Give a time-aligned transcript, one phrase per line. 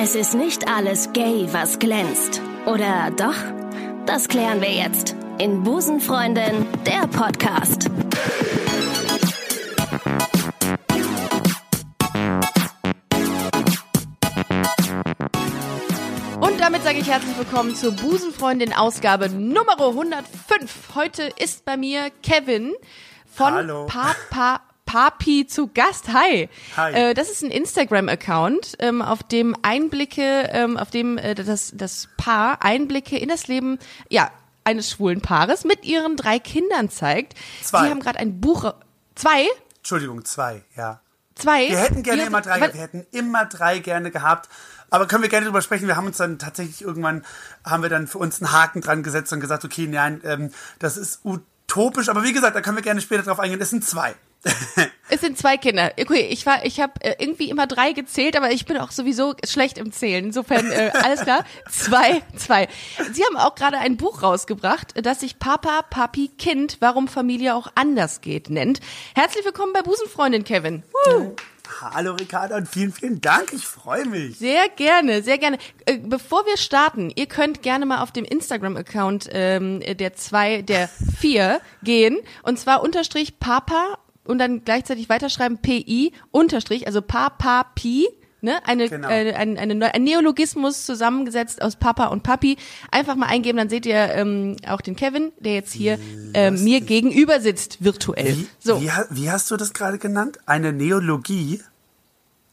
[0.00, 2.40] Es ist nicht alles gay, was glänzt.
[2.66, 3.34] Oder doch?
[4.06, 7.90] Das klären wir jetzt in Busenfreundin, der Podcast.
[16.40, 20.94] Und damit sage ich herzlich willkommen zur Busenfreundin Ausgabe Nummer 105.
[20.94, 22.72] Heute ist bei mir Kevin
[23.26, 23.86] von Hallo.
[23.86, 26.08] Papa Papi zu Gast.
[26.14, 26.48] Hi.
[26.78, 26.92] Hi.
[26.94, 32.08] Äh, das ist ein Instagram-Account, ähm, auf dem Einblicke, ähm, auf dem äh, das, das
[32.16, 34.30] Paar Einblicke in das Leben, ja,
[34.64, 37.34] eines schwulen Paares mit ihren drei Kindern zeigt.
[37.62, 37.84] Zwei.
[37.84, 38.72] Sie haben gerade ein Buch.
[39.14, 39.46] Zwei?
[39.76, 41.00] Entschuldigung, zwei, ja.
[41.34, 41.68] Zwei?
[41.68, 44.48] Wir hätten gerne Ihr- immer drei, wir hätten immer drei gerne gehabt.
[44.90, 45.86] Aber können wir gerne drüber sprechen.
[45.86, 47.26] Wir haben uns dann tatsächlich irgendwann,
[47.62, 50.96] haben wir dann für uns einen Haken dran gesetzt und gesagt, okay, nein, ähm, das
[50.96, 52.08] ist utopisch.
[52.08, 53.60] Aber wie gesagt, da können wir gerne später drauf eingehen.
[53.60, 54.14] Es sind zwei.
[55.10, 55.92] Es sind zwei Kinder.
[55.98, 59.34] Okay, ich war, ich habe äh, irgendwie immer drei gezählt, aber ich bin auch sowieso
[59.46, 60.26] schlecht im Zählen.
[60.26, 61.44] Insofern äh, alles klar.
[61.70, 62.68] Zwei, zwei.
[63.12, 67.68] Sie haben auch gerade ein Buch rausgebracht, das sich Papa, Papi, Kind, warum Familie auch
[67.74, 68.80] anders geht nennt.
[69.14, 70.82] Herzlich willkommen bei Busenfreundin Kevin.
[70.92, 71.34] Woo.
[71.80, 73.52] Hallo Ricardo und vielen, vielen Dank.
[73.52, 74.38] Ich freue mich.
[74.38, 75.58] Sehr gerne, sehr gerne.
[75.86, 80.88] Äh, bevor wir starten, ihr könnt gerne mal auf dem Instagram-Account ähm, der zwei, der
[80.88, 88.06] vier gehen und zwar unterstrich Papa und dann gleichzeitig weiterschreiben PI unterstrich, also Papa Pi.
[88.40, 89.08] Ne, eine, Genau.
[89.08, 92.56] äh, ein, eine, ein Neologismus zusammengesetzt aus Papa und Papi.
[92.92, 95.98] Einfach mal eingeben, dann seht ihr ähm, auch den Kevin, der jetzt hier
[96.34, 98.36] äh, mir gegenüber sitzt, virtuell.
[98.36, 100.38] Wie, so, wie, wie hast du das gerade genannt?
[100.46, 101.60] Eine Neologie?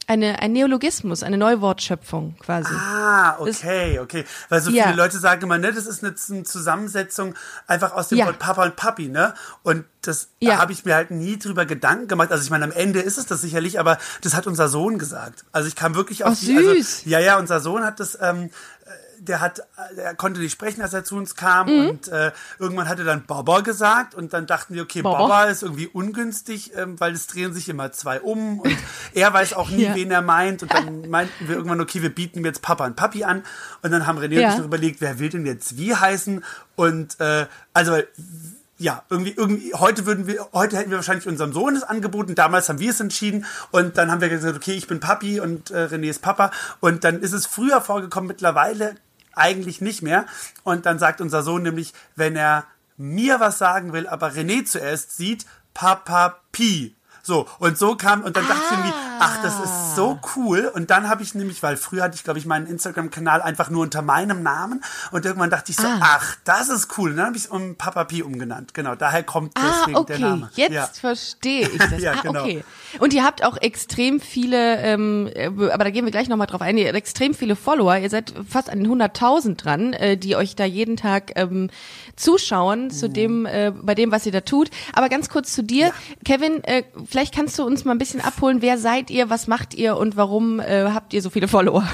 [0.07, 2.73] Eine, ein Neologismus, eine Neuwortschöpfung quasi.
[2.73, 4.25] Ah, okay, okay.
[4.49, 4.83] Weil so Ja.
[4.85, 7.35] viele Leute sagen immer, ne, das ist eine Z- Zusammensetzung
[7.67, 8.25] einfach aus dem Ja.
[8.27, 9.33] Wort Papa und Papi, ne?
[9.63, 10.55] Und das Ja.
[10.55, 12.31] da habe ich mir halt nie drüber Gedanken gemacht.
[12.31, 15.45] Also ich meine, am Ende ist es das sicherlich, aber das hat unser Sohn gesagt.
[15.51, 17.05] Also ich kam wirklich auf Ach, die, also, süß.
[17.05, 18.51] ja, ja, unser Sohn hat das, ähm,
[19.25, 19.61] der hat,
[19.97, 21.89] er konnte nicht sprechen, als er zu uns kam Mhm.
[21.89, 25.17] und äh, irgendwann hat er dann Baba gesagt und dann dachten wir, okay, Baba.
[25.19, 28.77] Baba ist irgendwie ungünstig, ähm, weil es drehen sich immer zwei um und
[29.13, 29.95] er weiß auch nie, Ja.
[29.95, 32.95] wen er meint und dann meinten wir irgendwann, okay, wir bieten ihm jetzt Papa und
[32.95, 33.43] Papi an
[33.81, 34.47] und dann haben René Ja.
[34.47, 36.43] und ich noch überlegt, wer will denn jetzt wie heißen
[36.75, 37.97] und äh, also
[38.77, 42.67] ja, irgendwie, irgendwie, heute würden wir, heute hätten wir wahrscheinlich unserem Sohn es angeboten, damals
[42.67, 45.85] haben wir es entschieden und dann haben wir gesagt, okay, ich bin Papi und äh,
[45.85, 48.95] René ist Papa und dann ist es früher vorgekommen, mittlerweile
[49.35, 50.25] eigentlich nicht mehr
[50.63, 52.65] und dann sagt unser Sohn nämlich, wenn er
[52.97, 56.95] mir was sagen will, aber René zuerst sieht, Papa Pi.
[57.25, 60.71] So, und so kam, und dann dachte ich irgendwie, ach, das ist so cool.
[60.75, 63.81] Und dann habe ich nämlich, weil früher hatte ich, glaube ich, meinen Instagram-Kanal einfach nur
[63.81, 64.83] unter meinem Namen.
[65.11, 67.09] Und irgendwann dachte ich so, ach, das ist cool.
[67.09, 68.75] Und dann habe ich es um Papa Pi umgenannt.
[68.75, 70.49] Genau, daher kommt Ah, deswegen okay, der Name.
[70.53, 70.85] jetzt Ja.
[70.85, 71.99] verstehe ich das.
[71.99, 72.41] Ja, ah, genau.
[72.43, 72.63] okay.
[72.99, 76.61] Und ihr habt auch extrem viele, ähm, äh, aber da gehen wir gleich nochmal drauf
[76.61, 77.97] ein, ihr habt extrem viele Follower.
[77.97, 81.71] Ihr seid fast an den 100.000 dran, äh, die euch da jeden Tag ähm,
[82.15, 84.69] zuschauen zu dem, äh, bei dem, was ihr da tut.
[84.93, 85.91] Aber ganz kurz zu dir,
[86.23, 86.83] Kevin, äh,
[87.15, 88.61] vielleicht kannst du uns mal ein bisschen abholen.
[88.61, 91.87] Wer seid ihr, was macht ihr und warum äh, habt ihr so viele Follower?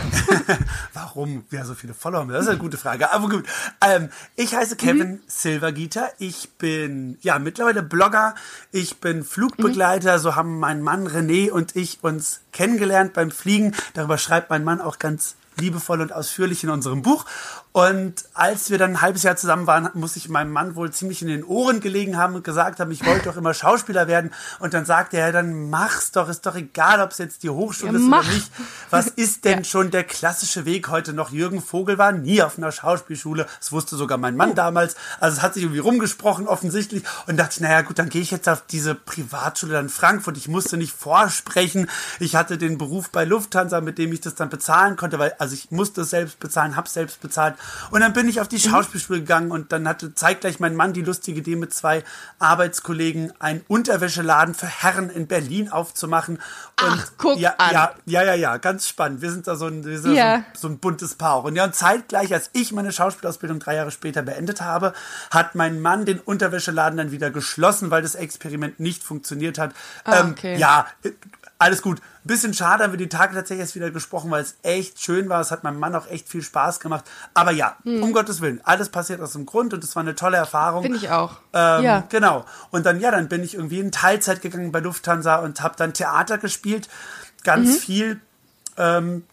[0.93, 3.13] Warum wir so viele Follower haben, das ist eine gute Frage.
[3.13, 3.45] Aber gut,
[3.85, 5.19] ähm, ich heiße Kevin Mhm.
[5.27, 6.09] Silvergieter.
[6.17, 8.33] Ich bin ja mittlerweile Blogger.
[8.71, 10.17] Ich bin Flugbegleiter.
[10.17, 13.75] So haben mein Mann René und ich uns kennengelernt beim Fliegen.
[13.93, 17.25] Darüber schreibt mein Mann auch ganz liebevoll und ausführlich in unserem Buch.
[17.73, 21.21] Und als wir dann ein halbes Jahr zusammen waren, muss ich meinem Mann wohl ziemlich
[21.21, 24.31] in den Ohren gelegen haben und gesagt haben, ich wollte doch immer Schauspieler werden.
[24.59, 27.93] Und dann sagte er, dann mach's doch, ist doch egal, ob es jetzt die Hochschule
[27.93, 28.25] Ja, ist mach.
[28.25, 28.51] oder nicht.
[28.89, 31.31] Was ist denn schon der klassische Weg heute noch?
[31.31, 33.47] Jürgen Vogel war nie auf einer Schauspielschule.
[33.59, 34.37] Das wusste sogar mein Oh.
[34.37, 34.95] Mann damals.
[35.21, 37.03] Also es hat sich irgendwie rumgesprochen offensichtlich.
[37.27, 40.35] Und dachte ich, naja gut, dann gehe ich jetzt auf diese Privatschule in Frankfurt.
[40.35, 41.89] Ich musste nicht vorsprechen.
[42.19, 45.53] Ich hatte den Beruf bei Lufthansa, mit dem ich das dann bezahlen konnte, weil also
[45.53, 47.55] ich musste es selbst bezahlen, hab's selbst bezahlt.
[47.91, 48.69] Und dann bin ich auf die Mhm.
[48.71, 52.03] Schauspielschule gegangen und dann hatte zeitgleich mein Mann die lustige Idee mit zwei
[52.39, 56.35] Arbeitskollegen einen Unterwäscheladen für Herren in Berlin aufzumachen.
[56.35, 56.41] Und
[56.77, 57.71] Ach, guck ja, an.
[57.73, 59.21] Ja, ja, ja, ja, ganz spannend.
[59.21, 59.91] Wir sind da so ein, Ja.
[59.93, 61.43] so, ein so ein buntes Paar auch.
[61.45, 64.93] Und ja, und zeitgleich, als ich meine Schauspielausbildung drei Jahre später beendet habe,
[65.29, 69.73] hat mein Mann den Unterwäscheladen dann wieder geschlossen, weil das Experiment nicht funktioniert hat.
[70.03, 70.57] Ah, okay.
[70.57, 71.11] Ja, äh,
[71.61, 72.01] alles gut.
[72.23, 75.39] Bisschen schade, haben wir die Tage tatsächlich erst wieder gesprochen, weil es echt schön war.
[75.41, 77.05] Es hat meinem Mann auch echt viel Spaß gemacht.
[77.33, 78.03] Aber ja, Hm.
[78.03, 80.83] um Gottes Willen, alles passiert aus dem Grund und es war eine tolle Erfahrung.
[80.83, 81.37] Finde ich auch.
[81.53, 82.03] Ähm, ja.
[82.09, 82.45] Genau.
[82.71, 85.93] Und dann, ja, dann bin ich irgendwie in Teilzeit gegangen bei Lufthansa und habe dann
[85.93, 86.89] Theater gespielt.
[87.43, 87.73] Ganz Mhm.
[87.79, 88.21] viel.
[88.77, 89.23] Ähm,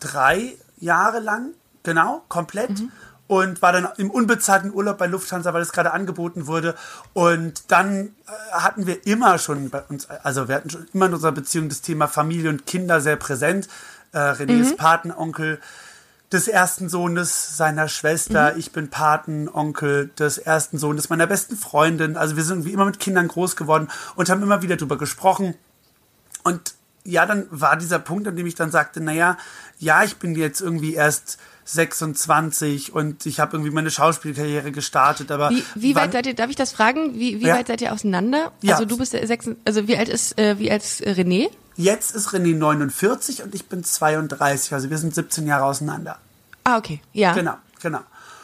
[0.00, 1.50] drei Jahre lang.
[1.82, 2.70] Genau, komplett.
[2.80, 2.92] Mhm.
[3.26, 6.74] Und war dann im unbezahlten Urlaub bei Lufthansa, weil es gerade angeboten wurde.
[7.14, 11.14] Und dann äh, hatten wir immer schon bei uns, also wir hatten schon immer in
[11.14, 13.68] unserer Beziehung das Thema Familie und Kinder sehr präsent.
[14.12, 15.58] Äh, René ist Patenonkel
[16.34, 18.56] des ersten Sohnes seiner Schwester.
[18.56, 22.16] Ich bin Patenonkel des ersten Sohnes meiner besten Freundin.
[22.16, 25.54] Also wir sind wie immer mit Kindern groß geworden und haben immer wieder drüber gesprochen.
[26.42, 26.74] Und
[27.04, 29.36] ja, dann war dieser Punkt, an dem ich dann sagte, naja,
[29.78, 35.50] ja, ich bin jetzt irgendwie erst 26 und ich habe irgendwie meine Schauspielkarriere gestartet, aber
[35.50, 37.14] Wie, wie weit seid ihr, darf ich das fragen?
[37.14, 37.56] Wie, wie Ja.
[37.56, 38.52] weit seid ihr auseinander?
[38.62, 38.74] Ja.
[38.74, 41.48] Also du bist der sechs, also wie alt ist, äh, wie alt ist äh, René?
[41.76, 46.18] jetzt ist René 49 und ich bin 32, also wir sind 17 Jahre auseinander.
[46.62, 47.00] Ah, okay.
[47.12, 47.32] Ja.
[47.32, 48.00] Genau, genau.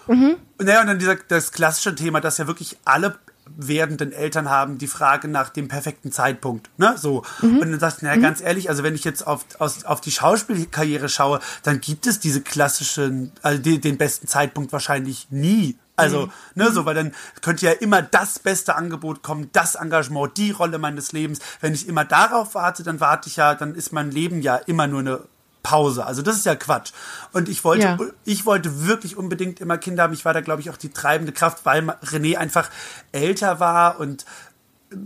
[0.07, 3.17] Und naja, und dann dieser, das klassische Thema, dass ja wirklich alle
[3.57, 6.71] werdenden Eltern haben, die Frage nach dem perfekten Zeitpunkt.
[6.79, 6.95] Ne?
[6.97, 7.25] So.
[7.43, 10.11] Und dann sagst du, naja, ganz ehrlich, also wenn ich jetzt auf, aus, auf die
[10.11, 15.77] Schauspielkarriere schaue, dann gibt es diese klassischen, also die, den besten Zeitpunkt wahrscheinlich nie.
[15.97, 17.13] Also, ne, so, weil dann
[17.43, 21.41] könnte ja immer das beste Angebot kommen, das Engagement, die Rolle meines Lebens.
[21.61, 24.87] Wenn ich immer darauf warte, dann warte ich ja, dann ist mein Leben ja immer
[24.87, 25.21] nur eine
[25.63, 26.07] Pause.
[26.07, 26.93] Also das ist ja Quatsch.
[27.33, 27.99] Und ich wollte, Ja.
[28.25, 30.13] ich wollte wirklich unbedingt immer Kinder haben.
[30.15, 32.71] Ich war da, glaube ich, auch die treibende Kraft, weil René einfach
[33.13, 34.25] älter war und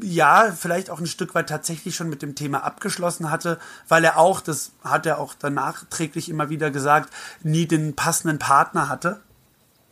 [0.03, 4.17] ja, vielleicht auch ein Stück weit tatsächlich schon mit dem Thema abgeschlossen hatte, weil er
[4.17, 7.13] auch, das hat er auch danach träglich immer wieder gesagt,
[7.43, 9.21] nie den passenden Partner hatte.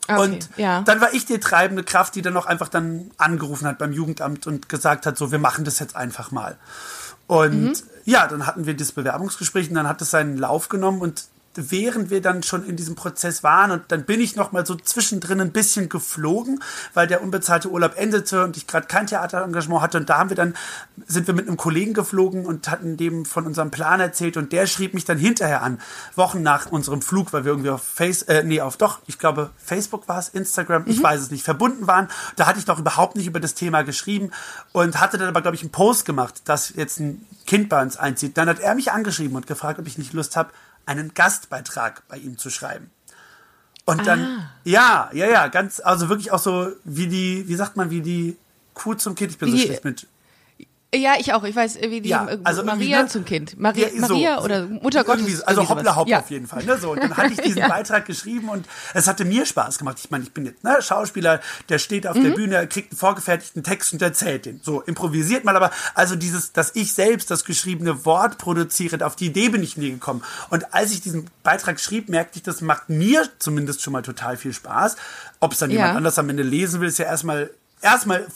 [0.08, 0.80] Okay, Und ja.
[0.80, 4.46] dann war ich die treibende Kraft, die dann auch einfach dann angerufen hat beim Jugendamt
[4.46, 6.56] und gesagt hat, so, wir machen das jetzt einfach mal.
[7.26, 7.72] Und Mhm.
[8.04, 12.10] Ja, dann hatten wir das Bewerbungsgespräch und dann hat es seinen Lauf genommen und während
[12.10, 15.40] wir dann schon in diesem Prozess waren und dann bin ich noch mal so zwischendrin
[15.40, 16.62] ein bisschen geflogen,
[16.94, 20.36] weil der unbezahlte Urlaub endete und ich gerade kein Theaterengagement hatte und da haben wir
[20.36, 20.54] dann
[21.06, 24.66] sind wir mit einem Kollegen geflogen und hatten dem von unserem Plan erzählt und der
[24.66, 25.80] schrieb mich dann hinterher an,
[26.14, 29.50] Wochen nach unserem Flug, weil wir irgendwie auf Face äh, nee, auf doch, ich glaube
[29.56, 32.08] Facebook war es, Instagram, ich weiß es nicht, verbunden waren.
[32.36, 34.30] Da hatte ich noch überhaupt nicht über das Thema geschrieben
[34.72, 37.96] und hatte dann aber glaube ich einen Post gemacht, dass jetzt ein Kind bei uns
[37.96, 38.36] einzieht.
[38.36, 40.50] Dann hat er mich angeschrieben und gefragt, ob ich nicht Lust habe,
[40.86, 42.90] einen Gastbeitrag bei ihm zu schreiben.
[43.84, 47.90] Und dann, ja, ja, ja, ganz, also wirklich auch so wie die, wie sagt man,
[47.90, 48.36] wie die
[48.74, 49.32] Kuh zum Kind.
[49.32, 50.06] Ich bin so Wie- schlecht mit.
[50.94, 51.42] Ja, ich auch.
[51.44, 53.08] Ich weiß, wie die Ja, äh, also Maria ne?
[53.08, 53.58] zum Kind.
[53.58, 54.14] Maria, Ja, so.
[54.14, 55.40] Maria oder Mutter Gottes.
[55.40, 56.18] Also hoppla hopp ja.
[56.20, 56.64] auf jeden Fall.
[56.64, 56.76] Ne?
[56.76, 57.62] So, und dann hatte ich diesen.
[57.66, 59.96] Beitrag geschrieben und es hatte mir Spaß gemacht.
[60.02, 61.40] Ich meine, ich bin jetzt ne, Schauspieler,
[61.70, 62.22] der steht auf Mhm.
[62.24, 64.60] der Bühne, kriegt einen vorgefertigten Text und erzählt den.
[64.62, 69.26] So, improvisiert mal, aber also dieses, dass ich selbst das geschriebene Wort produziere, auf die
[69.26, 70.22] Idee bin ich nie gekommen.
[70.50, 74.36] Und als ich diesen Beitrag schrieb, merkte ich, das macht mir zumindest schon mal total
[74.36, 74.96] viel Spaß.
[75.40, 77.50] Ob es dann jemand anders am Ende lesen will, ist ja erstmal,
[77.80, 78.26] erstmal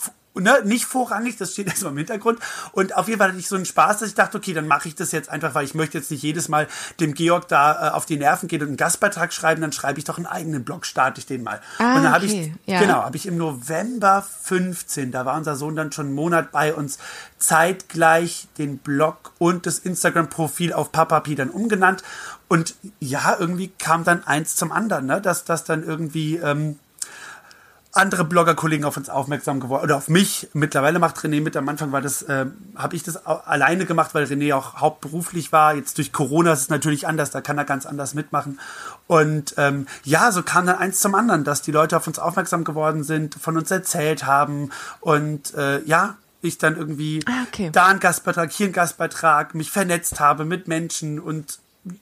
[0.43, 2.39] ne, nicht vorrangig, das steht erstmal im Hintergrund.
[2.71, 4.87] Und auf jeden Fall hatte ich so einen Spaß, dass ich dachte, okay, dann mache
[4.87, 6.67] ich das jetzt einfach, weil ich möchte jetzt nicht jedes Mal
[6.99, 10.05] dem Georg da äh, auf die Nerven gehen und einen Gastbeitrag schreiben, dann schreibe ich
[10.05, 11.61] doch einen eigenen Blog, starte ich den mal.
[11.79, 12.79] Ah, und dann habe okay, ich, ja.
[12.79, 16.73] genau, habe ich im November 15, da war unser Sohn dann schon einen Monat bei
[16.73, 16.97] uns,
[17.37, 22.03] zeitgleich den Blog und das Instagram-Profil auf Papapi dann umgenannt.
[22.47, 25.21] Und ja, irgendwie kam dann eins zum anderen, ne?
[25.21, 26.79] dass das dann irgendwie ähm,
[27.97, 30.47] andere Blogger-Kollegen auf uns aufmerksam geworden oder auf mich.
[30.53, 31.57] Mittlerweile macht René mit.
[31.57, 32.45] Am Anfang war das, äh,
[32.75, 35.75] habe ich das alleine gemacht, weil René auch hauptberuflich war.
[35.75, 38.59] Jetzt durch Corona ist es natürlich anders, da kann er ganz anders mitmachen.
[39.07, 42.63] Und ähm, ja, so kam dann eins zum anderen, dass die Leute auf uns aufmerksam
[42.63, 44.69] geworden sind, von uns erzählt haben
[45.01, 47.69] und äh, ja, ich dann irgendwie Ah, okay.
[47.71, 51.59] da einen Gastbeitrag, hier einen Gastbeitrag, mich vernetzt habe mit Menschen und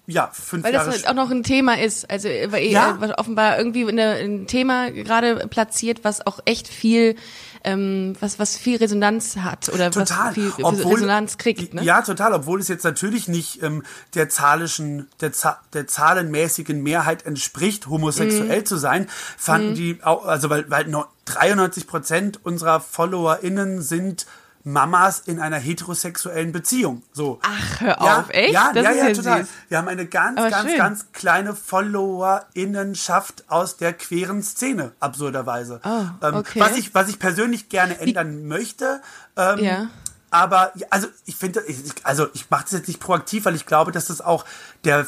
[0.07, 2.97] ja, fünf Weil Jahre das halt auch noch ein Thema ist, also äh, weil Ja.
[3.01, 7.15] äh, offenbar irgendwie eine, ein Thema gerade platziert, was auch echt viel,
[7.63, 10.27] ähm, was was viel Resonanz hat oder Total.
[10.27, 11.73] was viel Obwohl- Resonanz kriegt.
[11.73, 11.83] Ne?
[11.83, 12.33] Ja, total.
[12.33, 13.83] Obwohl es jetzt natürlich nicht ähm,
[14.13, 15.31] der zahlischen, der,
[15.73, 18.65] der zahlenmäßigen Mehrheit entspricht, homosexuell Mhm.
[18.65, 19.07] zu sein,
[19.37, 24.27] fanden die auch, also weil, weil no- 93 Prozent unserer FollowerInnen sind
[24.67, 27.03] Mamas in einer heterosexuellen Beziehung.
[27.13, 27.39] So.
[27.43, 28.51] Ach, hör ja, auf, echt?
[28.53, 29.41] Ja, Das ja, ja, total.
[29.43, 29.49] süß.
[29.69, 30.77] Wir haben eine ganz, Aber ganz, schön.
[30.79, 35.79] ganz kleine FollowerInnenschaft aus der queeren Szene, absurderweise.
[35.83, 36.59] Oh, ähm, okay.
[36.59, 39.01] was, ich, was ich persönlich gerne ändern möchte.
[39.37, 39.87] Ähm, Ja.
[40.31, 41.63] aber also ich finde,
[42.03, 44.45] also ich mache das jetzt nicht proaktiv, weil ich glaube, dass das auch
[44.83, 45.05] der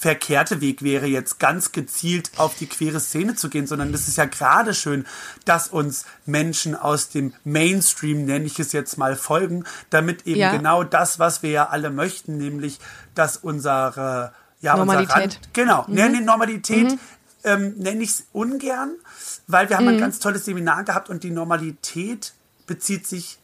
[0.00, 4.16] verkehrte Weg wäre, jetzt ganz gezielt auf die queere Szene zu gehen, sondern das ist
[4.16, 5.04] ja gerade schön,
[5.44, 10.56] dass uns Menschen aus dem Mainstream, nenne ich es jetzt mal, folgen, damit eben Ja.
[10.56, 12.78] genau das, was wir ja alle möchten, nämlich,
[13.14, 15.10] dass unsere ja, Normalität.
[15.10, 15.94] Unser Rand, genau, mhm.
[15.94, 16.98] nee, Normalität
[17.44, 18.96] ähm, nenne ich es ungern,
[19.48, 22.32] weil wir haben ein ganz tolles Seminar gehabt und die Normalität
[22.66, 23.38] bezieht sich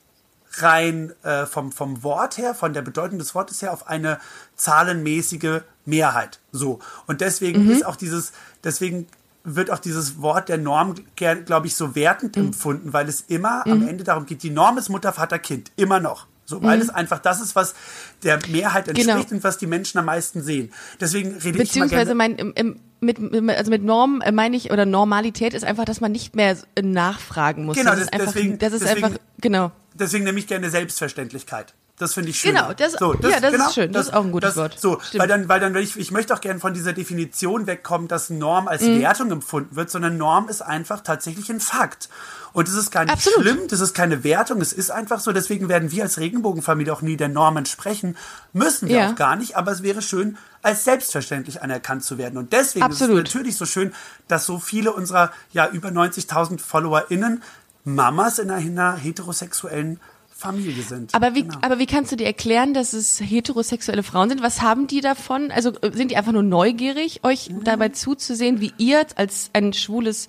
[0.62, 4.18] rein äh, vom, vom Wort her, von der Bedeutung des Wortes her, auf eine
[4.56, 6.40] zahlenmäßige Mehrheit.
[6.52, 6.78] So.
[7.06, 8.32] Und deswegen ist auch dieses,
[8.64, 9.06] deswegen
[9.44, 13.86] wird auch dieses Wort der Norm, glaube ich, so wertend empfunden, weil es immer am
[13.86, 15.70] Ende darum geht, die Norm ist Mutter, Vater, Kind.
[15.76, 16.26] Immer noch.
[16.48, 17.74] So, weil es einfach das ist, was
[18.22, 19.34] der Mehrheit entspricht Genau.
[19.36, 20.72] und was die Menschen am meisten sehen.
[21.00, 22.14] Deswegen rede ich mal Beziehungsweise gerne.
[22.14, 26.00] mein, im, im, mit, also mit Norm äh, meine ich, oder Normalität ist einfach, dass
[26.00, 27.76] man nicht mehr äh, nachfragen muss.
[27.76, 29.72] Genau, das das- ist einfach, deswegen- das ist deswegen- einfach, genau.
[29.98, 31.74] Deswegen nehme ich gerne Selbstverständlichkeit.
[31.98, 32.54] Das finde ich schön.
[32.54, 33.90] Genau, das- ja, das ist schön.
[33.90, 34.78] Das ist auch ein gutes Wort.
[34.78, 35.22] So, Stimmt.
[35.22, 38.68] weil dann, weil dann, ich, ich möchte auch gerne von dieser Definition wegkommen, dass Norm
[38.68, 39.00] als Mhm.
[39.00, 42.10] Wertung empfunden wird, sondern Norm ist einfach tatsächlich ein Fakt.
[42.52, 43.40] Und es ist gar nicht Absolut.
[43.40, 45.32] schlimm, das ist keine Wertung, es ist einfach so.
[45.32, 48.14] Deswegen werden wir als Regenbogenfamilie auch nie der Norm entsprechen.
[48.52, 49.10] Müssen wir Ja.
[49.10, 52.36] auch gar nicht, aber es wäre schön, als selbstverständlich anerkannt zu werden.
[52.36, 53.16] Und deswegen Absolut.
[53.24, 53.94] ist es natürlich so schön,
[54.28, 57.42] dass so viele unserer ja über 90.000 FollowerInnen
[57.86, 61.14] Mamas in einer heterosexuellen Familie sind.
[61.14, 61.56] Aber wie, Genau.
[61.62, 64.42] aber wie kannst du dir erklären, dass es heterosexuelle Frauen sind?
[64.42, 65.50] Was haben die davon?
[65.50, 67.64] Also äh, sind die einfach nur neugierig, euch Mhm.
[67.64, 70.28] dabei zuzusehen, wie ihr als ein schwules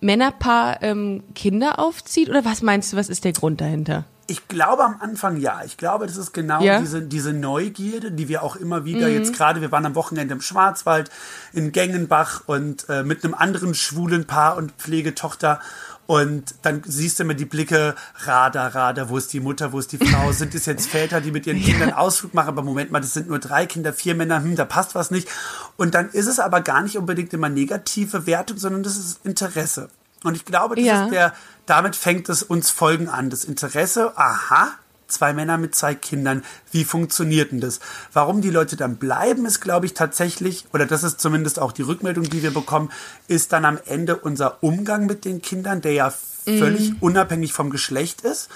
[0.00, 2.28] Männerpaar ähm, Kinder aufzieht?
[2.28, 4.04] Oder was meinst du, was ist der Grund dahinter?
[4.30, 5.62] Ich glaube am Anfang ja.
[5.64, 6.78] Ich glaube, das ist genau Ja?
[6.78, 6.82] Mhm.
[6.84, 10.42] diese, diese Neugierde, die wir auch immer wieder jetzt gerade, wir waren am Wochenende im
[10.42, 11.10] Schwarzwald,
[11.54, 15.60] in Gengenbach und äh, mit einem anderen schwulen Paar und Pflegetochter.
[16.06, 17.94] Und dann siehst du immer die Blicke,
[18.24, 20.32] Radar, Radar, wo ist die Mutter, wo ist die Frau?
[20.32, 22.48] Sind es jetzt Väter, die mit ihren Kindern Ausflug machen?
[22.48, 25.28] Aber Moment mal, das sind nur drei Kinder, vier Männer, hm, da passt was nicht.
[25.76, 29.88] Und dann ist es aber gar nicht unbedingt immer negative Wertung, sondern das ist Interesse.
[30.24, 31.04] Und ich glaube, das Ja.
[31.04, 31.32] ist der,
[31.68, 33.30] damit fängt es uns Folgen an.
[33.30, 34.70] Das Interesse, aha,
[35.06, 37.80] zwei Männer mit zwei Kindern, wie funktioniert denn das?
[38.12, 41.82] Warum die Leute dann bleiben, ist, glaube ich, tatsächlich, oder das ist zumindest auch die
[41.82, 42.90] Rückmeldung, die wir bekommen,
[43.26, 48.22] ist dann am Ende unser Umgang mit den Kindern, der ja völlig unabhängig vom Geschlecht
[48.22, 48.48] ist.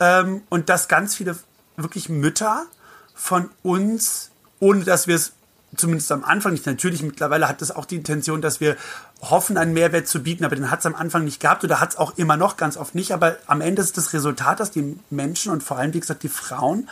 [0.00, 1.38] Ähm, und dass ganz viele
[1.76, 2.66] wirklich Mütter
[3.14, 5.32] von uns, ohne dass wir es
[5.76, 8.76] zumindest am Anfang nicht, natürlich mittlerweile hat das auch die Intention, dass wir
[9.20, 11.90] hoffen, einen Mehrwert zu bieten, aber den hat es am Anfang nicht gehabt oder hat
[11.90, 13.12] es auch immer noch ganz oft nicht.
[13.12, 16.28] Aber am Ende ist das Resultat, dass die Menschen und vor allem, wie gesagt, die
[16.28, 16.88] Frauen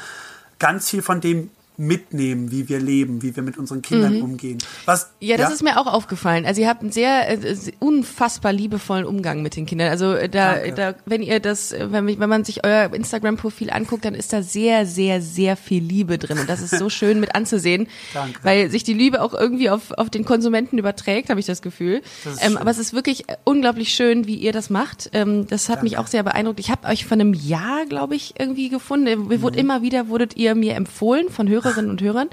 [0.59, 4.59] ganz viel von dem mitnehmen, wie wir leben, wie wir mit unseren Kindern umgehen.
[4.85, 5.27] Was, Mhm.
[5.29, 6.45] Ja, das ist mir auch aufgefallen.
[6.47, 9.89] Also ihr habt einen sehr äh, unfassbar liebevollen Umgang mit den Kindern.
[9.91, 10.73] Also äh, da, Danke.
[10.75, 14.33] da wenn ihr das, äh, wenn, mich- wenn man sich euer Instagram-Profil anguckt, dann ist
[14.33, 16.39] da sehr, sehr, sehr viel Liebe drin.
[16.39, 18.39] Und das ist so schön mit anzusehen, Danke.
[18.43, 22.03] weil sich die Liebe auch irgendwie auf, auf den Konsumenten überträgt, habe ich das Gefühl.
[22.25, 25.11] Das ähm, aber es ist wirklich äh, unglaublich schön, wie ihr das macht.
[25.13, 26.05] Ähm, das hat mich Danke.
[26.05, 26.61] auch sehr beeindruckt.
[26.61, 29.05] Ich habe euch vor einem Jahr, glaube ich, irgendwie gefunden.
[29.29, 29.43] Mhm.
[29.43, 32.29] wurden immer wieder wurdet ihr mir empfohlen von Hörerinnen und Hörern.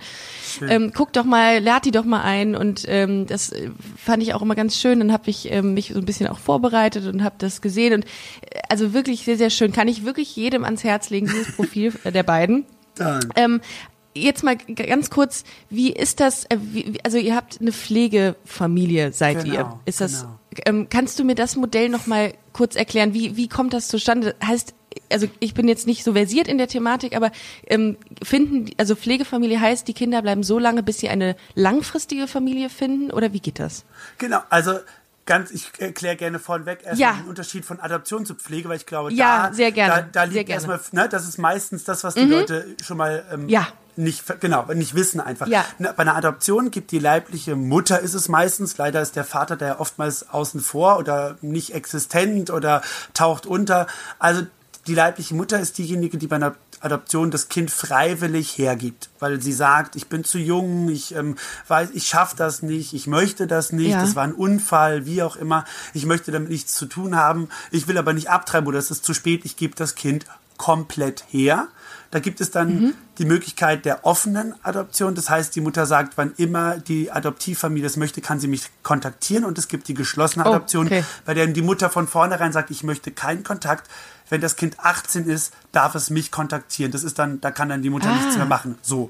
[0.68, 4.34] Ähm, guckt doch mal, lad die doch mal ein und ähm, das äh, fand ich
[4.34, 5.00] auch immer ganz schön.
[5.00, 8.04] Dann habe ich ähm, mich so ein bisschen auch vorbereitet und habe das gesehen und
[8.04, 9.72] äh, also wirklich sehr sehr schön.
[9.72, 12.66] Kann ich wirklich jedem ans Herz legen dieses Profil äh, der beiden.
[12.96, 13.30] Danke.
[13.36, 13.62] Ähm,
[14.14, 16.46] jetzt mal ganz kurz, wie ist das?
[17.04, 19.80] Also ihr habt eine Pflegefamilie, seid Genau, ihr?
[19.86, 20.22] Ist das?
[20.22, 20.40] genau.
[20.66, 23.14] Ähm, kannst du mir das Modell noch mal kurz erklären?
[23.14, 24.36] Wie wie kommt das zustande?
[24.46, 24.74] Heißt
[25.12, 27.32] also ich bin jetzt nicht so versiert in der Thematik, aber
[27.68, 32.70] ähm, finden also Pflegefamilie heißt, die Kinder bleiben so lange, bis sie eine langfristige Familie
[32.70, 33.84] finden oder wie geht das?
[34.18, 34.74] Genau, also
[35.26, 37.14] ganz, ich erkläre gerne vorneweg erstmal Ja.
[37.22, 40.24] den Unterschied von Adoption zu Pflege, weil ich glaube, Ja, da, sehr gerne, da, da
[40.24, 40.64] liegt gerne.
[40.66, 40.72] Mhm.
[40.72, 43.68] erstmal, ne, das ist meistens das, was die Leute schon mal ähm, Ja.
[43.96, 45.48] nicht, genau, nicht wissen einfach.
[45.48, 45.64] Ja.
[45.78, 49.56] Ne, Bei einer Adoption gibt die leibliche Mutter ist es meistens, leider ist der Vater
[49.58, 52.82] da ja oftmals außen vor oder nicht existent oder
[53.14, 53.86] taucht unter.
[54.18, 54.42] Also
[54.88, 59.54] die leibliche Mutter ist diejenige, die bei einer Adoption das Kind freiwillig hergibt, weil sie
[59.54, 61.36] sagt, ich bin zu jung, ich ähm,
[61.68, 64.02] weiß, ich schaffe das nicht, ich möchte das nicht, Ja.
[64.02, 67.88] das war ein Unfall, wie auch immer, ich möchte damit nichts zu tun haben, ich
[67.88, 70.26] will aber nicht abtreiben oder es ist zu spät, ich gebe das Kind
[70.58, 71.68] komplett her.
[72.12, 72.94] Da gibt es dann Mhm.
[73.20, 75.16] die Möglichkeit der offenen Adoption.
[75.16, 79.46] Das heißt, die Mutter sagt, wann immer die Adoptivfamilie das möchte, kann sie mich kontaktieren.
[79.46, 81.06] Und es gibt die geschlossene Oh, Adoption, okay.
[81.26, 83.90] bei der die Mutter von vornherein sagt, ich möchte keinen Kontakt.
[84.30, 86.92] Wenn das Kind 18 ist, darf es mich kontaktieren.
[86.92, 88.16] Das ist dann, da kann dann die Mutter Ah.
[88.16, 88.78] nichts mehr machen.
[88.82, 89.10] So.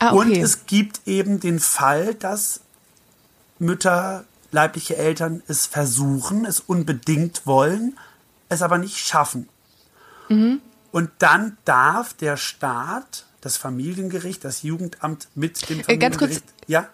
[0.00, 0.40] Ah, Und okay.
[0.40, 2.60] es gibt eben den Fall, dass
[3.58, 7.96] Mütter, leibliche Eltern es versuchen, es unbedingt wollen,
[8.48, 9.48] es aber nicht schaffen.
[10.28, 10.60] Mhm.
[10.92, 16.32] Und dann darf der Staat, das Familiengericht, das Jugendamt mit dem Äh, ganz kurz.
[16.34, 16.88] Familiengericht, ja,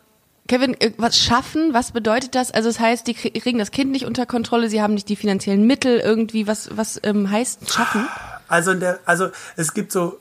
[0.48, 1.74] Kevin, äh, was schaffen?
[1.74, 2.52] Was bedeutet das?
[2.52, 5.16] Also es heißt, die krie- kriegen das Kind nicht unter Kontrolle, sie haben nicht die
[5.16, 6.46] finanziellen Mittel irgendwie.
[6.46, 8.06] Was was ähm, heißt schaffen?
[8.46, 10.20] Also, in der, also es gibt so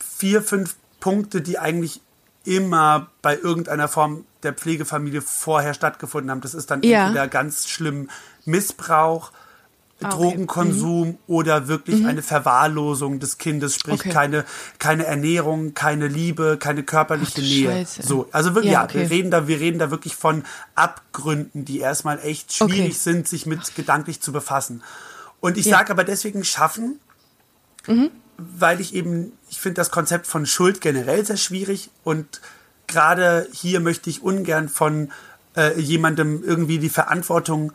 [0.00, 2.00] vier, fünf Punkte, die eigentlich
[2.44, 6.40] immer bei irgendeiner Form der Pflegefamilie vorher stattgefunden haben.
[6.40, 7.04] Das ist dann Ja.
[7.06, 8.10] entweder ganz schlimm
[8.44, 9.30] Missbrauch,
[10.04, 10.14] okay.
[10.16, 14.10] Drogenkonsum oder wirklich eine Verwahrlosung des Kindes, sprich Okay.
[14.10, 14.44] keine,
[14.78, 17.70] keine Ernährung, keine Liebe, keine körperliche Ach Nähe.
[17.70, 18.02] Scheiße.
[18.02, 19.00] So, also wirklich, Ja, ja, okay.
[19.00, 20.44] wir reden da, wir reden da wirklich von
[20.74, 24.82] Abgründen, die erstmal echt schwierig sind, sich mit gedanklich zu befassen.
[25.40, 25.78] Und ich Ja.
[25.78, 26.98] sage aber deswegen schaffen,
[28.38, 32.40] weil ich eben, ich finde das Konzept von Schuld generell sehr schwierig und
[32.86, 35.10] gerade hier möchte ich ungern von
[35.56, 37.72] äh, jemandem irgendwie die Verantwortung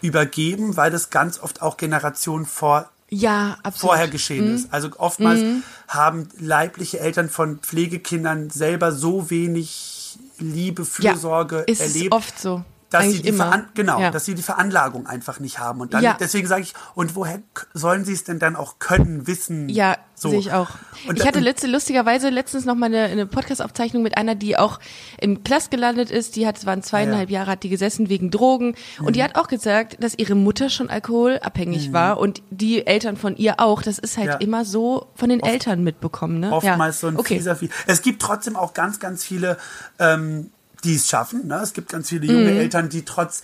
[0.00, 4.54] übergeben, weil das ganz oft auch Generationen vor ja, vorher geschehen mhm.
[4.54, 4.72] ist.
[4.72, 5.62] Also oftmals mhm.
[5.88, 12.12] haben leibliche Eltern von Pflegekindern selber so wenig Liebe, Fürsorge ja, ist erlebt.
[12.12, 13.66] oft so dass sie die immer.
[13.74, 14.10] genau, ja.
[14.10, 16.16] dass sie die Veranlagung einfach nicht haben und dann ja.
[16.18, 17.40] deswegen sage ich und woher
[17.74, 19.68] sollen sie es denn dann auch können, wissen?
[19.68, 20.30] Ja, so.
[20.30, 20.70] sehe ich auch.
[21.06, 24.56] Und ich hatte letzte lustigerweise letztens noch mal eine, eine Podcast Aufzeichnung mit einer, die
[24.56, 24.80] auch
[25.20, 27.40] im Klass gelandet ist, die hat waren zweieinhalb ja.
[27.40, 29.06] Jahre hat die gesessen wegen Drogen mhm.
[29.06, 31.92] und die hat auch gesagt, dass ihre Mutter schon alkoholabhängig mhm.
[31.92, 35.52] war und die Eltern von ihr auch, das ist halt immer so von den Oft,
[35.52, 36.52] Eltern mitbekommen, ne?
[36.52, 37.36] Oftmals so ein okay.
[37.36, 37.70] fieser viel.
[37.86, 39.58] Es gibt trotzdem auch ganz ganz viele
[39.98, 40.50] ähm,
[40.84, 41.46] die es schaffen.
[41.46, 41.60] Ne?
[41.62, 42.58] Es gibt ganz viele junge mhm.
[42.58, 43.42] Eltern, die trotz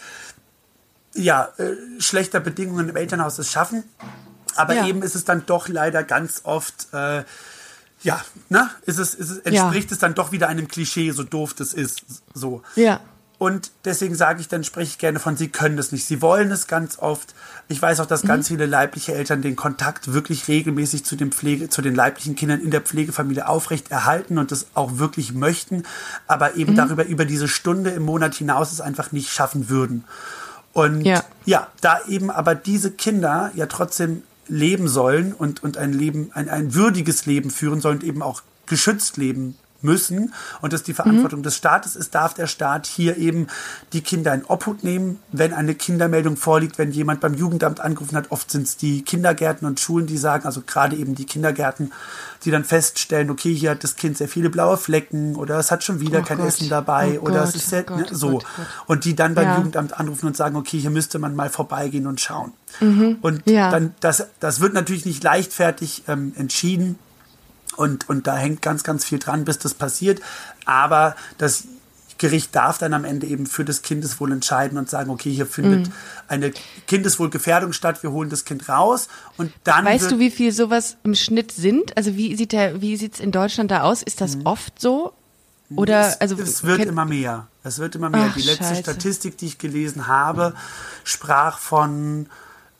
[1.15, 3.85] ja, äh, schlechter Bedingungen im Elternhaus es schaffen.
[4.57, 4.87] Aber ja.
[4.87, 7.25] eben ist es dann doch leider ganz oft, äh,
[8.03, 9.95] ja, ne, ist es, ist es, entspricht ja.
[9.95, 12.05] es dann doch wieder einem Klischee, so doof das ist.
[12.35, 12.63] So.
[12.77, 13.01] Ja.
[13.45, 16.07] Und deswegen sage ich, dann spreche ich gerne von, sie können das nicht.
[16.07, 17.35] Sie wollen es ganz oft.
[17.69, 18.29] Ich weiß auch, dass mhm.
[18.29, 22.63] ganz viele leibliche Eltern den Kontakt wirklich regelmäßig zu den Pflege, zu den leiblichen Kindern
[22.63, 25.83] in der Pflegefamilie aufrecht erhalten und das auch wirklich möchten,
[26.27, 26.77] aber eben mhm.
[26.77, 30.05] darüber, über diese Stunde im Monat hinaus es einfach nicht schaffen würden.
[30.73, 31.23] Und ja.
[31.45, 36.49] ja, da eben aber diese Kinder ja trotzdem leben sollen und, und ein Leben, ein,
[36.49, 41.41] ein würdiges Leben führen sollen und eben auch geschützt leben müssen und das die Verantwortung
[41.41, 41.45] mhm.
[41.45, 43.47] des Staates ist, darf der Staat hier eben
[43.93, 48.31] die Kinder in Obhut nehmen, wenn eine Kindermeldung vorliegt, wenn jemand beim Jugendamt angerufen hat.
[48.31, 51.93] Oft sind es die Kindergärten und Schulen, die sagen, also gerade eben die Kindergärten,
[52.45, 55.85] die dann feststellen, okay, hier hat das Kind sehr viele blaue Flecken oder es hat
[55.85, 56.49] schon wieder oh kein Gott.
[56.49, 58.31] Essen dabei oh oder Gott, es ist sehr, oh ne, so.
[58.31, 58.47] Gott,
[58.87, 59.57] und die dann beim ja.
[59.57, 62.53] Jugendamt anrufen und sagen, okay, hier müsste man mal vorbeigehen und schauen.
[62.81, 63.19] Mhm.
[63.21, 63.71] Und ja.
[63.71, 66.99] dann, das, das wird natürlich nicht leichtfertig ähm, entschieden.
[67.77, 70.21] Und, und da hängt ganz, ganz viel dran, bis das passiert.
[70.65, 71.65] Aber das
[72.19, 75.89] Gericht darf dann am Ende eben für das Kindeswohl entscheiden und sagen, okay, hier findet
[75.89, 75.93] mhm.
[76.29, 76.53] eine
[76.87, 79.85] Kindeswohlgefährdung statt, wir holen das Kind raus und dann.
[79.85, 81.97] Weißt du, wie viel sowas im Schnitt sind?
[81.97, 84.03] Also wie sieht der, wie sieht's in Deutschland da aus?
[84.03, 84.47] Ist das mhm.
[84.47, 85.13] oft so?
[85.75, 87.49] Oder es, also es wird immer mehr.
[87.65, 88.29] Es wird immer mehr.
[88.31, 88.83] Ach, die letzte Scheiße.
[88.83, 90.55] Statistik, die ich gelesen habe,
[91.03, 92.27] sprach von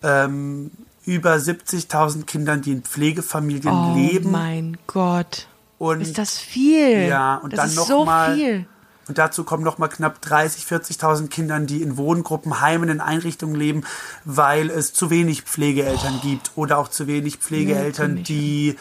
[0.03, 0.71] ähm,
[1.07, 4.29] über 70.000 Kindern, die in Pflegefamilien oh leben.
[4.29, 5.49] Oh mein Gott.
[5.79, 7.09] Und ist das viel?
[7.09, 8.67] Ja, und das dann noch so mal, viel.
[9.07, 13.55] Und dazu kommen noch mal knapp 30, 40.000 Kindern, die in Wohngruppen, Heimen, in Einrichtungen
[13.55, 13.85] leben,
[14.25, 16.27] weil es zu wenig Pflegeeltern oh.
[16.27, 18.77] gibt oder auch zu wenig Pflegeeltern, nee, die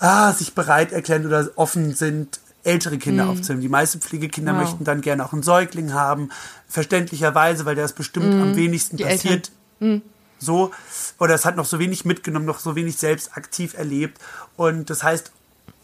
[0.00, 3.30] ah, sich bereit erklären oder offen sind, ältere Kinder mm.
[3.30, 3.62] aufzunehmen.
[3.62, 4.62] Die meisten Pflegekinder wow.
[4.62, 6.30] möchten dann gerne auch einen Säugling haben,
[6.66, 8.42] verständlicherweise, weil ist bestimmt mm.
[8.42, 9.52] am wenigsten die passiert.
[9.78, 9.98] Mm
[10.38, 10.72] so,
[11.18, 14.18] oder es hat noch so wenig mitgenommen, noch so wenig selbst aktiv erlebt.
[14.56, 15.32] Und das heißt,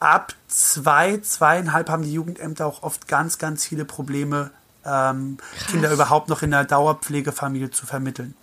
[0.00, 4.50] ab zwei, zweieinhalb haben die Jugendämter auch oft ganz, ganz viele Probleme,
[4.84, 5.38] ähm,
[5.70, 8.34] Kinder überhaupt noch in der Dauerpflegefamilie zu vermitteln.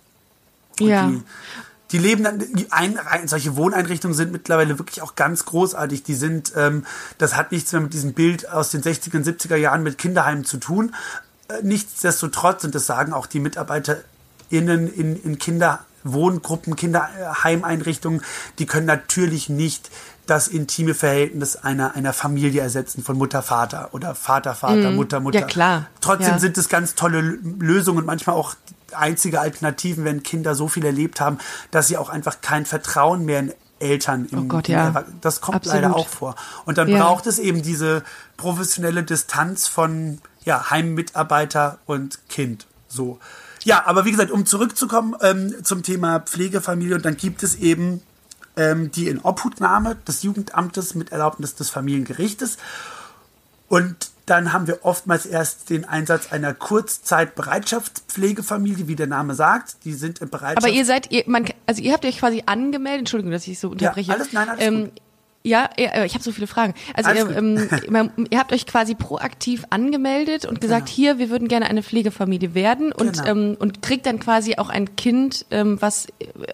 [0.80, 1.06] Und ja.
[1.06, 1.22] Die,
[1.92, 6.02] die leben dann, die ein, solche Wohneinrichtungen sind mittlerweile wirklich auch ganz großartig.
[6.02, 6.86] Die sind, ähm,
[7.18, 10.44] das hat nichts mehr mit diesem Bild aus den 60er und 70er Jahren mit Kinderheimen
[10.44, 10.94] zu tun.
[11.48, 18.22] Äh, nichtsdestotrotz, und das sagen auch die MitarbeiterInnen in, in Kinder, Wohngruppen, Kinderheimeinrichtungen,
[18.58, 19.90] die können natürlich nicht
[20.26, 25.20] das intime Verhältnis einer, einer Familie ersetzen von Mutter, Vater oder Vater, Vater, mm, Mutter,
[25.20, 25.40] Mutter.
[25.40, 25.86] Ja, klar.
[26.00, 26.38] Trotzdem ja.
[26.38, 28.54] sind es ganz tolle Lösungen, manchmal auch
[28.92, 31.38] einzige Alternativen, wenn Kinder so viel erlebt haben,
[31.70, 35.04] dass sie auch einfach kein Vertrauen mehr in Eltern im, oh Gott, ja.
[35.20, 35.82] das kommt Absolut.
[35.82, 36.36] leider auch vor.
[36.64, 37.02] Und dann ja.
[37.02, 38.04] braucht es eben diese
[38.36, 42.66] professionelle Distanz von ja, Heimmitarbeiter und Kind.
[42.88, 43.18] So.
[43.64, 48.02] Ja, aber wie gesagt, um zurückzukommen ähm, zum Thema Pflegefamilie, dann gibt es eben
[48.56, 52.58] ähm, die Inobhutnahme des Jugendamtes mit Erlaubnis des Familiengerichtes.
[53.68, 59.84] Und dann haben wir oftmals erst den Einsatz einer Kurzzeitbereitschaftspflegefamilie, wie der Name sagt.
[59.84, 60.64] Die sind im Bereitschaft.
[60.64, 63.00] Aber ihr seid, ihr, man, also ihr habt euch quasi angemeldet.
[63.00, 64.10] Entschuldigung, dass ich so unterbreche.
[64.10, 64.92] Ja, alles, nein, alles ähm, gut
[65.44, 66.74] ja, ich habe so viele Fragen.
[66.94, 67.68] Also ihr, ähm,
[68.30, 70.94] ihr, habt euch quasi proaktiv angemeldet und gesagt, genau.
[70.94, 73.26] hier, wir würden gerne eine Pflegefamilie werden und, genau.
[73.26, 76.06] ähm, und kriegt dann quasi auch ein Kind, ähm, was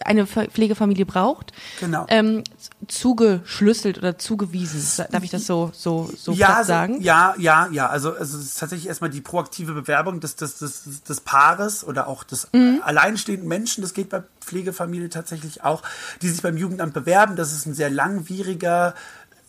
[0.04, 2.06] eine Pflegefamilie braucht, genau.
[2.08, 2.44] ähm,
[2.86, 5.06] zugeschlüsselt oder zugewiesen.
[5.10, 7.00] Darf ich das so so so ja, sagen?
[7.00, 7.88] Ja, ja, ja.
[7.88, 12.08] Also, also es ist tatsächlich erstmal die proaktive Bewerbung des, des, des, des Paares oder
[12.08, 12.80] auch des mhm.
[12.84, 13.82] alleinstehenden Menschen.
[13.82, 15.82] Das geht bei Pflegefamilie tatsächlich auch,
[16.22, 17.36] die sich beim Jugendamt bewerben.
[17.36, 18.77] Das ist ein sehr langwieriger,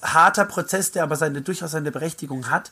[0.02, 2.72] harter Prozess, der aber seine durchaus seine Berechtigung hat.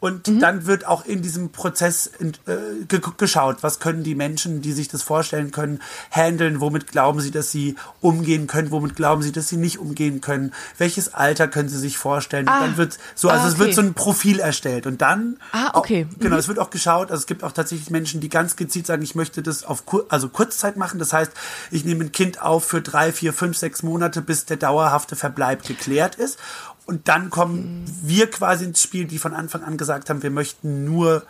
[0.00, 0.38] Und mhm.
[0.38, 4.72] dann wird auch in diesem Prozess in, äh, ge geschaut, was können die Menschen, die
[4.72, 5.80] sich das vorstellen können,
[6.12, 10.20] handeln, womit glauben sie, dass sie umgehen können, womit glauben sie, dass sie nicht umgehen
[10.20, 12.46] können, welches Alter können sie sich vorstellen.
[12.46, 12.58] Ah.
[12.58, 13.52] Und dann wird so, also ah, okay.
[13.52, 14.86] es wird so ein Profil erstellt.
[14.86, 16.06] Und dann, ah, okay.
[16.08, 16.40] Auch, genau, mhm.
[16.40, 19.16] es wird auch geschaut, also es gibt auch tatsächlich Menschen, die ganz gezielt sagen, ich
[19.16, 21.00] möchte das auf Kur also Kurzzeit machen.
[21.00, 21.32] Das heißt,
[21.72, 25.64] ich nehme ein Kind auf für drei, vier, fünf, sechs Monate, bis der dauerhafte Verbleib
[25.64, 26.38] geklärt ist.
[26.88, 30.86] Und dann kommen wir quasi ins Spiel, die von Anfang an gesagt haben, wir möchten
[30.86, 31.22] nur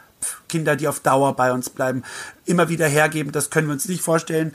[0.49, 2.05] Kinder, die auf Dauer bei uns bleiben,
[2.44, 3.33] immer wieder hergeben.
[3.33, 4.55] Das können wir uns nicht vorstellen.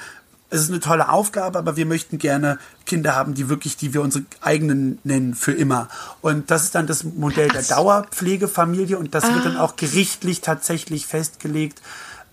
[0.49, 4.01] Es ist eine tolle Aufgabe, aber wir möchten gerne Kinder haben, die wirklich, die wir
[4.01, 5.89] unsere eigenen nennen, für immer.
[6.21, 9.35] Und das ist dann das Modell der Dauerpflegefamilie und das ah.
[9.35, 11.81] wird dann auch gerichtlich tatsächlich festgelegt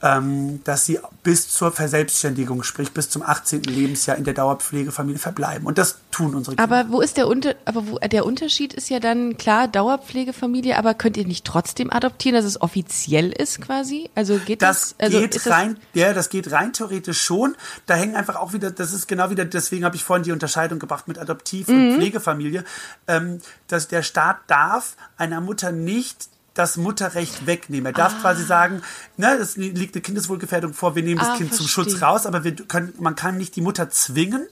[0.02, 3.62] ähm, dass sie bis zur Verselbstständigung, sprich bis zum 18.
[3.64, 5.66] Lebensjahr in der Dauerpflegefamilie verbleiben.
[5.66, 6.62] Und das tun unsere Kinder.
[6.62, 10.94] Aber wo ist der Unter aber wo, der Unterschied ist ja dann klar Dauerpflegefamilie, aber
[10.94, 14.10] könnt ihr nicht trotzdem adoptieren, dass es offiziell ist quasi?
[14.14, 14.94] Also geht das?
[14.98, 17.56] Das also geht rein, das ja, das geht rein theoretisch schon.
[17.86, 20.78] Da hängen einfach auch wieder, das ist genau wieder, deswegen habe ich vorhin die Unterscheidung
[20.78, 21.96] gebracht mit Adoptiv- und mhm.
[21.96, 22.64] Pflegefamilie,
[23.06, 27.86] ähm, dass der Staat darf einer Mutter nicht das Mutterrecht wegnehmen.
[27.86, 28.20] Er darf ah.
[28.20, 28.82] quasi sagen,
[29.16, 31.66] ne, es liegt eine Kindeswohlgefährdung vor, wir nehmen das ah, Kind verstehe.
[31.66, 34.46] zum Schutz raus, aber wir können, man kann nicht die Mutter zwingen,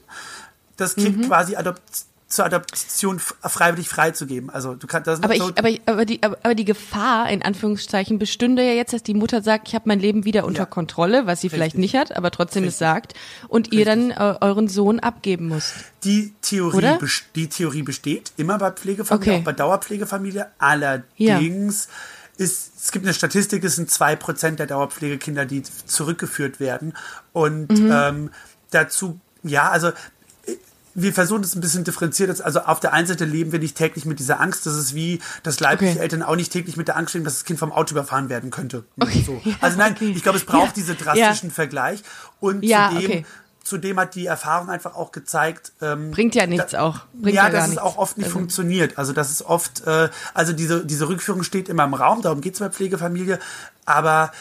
[0.77, 1.27] das Kind mhm.
[1.27, 1.81] quasi adopt,
[2.29, 4.51] zur Adoption freiwillig freizugeben.
[4.51, 8.19] Also du kannst das aber, ich, aber, aber, die, aber, aber die Gefahr in Anführungszeichen
[8.19, 10.65] bestünde ja jetzt, dass die Mutter sagt, ich habe mein Leben wieder unter ja.
[10.67, 11.57] Kontrolle, was sie Richtig.
[11.57, 12.75] vielleicht nicht hat, aber trotzdem Richtig.
[12.75, 13.13] es sagt,
[13.47, 13.79] und Richtig.
[13.79, 15.73] ihr dann äh, euren Sohn abgeben müsst.
[16.03, 16.97] Die Theorie,
[17.33, 19.41] die Theorie besteht immer bei Pflegefamilie, okay.
[19.41, 20.47] auch bei Dauerpflegefamilie.
[20.59, 21.87] Allerdings
[22.37, 22.45] ja.
[22.45, 26.93] ist es gibt eine Statistik, es sind zwei Prozent der Dauerpflegekinder, die zurückgeführt werden.
[27.33, 27.91] Und mhm.
[27.91, 28.29] ähm,
[28.71, 29.91] dazu ja, also
[31.01, 32.41] wir versuchen es ein bisschen differenziert.
[32.41, 34.65] Also auf der einen Seite leben wir nicht täglich mit dieser Angst.
[34.65, 36.01] Das ist wie, dass leibliche okay.
[36.01, 38.51] Eltern auch nicht täglich mit der Angst leben, dass das Kind vom Auto überfahren werden
[38.51, 38.83] könnte.
[38.99, 39.23] Okay.
[39.25, 39.41] So.
[39.61, 40.13] Also nein, okay.
[40.15, 40.73] ich glaube, es braucht ja.
[40.75, 41.55] diesen drastischen ja.
[41.55, 42.03] Vergleich.
[42.39, 43.25] Und ja, zudem,
[43.63, 45.73] zudem hat die Erfahrung einfach auch gezeigt.
[45.81, 47.01] Ähm, Bringt ja nichts da, auch.
[47.13, 48.39] Bringt ja, dass es auch oft nicht also.
[48.39, 48.97] funktioniert.
[48.97, 52.53] Also das ist oft, äh, also diese, diese Rückführung steht immer im Raum, darum geht
[52.53, 53.39] es bei Pflegefamilie.
[53.85, 54.31] Aber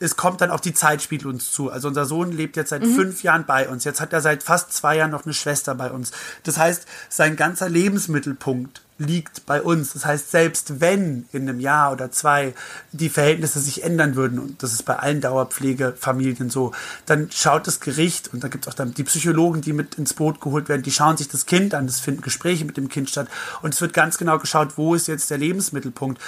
[0.00, 1.70] es kommt dann auch die Zeit spielt uns zu.
[1.70, 2.94] Also unser Sohn lebt jetzt seit mhm.
[2.94, 3.84] fünf Jahren bei uns.
[3.84, 6.10] Jetzt hat er seit fast zwei Jahren noch eine Schwester bei uns.
[6.42, 9.94] Das heißt, sein ganzer Lebensmittelpunkt liegt bei uns.
[9.94, 12.54] Das heißt, selbst wenn in einem Jahr oder zwei
[12.92, 16.72] die Verhältnisse sich ändern würden, und das ist bei allen Dauerpflegefamilien so,
[17.06, 20.14] dann schaut das Gericht und da gibt es auch dann die Psychologen, die mit ins
[20.14, 23.08] Boot geholt werden, die schauen sich das Kind an, es finden Gespräche mit dem Kind
[23.08, 23.28] statt
[23.62, 26.20] und es wird ganz genau geschaut, wo ist jetzt der Lebensmittelpunkt.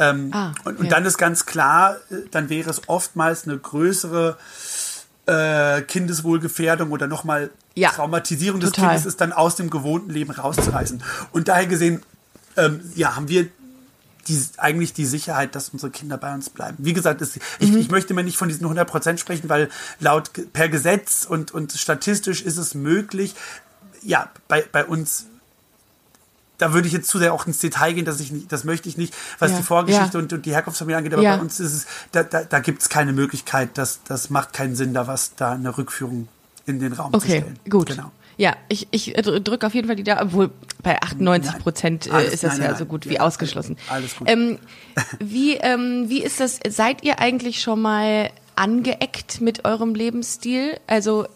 [0.00, 4.38] Ähm, ah, und, und dann ist ganz klar, äh, dann wäre es oftmals eine größere
[5.26, 8.90] äh, Kindeswohlgefährdung oder nochmal ja, Traumatisierung des total.
[8.90, 11.02] Kindes ist dann aus dem gewohnten Leben rauszureißen.
[11.32, 12.02] Und daher gesehen,
[12.56, 13.48] ähm, ja, haben wir
[14.26, 16.76] die, eigentlich die Sicherheit, dass unsere Kinder bei uns bleiben.
[16.78, 17.78] Wie gesagt, ich, mhm.
[17.78, 21.72] ich möchte mir nicht von diesen 100 Prozent sprechen, weil laut per Gesetz und, und
[21.72, 23.34] statistisch ist es möglich.
[24.02, 25.26] Ja, bei, bei uns
[26.60, 28.88] da würde ich jetzt zu sehr auch ins Detail gehen, dass ich nicht, das möchte
[28.88, 30.22] ich nicht, was ja, die Vorgeschichte ja.
[30.22, 31.36] und, und, die Herkunftsfamilie angeht, aber ja.
[31.36, 34.76] bei uns ist es, da, da, da gibt es keine Möglichkeit, dass das macht keinen
[34.76, 36.28] Sinn, da was, da eine Rückführung
[36.66, 37.58] in den Raum okay, zu stellen.
[37.60, 37.86] Okay, gut.
[37.88, 38.12] Genau.
[38.36, 40.50] Ja, ich, ich drücke auf jeden Fall die da, obwohl
[40.82, 43.76] bei 98 Prozent äh, ist das nein, ja nein, so gut wie ausgeschlossen.
[43.88, 44.30] Alles gut.
[44.30, 44.58] Ähm,
[45.18, 50.78] wie, ähm, wie ist das, seid ihr eigentlich schon mal angeeckt mit eurem Lebensstil?
[50.86, 51.26] Also,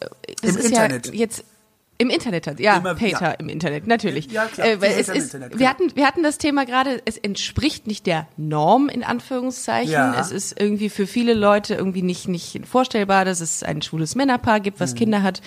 [0.41, 1.07] das Im ist Internet.
[1.09, 1.45] ja jetzt
[2.05, 3.31] im Internet hat, ja, Immer, Pater ja.
[3.33, 4.31] im Internet, natürlich.
[4.31, 4.67] Ja, klar.
[4.67, 8.29] Äh, es ist, Internet, wir hatten, wir hatten das Thema gerade, es entspricht nicht der
[8.37, 9.93] Norm, in Anführungszeichen.
[9.93, 10.21] Ja.
[10.21, 14.61] Es ist irgendwie für viele Leute irgendwie nicht, nicht vorstellbar, dass es ein schwules Männerpaar
[14.61, 14.99] gibt, was mhm.
[14.99, 15.43] Kinder hat,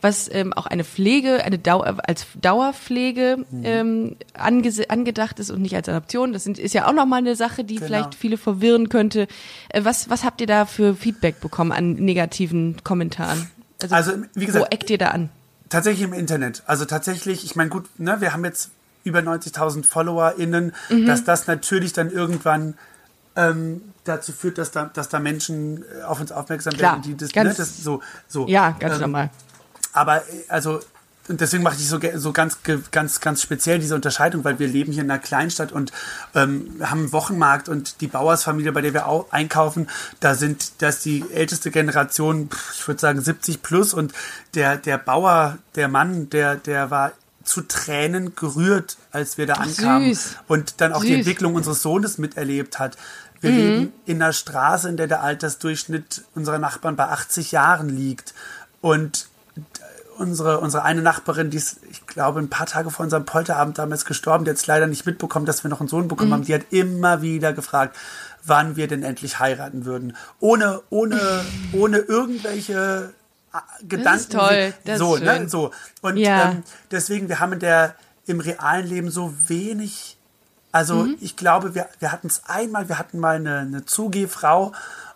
[0.00, 3.62] was ähm, auch eine Pflege, eine Dauer, als Dauerpflege mhm.
[3.64, 6.32] ähm, ange, angedacht ist und nicht als Adoption.
[6.32, 7.86] Das sind, ist ja auch nochmal eine Sache, die genau.
[7.86, 9.28] vielleicht viele verwirren könnte.
[9.68, 13.50] Äh, was, was habt ihr da für Feedback bekommen an negativen Kommentaren?
[13.82, 15.30] Also, also wie gesagt, wo eckt ihr da an?
[15.68, 16.62] Tatsächlich im Internet.
[16.66, 18.70] Also tatsächlich, ich meine, gut, ne, wir haben jetzt
[19.04, 21.06] über 90.000 FollowerInnen, mhm.
[21.06, 22.74] dass das natürlich dann irgendwann
[23.36, 27.16] ähm, dazu führt, dass da, dass da Menschen äh, auf uns aufmerksam Klar, werden, die
[27.16, 28.48] das, ganz, ne, das so, so.
[28.48, 29.30] Ja, ganz ähm, normal.
[29.92, 30.80] Aber äh, also
[31.28, 32.58] und deswegen mache ich so, so ganz,
[32.90, 35.92] ganz, ganz speziell diese Unterscheidung, weil wir leben hier in einer Kleinstadt und
[36.34, 39.88] ähm, haben einen Wochenmarkt und die Bauersfamilie, bei der wir auch einkaufen,
[40.20, 44.12] da sind, da ist die älteste Generation, ich würde sagen 70 plus und
[44.54, 47.12] der, der Bauer, der Mann, der, der war
[47.44, 50.36] zu Tränen gerührt, als wir da ankamen süß.
[50.48, 51.08] und dann auch süß.
[51.08, 52.96] die Entwicklung unseres Sohnes miterlebt hat.
[53.40, 53.56] Wir mhm.
[53.56, 58.34] leben in einer Straße, in der der Altersdurchschnitt unserer Nachbarn bei 80 Jahren liegt
[58.80, 59.28] und
[60.18, 64.04] unsere, unsere eine Nachbarin, die ist, ich glaube, ein paar Tage vor unserem Polterabend damals
[64.04, 66.34] gestorben, die hat es leider nicht mitbekommen, dass wir noch einen Sohn bekommen mhm.
[66.34, 66.44] haben.
[66.44, 67.96] Die hat immer wieder gefragt,
[68.44, 70.16] wann wir denn endlich heiraten würden.
[70.40, 71.20] Ohne, ohne,
[71.72, 73.12] ohne irgendwelche
[73.52, 74.04] äh, Gedanken.
[74.04, 74.74] Das ist toll.
[74.84, 75.48] Das so, ist ne, schön.
[75.48, 75.70] so.
[76.02, 76.50] Und ja.
[76.50, 77.94] ähm, deswegen, wir haben in der,
[78.26, 80.16] im realen Leben so wenig,
[80.72, 81.16] also mhm.
[81.20, 84.72] ich glaube, wir, wir hatten es einmal, wir hatten mal eine, eine Zugehfrau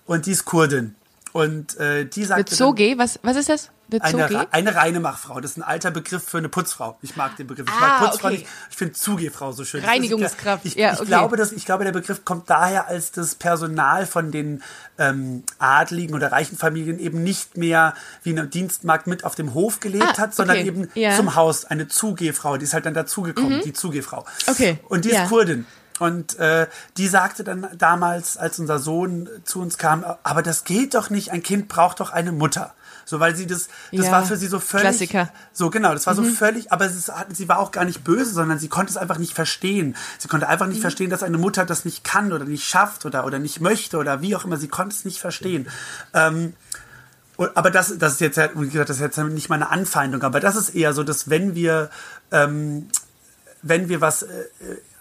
[0.07, 0.95] und die ist Kurdin.
[1.33, 2.51] Und äh, die sagt.
[2.51, 2.95] Bezoge?
[2.99, 3.71] Was, was ist das?
[4.01, 5.41] Eine, eine reine Machfrau.
[5.41, 6.99] Das ist ein alter Begriff für eine Putzfrau.
[7.03, 7.67] Ich mag den Begriff.
[7.69, 8.39] Ich ah, mag Putzfrau okay.
[8.39, 8.49] nicht.
[8.71, 9.85] Ich finde Zugehfrau so schön.
[9.85, 10.65] Reinigungskraft.
[10.65, 11.03] Ich, ja, okay.
[11.03, 14.63] ich, glaube, dass, ich glaube, der Begriff kommt daher, als das Personal von den
[14.99, 19.81] ähm, adligen oder reichen Familien eben nicht mehr wie eine Dienstmarkt mit auf dem Hof
[19.81, 20.67] gelebt ah, hat, sondern okay.
[20.67, 21.17] eben ja.
[21.17, 21.65] zum Haus.
[21.65, 22.57] Eine Zugehfrau.
[22.57, 23.63] Die ist halt dann dazugekommen, mhm.
[23.63, 24.25] die Zugehfrau.
[24.47, 24.79] Okay.
[24.89, 25.25] Und die ja.
[25.25, 25.67] ist Kurdin.
[25.99, 30.95] Und äh, die sagte dann damals, als unser Sohn zu uns kam, aber das geht
[30.95, 32.75] doch nicht, ein Kind braucht doch eine Mutter.
[33.13, 34.87] So, weil sie das, das ja, war für sie so völlig.
[34.87, 35.29] Klassiker.
[35.53, 36.25] So, genau, das war mhm.
[36.25, 39.19] so völlig, aber ist, sie war auch gar nicht böse, sondern sie konnte es einfach
[39.19, 39.95] nicht verstehen.
[40.17, 40.81] Sie konnte einfach nicht mhm.
[40.81, 44.23] verstehen, dass eine Mutter das nicht kann oder nicht schafft oder, oder nicht möchte oder
[44.23, 44.57] wie auch immer.
[44.57, 45.69] Sie konnte es nicht verstehen.
[46.15, 46.55] Ähm,
[47.37, 50.57] aber das, das ist jetzt, wie gesagt, das ist jetzt nicht meine Anfeindung, aber das
[50.57, 51.91] ist eher so, dass wenn wir,
[52.31, 52.89] ähm,
[53.61, 54.47] wenn wir was, äh,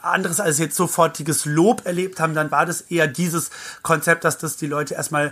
[0.02, 4.58] anderes als jetzt sofortiges Lob erlebt haben, dann war das eher dieses Konzept, dass das
[4.58, 5.32] die Leute erstmal äh,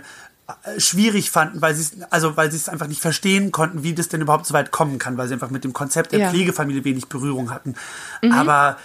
[0.78, 4.08] schwierig fanden, weil sie es also weil sie es einfach nicht verstehen konnten, wie das
[4.08, 6.30] denn überhaupt so weit kommen kann, weil sie einfach mit dem Konzept der ja.
[6.30, 7.74] Pflegefamilie wenig Berührung hatten.
[8.22, 8.32] Mhm.
[8.32, 8.76] Aber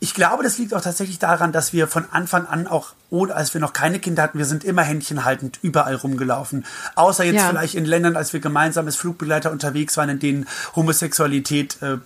[0.00, 3.52] ich glaube, das liegt auch tatsächlich daran, dass wir von Anfang an auch, ohne, als
[3.54, 6.64] wir noch keine Kinder hatten, wir sind immer händchenhaltend überall rumgelaufen.
[6.94, 7.48] Außer jetzt ja.
[7.48, 11.98] vielleicht in Ländern, als wir gemeinsam als Flugbegleiter unterwegs waren, in denen Homosexualität äh,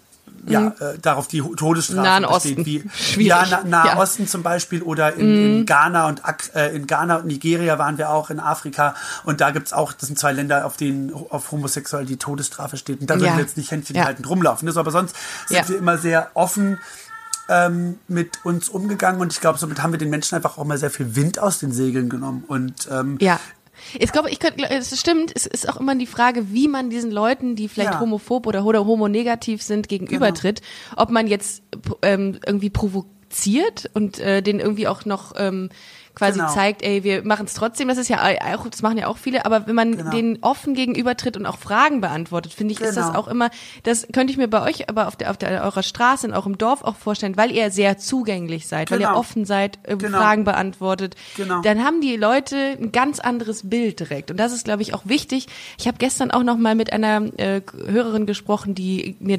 [0.46, 0.72] ja, mhm.
[0.80, 2.64] äh, darauf die Todesstrafe Nahen Osten.
[2.64, 2.84] Wie,
[3.18, 3.98] ja, Na, Nahe ja.
[3.98, 5.56] Osten zum Beispiel oder in, mhm.
[5.58, 6.22] in Ghana und
[6.54, 10.06] äh, in Ghana und Nigeria waren wir auch in Afrika und da gibt's auch, das
[10.06, 13.00] sind zwei Länder, auf denen auf Homosexuell die Todesstrafe steht.
[13.00, 13.20] Und da ja.
[13.20, 14.04] würden wir jetzt nicht Händchen ja.
[14.04, 14.66] haltend rumlaufen.
[14.66, 15.16] Das, aber sonst
[15.48, 16.78] sind wir immer sehr offen
[17.48, 20.78] ähm, mit uns umgegangen und ich glaube, somit haben wir den Menschen einfach auch mal
[20.78, 22.44] sehr viel Wind aus den Segeln genommen.
[22.46, 23.40] Und ähm, ja.
[23.98, 27.10] Ich glaube, ich könnte, es stimmt, es ist auch immer die Frage, wie man diesen
[27.10, 28.00] Leuten, die vielleicht ja.
[28.00, 30.60] homophob oder, oder homonegativ sind, gegenübertritt.
[30.90, 31.02] Genau.
[31.02, 31.62] Ob man jetzt
[32.02, 35.70] ähm, irgendwie provoziert und äh, den irgendwie auch noch ähm,
[36.18, 36.52] quasi genau.
[36.52, 37.88] zeigt, ey, wir machen es trotzdem.
[37.88, 38.18] Das ist ja
[38.54, 40.10] auch, das machen ja auch viele, aber wenn man genau.
[40.10, 42.90] denen offen gegenübertritt und auch Fragen beantwortet, finde ich, genau.
[42.90, 43.20] ist das genau.
[43.20, 43.50] auch immer,
[43.84, 46.58] das könnte ich mir bei euch aber auf der, auf der eurer Straße in eurem
[46.58, 49.18] Dorf auch vorstellen, weil ihr sehr zugänglich seid, weil ihr genau.
[49.18, 50.18] offen seid, äh, genau.
[50.18, 51.14] Fragen beantwortet.
[51.36, 51.62] Genau.
[51.62, 54.30] Dann haben die Leute ein ganz anderes Bild direkt.
[54.30, 55.46] Und das ist, glaube ich, auch wichtig.
[55.78, 59.38] Ich habe gestern auch noch mal mit einer äh, Hörerin gesprochen, die mir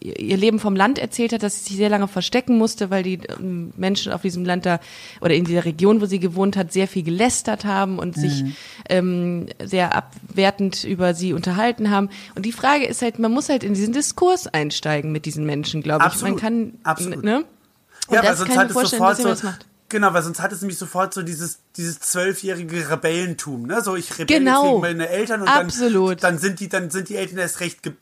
[0.00, 3.14] ihr Leben vom Land erzählt hat, dass sie sich sehr lange verstecken musste, weil die
[3.14, 3.36] äh,
[3.76, 4.80] Menschen auf diesem Land da
[5.20, 8.20] oder in dieser Region wo sie gewohnt hat, sehr viel gelästert haben und mhm.
[8.20, 8.44] sich
[8.88, 12.10] ähm, sehr abwertend über sie unterhalten haben.
[12.34, 15.82] Und die Frage ist halt, man muss halt in diesen Diskurs einsteigen mit diesen Menschen,
[15.82, 16.20] glaube ich.
[16.22, 17.22] Man kann, absolut.
[17.24, 17.44] ne?
[18.08, 19.66] Und ja, das weil sonst kann ich mir vorstellen, dass so, das macht.
[19.90, 23.82] Genau, weil sonst hat es nämlich sofort so dieses dieses zwölfjährige Rebellentum, ne?
[23.82, 24.80] So ich rebelle genau.
[24.80, 26.22] gegen meine Eltern und Absolut.
[26.22, 27.92] Dann, dann sind die dann sind die Eltern erst recht ge,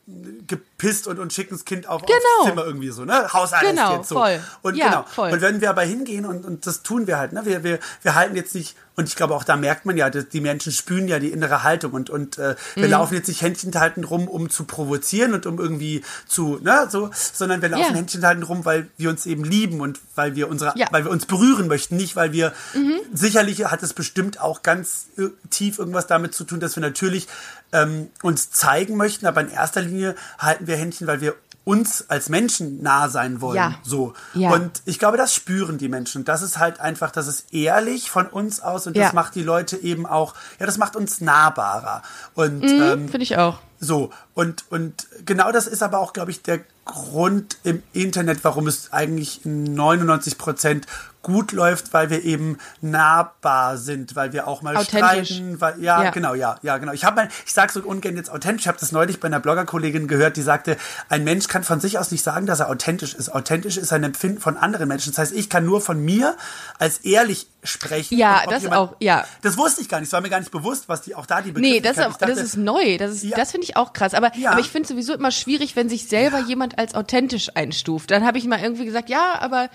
[0.79, 2.17] gepisst und, und schicken das Kind auf, genau.
[2.39, 3.31] aufs Zimmer irgendwie so, ne?
[3.31, 4.15] Hausarrest genau, jetzt so.
[4.15, 4.39] Voll.
[4.61, 5.03] Und ja, genau.
[5.03, 5.31] Voll.
[5.31, 7.45] Und wenn wir aber hingehen und, und das tun wir halt, ne?
[7.45, 10.41] Wir, wir, wir halten jetzt nicht und ich glaube auch da merkt man ja, die
[10.41, 12.91] Menschen spüren ja die innere Haltung und und äh, wir mhm.
[12.91, 17.61] laufen jetzt nicht händchenhaltend rum, um zu provozieren und um irgendwie zu, ne, so, sondern
[17.61, 17.95] wir laufen yeah.
[17.95, 20.87] händchenhaltend rum, weil wir uns eben lieben und weil wir unsere, ja.
[20.91, 22.99] weil wir uns berühren möchten, nicht weil wir mhm.
[23.13, 27.27] sicherlich hat es bestimmt auch ganz äh, tief irgendwas damit zu tun, dass wir natürlich
[27.71, 31.35] ähm, uns zeigen möchten, aber in erster Linie halten wir Händchen, weil wir
[31.69, 33.57] uns als Menschen nah sein wollen.
[33.57, 33.75] Ja.
[33.83, 34.13] So.
[34.33, 34.51] Ja.
[34.51, 36.25] Und ich glaube, das spüren die Menschen.
[36.25, 39.13] Das ist halt einfach, das ist ehrlich von uns aus und das ja.
[39.13, 42.01] macht die Leute eben auch, ja, das macht uns nahbarer.
[42.33, 43.59] Und mhm, ähm, finde ich auch.
[43.79, 48.67] So, und, und genau das ist aber auch, glaube ich, der Grund im Internet, warum
[48.67, 50.87] es eigentlich 99 Prozent
[51.21, 56.09] gut läuft, weil wir eben nahbar sind, weil wir auch mal streiten, weil ja, ja,
[56.11, 56.93] genau, ja, ja, genau.
[56.93, 59.39] Ich habe mal, ich sage so ungern jetzt authentisch, ich habe das neulich bei einer
[59.39, 60.77] Bloggerkollegin gehört, die sagte,
[61.09, 63.29] ein Mensch kann von sich aus nicht sagen, dass er authentisch ist.
[63.29, 65.11] Authentisch ist ein Empfinden von anderen Menschen.
[65.11, 66.37] Das heißt, ich kann nur von mir
[66.77, 68.17] als ehrlich sprechen.
[68.17, 69.25] Ja, das jemand, auch, ja.
[69.41, 71.41] Das wusste ich gar nicht, es war mir gar nicht bewusst, was die auch da
[71.41, 73.35] die Nee, das, dachte, das ist neu, das ist ja.
[73.35, 74.51] das finde ich auch krass, aber ja.
[74.51, 76.45] aber ich finde sowieso immer schwierig, wenn sich selber ja.
[76.45, 78.11] jemand als authentisch einstuft.
[78.11, 79.69] Dann habe ich mal irgendwie gesagt, ja, aber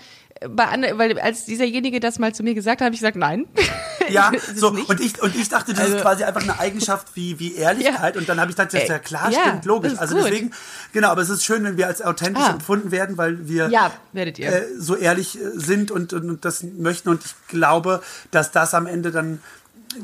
[0.49, 3.45] bei Anne, weil als dieserjenige das mal zu mir gesagt hat, habe ich gesagt, nein.
[4.07, 7.39] Ja, so und ich und ich dachte, das also, ist quasi einfach eine Eigenschaft wie
[7.39, 8.21] wie Ehrlichkeit ja.
[8.21, 9.93] und dann habe ich gedacht, ja klar, ja, stimmt, logisch.
[9.97, 10.25] Also gut.
[10.25, 10.51] deswegen
[10.93, 12.51] genau, aber es ist schön, wenn wir als authentisch ah.
[12.51, 13.91] empfunden werden, weil wir ja.
[14.49, 18.75] Äh, so ehrlich äh, sind und, und, und das möchten und ich glaube, dass das
[18.75, 19.39] am Ende dann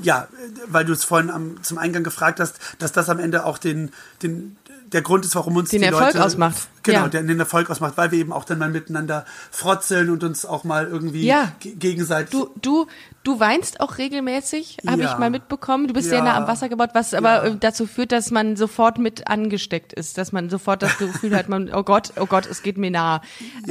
[0.01, 0.27] ja,
[0.67, 3.91] weil du es vorhin am, zum Eingang gefragt hast, dass das am Ende auch den,
[4.21, 4.57] den
[4.91, 6.67] der Grund ist, warum uns den die Erfolg Leute, ausmacht.
[6.83, 7.07] Genau, Ja.
[7.09, 10.63] der den Erfolg ausmacht, weil wir eben auch dann mal miteinander frotzeln und uns auch
[10.63, 11.51] mal irgendwie Ja.
[11.59, 12.31] ge- gegenseitig.
[12.31, 12.87] Du, du,
[13.23, 15.11] du weinst auch regelmäßig, habe Ja.
[15.11, 15.87] ich mal mitbekommen.
[15.87, 18.97] Du bist sehr nah am Wasser gebaut, was aber äh, dazu führt, dass man sofort
[18.97, 22.63] mit angesteckt ist, dass man sofort das Gefühl hat, man, oh Gott, oh Gott, es
[22.63, 23.21] geht mir nah.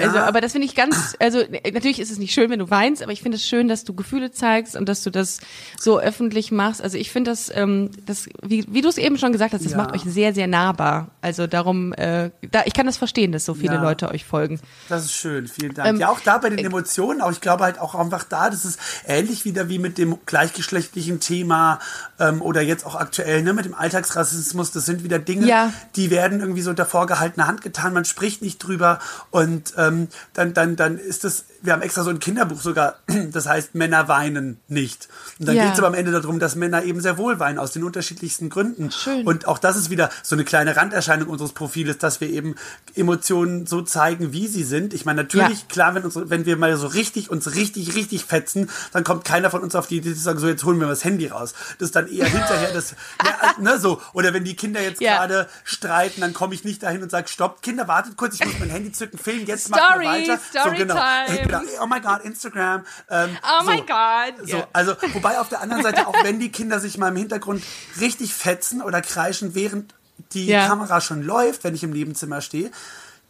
[0.01, 1.41] Also, aber das finde ich ganz, also
[1.73, 3.95] natürlich ist es nicht schön, wenn du weinst, aber ich finde es schön, dass du
[3.95, 5.41] Gefühle zeigst und dass du das
[5.79, 6.83] so öffentlich machst.
[6.83, 9.75] Also ich finde das, ähm, das, wie, wie du es eben schon gesagt hast, das
[9.75, 11.09] macht euch sehr, sehr nahbar.
[11.23, 13.83] Also darum, äh, da, ich kann das verstehen, dass so viele Ja.
[13.83, 14.61] Leute euch folgen.
[14.89, 15.89] Das ist schön, vielen Dank.
[15.89, 18.65] Ähm, ja, auch da bei den Emotionen, auch ich glaube halt auch einfach da, das
[18.65, 21.81] ist ähnlich wieder wie mit dem gleichgeschlechtlichen Thema
[22.21, 24.71] ähm, oder jetzt auch aktuell ne, mit dem Alltagsrassismus.
[24.71, 25.73] Das sind wieder Dinge, Ja.
[25.97, 27.93] die werden irgendwie so unter vorgehaltener Hand getan.
[27.93, 31.45] Man spricht nicht drüber und ähm, dann, dann, dann ist das.
[31.63, 32.97] Wir haben extra so ein Kinderbuch sogar,
[33.33, 35.09] das heißt Männer weinen nicht.
[35.39, 35.65] Und dann Ja.
[35.65, 38.49] geht es aber am Ende darum, dass Männer eben sehr wohl weinen aus den unterschiedlichsten
[38.49, 38.91] Gründen.
[38.91, 39.27] Schön.
[39.27, 42.55] Und auch das ist wieder so eine kleine Randerscheinung unseres Profiles, dass wir eben
[42.95, 44.95] Emotionen so zeigen, wie sie sind.
[44.95, 45.67] Ich meine, natürlich, Ja.
[45.69, 49.51] klar, wenn, uns, wenn wir mal so richtig, uns richtig, richtig fetzen, dann kommt keiner
[49.51, 51.55] von uns auf die Idee zu sagen, so jetzt holen wir mal das Handy raus.
[51.79, 52.95] Das ist dann eher hinterher das,
[53.59, 54.01] ne, ne, so.
[54.13, 55.19] Oder wenn die Kinder jetzt Ja.
[55.19, 58.59] gerade streiten, dann komme ich nicht dahin und sage, stopp, Kinder, wartet kurz, ich muss
[58.59, 60.39] mein Handy zücken, film, jetzt Story, machen wir weiter.
[60.53, 60.87] so, Storytime.
[60.87, 61.01] genau.
[61.01, 61.83] Hey, genau.
[61.83, 62.85] Oh my God, Instagram.
[63.11, 63.71] Ähm, Oh so.
[63.71, 64.49] my God.
[64.49, 64.69] So, Ja.
[64.73, 67.63] also, wobei auf der anderen Seite, auch wenn die Kinder sich mal im Hintergrund
[68.01, 69.95] richtig fetzen oder kreischen, während
[70.33, 70.67] die Ja.
[70.67, 72.71] Kamera schon läuft, wenn ich im Nebenzimmer stehe,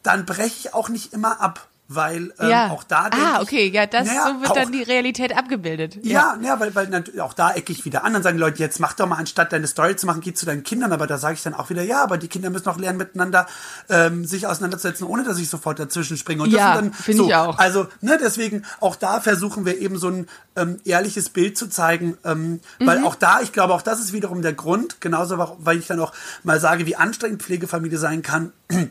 [0.03, 2.69] dann breche ich auch nicht immer ab, weil ähm, ja.
[2.71, 5.99] auch da Ah, okay, ja, das naja, so wird auch, dann die Realität abgebildet.
[6.03, 8.13] ja, ja, weil, weil natürlich auch da ecke ich wieder an.
[8.13, 10.47] Dann sagen die Leute, jetzt mach doch mal, anstatt deine Story zu machen, geh zu
[10.47, 10.93] deinen Kindern.
[10.93, 13.47] Aber da sage ich dann auch wieder, ja, aber die Kinder müssen auch lernen, miteinander
[13.89, 16.45] ähm, sich auseinanderzusetzen, ohne dass ich sofort dazwischen springe.
[16.45, 17.59] Und Ja, finde so, ich auch.
[17.59, 22.17] Also, ne, deswegen, auch da versuchen wir eben so ein ähm, ehrliches Bild zu zeigen.
[22.25, 22.87] Ähm, Mhm.
[22.87, 26.01] Weil auch da, ich glaube, auch das ist wiederum der Grund, genauso, weil ich dann
[26.01, 28.53] auch mal sage, wie anstrengend Pflegefamilie sein kann.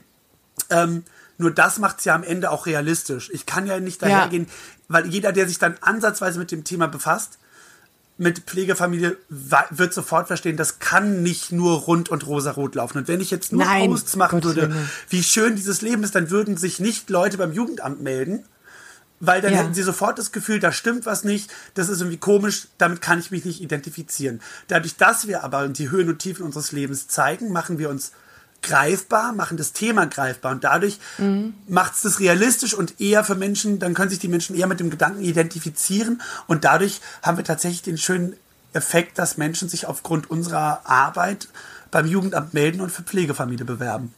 [0.70, 1.04] Ähm,
[1.40, 3.32] nur das macht es ja am Ende auch realistisch.
[3.34, 4.48] Ich kann ja nicht dahergehen,
[4.90, 7.40] weil jeder, der sich dann ansatzweise mit dem Thema befasst,
[8.18, 12.98] mit Pflegefamilie wird sofort verstehen, das kann nicht nur rund und rosarot laufen.
[12.98, 14.76] Und wenn ich jetzt nur Nein, Posts machen Gottes würde,
[15.08, 18.44] wie schön dieses Leben ist, dann würden sich nicht Leute beim Jugendamt melden,
[19.22, 19.60] weil dann Ja.
[19.60, 23.20] hätten sie sofort das Gefühl, da stimmt was nicht, das ist irgendwie komisch, damit kann
[23.20, 24.42] ich mich nicht identifizieren.
[24.68, 28.12] Dadurch, dass wir aber die Höhen und Tiefen unseres Lebens zeigen, machen wir uns
[28.62, 31.00] greifbar, machen das Thema greifbar und dadurch
[31.68, 34.80] macht es das realistisch und eher für Menschen, dann können sich die Menschen eher mit
[34.80, 38.36] dem Gedanken identifizieren und dadurch haben wir tatsächlich den schönen
[38.74, 41.48] Effekt, dass Menschen sich aufgrund unserer Arbeit
[41.92, 44.14] beim Jugendamt melden und für Pflegefamilie bewerben.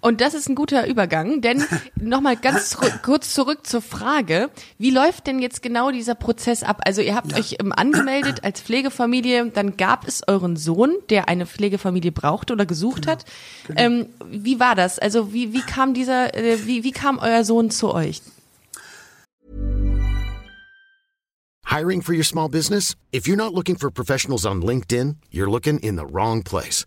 [0.00, 1.64] Und das ist ein guter Übergang, denn
[1.96, 6.80] nochmal ganz zurück, kurz zurück zur Frage, wie läuft denn jetzt genau dieser Prozess ab?
[6.84, 11.46] Also ihr habt euch ähm, angemeldet als Pflegefamilie, dann gab es euren Sohn, der eine
[11.46, 13.24] Pflegefamilie brauchte oder gesucht hat.
[13.76, 14.98] Ähm, wie war das?
[14.98, 18.22] Also wie, wie kam dieser, äh, wie, wie kam euer Sohn zu euch?
[21.66, 22.94] Hiring for your small business?
[23.10, 26.86] If you're not looking for professionals on LinkedIn, you're looking in the wrong place.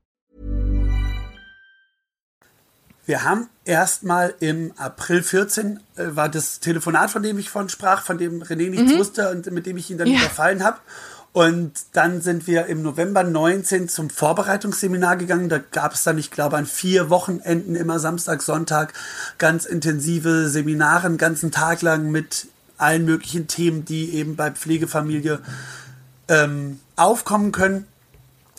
[3.11, 8.03] Wir haben erstmal im April 14 äh, war das Telefonat, von dem ich von sprach,
[8.03, 10.19] von dem René nichts wusste und mit dem ich ihn dann Ja.
[10.19, 10.77] überfallen habe.
[11.33, 15.49] Und dann sind wir im November 19 zum Vorbereitungsseminar gegangen.
[15.49, 18.93] Da gab es dann, ich glaube, an vier Wochenenden immer Samstag, Sonntag
[19.37, 22.47] ganz intensive Seminare, einen ganzen Tag lang mit
[22.77, 25.39] allen möglichen Themen, die eben bei Pflegefamilie
[26.29, 27.87] ähm, aufkommen können.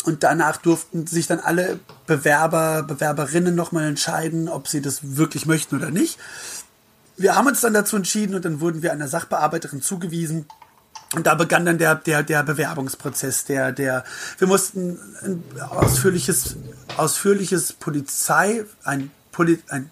[0.05, 5.77] Und danach durften sich dann alle Bewerber, Bewerberinnen nochmal entscheiden, ob sie das wirklich möchten
[5.77, 6.19] oder nicht.
[7.17, 10.47] Wir haben uns dann dazu entschieden und dann wurden wir einer Sachbearbeiterin zugewiesen.
[11.15, 14.05] Und da begann dann der, der, der Bewerbungsprozess, der, der,
[14.39, 16.57] wir mussten ein ausführliches,
[16.97, 19.91] ausführliches Polizei, ein, Poli, ein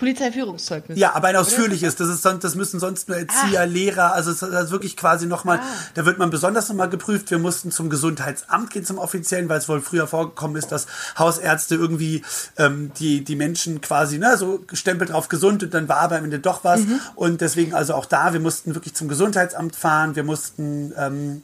[0.00, 0.98] Polizeiführungszeugnis.
[0.98, 1.94] ja, aber ein ausführliches.
[1.94, 4.14] Das ist sonst, das müssen sonst nur Erzieher, Lehrer.
[4.14, 5.60] Also es ist wirklich quasi nochmal,
[5.94, 7.30] da wird man besonders nochmal geprüft.
[7.30, 10.86] Wir mussten zum Gesundheitsamt gehen, zum offiziellen, weil es wohl früher vorgekommen ist, dass
[11.18, 12.22] Hausärzte irgendwie
[12.56, 16.24] ähm, die die Menschen quasi ne so gestempelt drauf gesund und dann war aber am
[16.24, 16.80] Ende doch was.
[17.14, 20.16] Und deswegen also auch da, wir mussten wirklich zum Gesundheitsamt fahren.
[20.16, 21.42] Wir mussten ähm,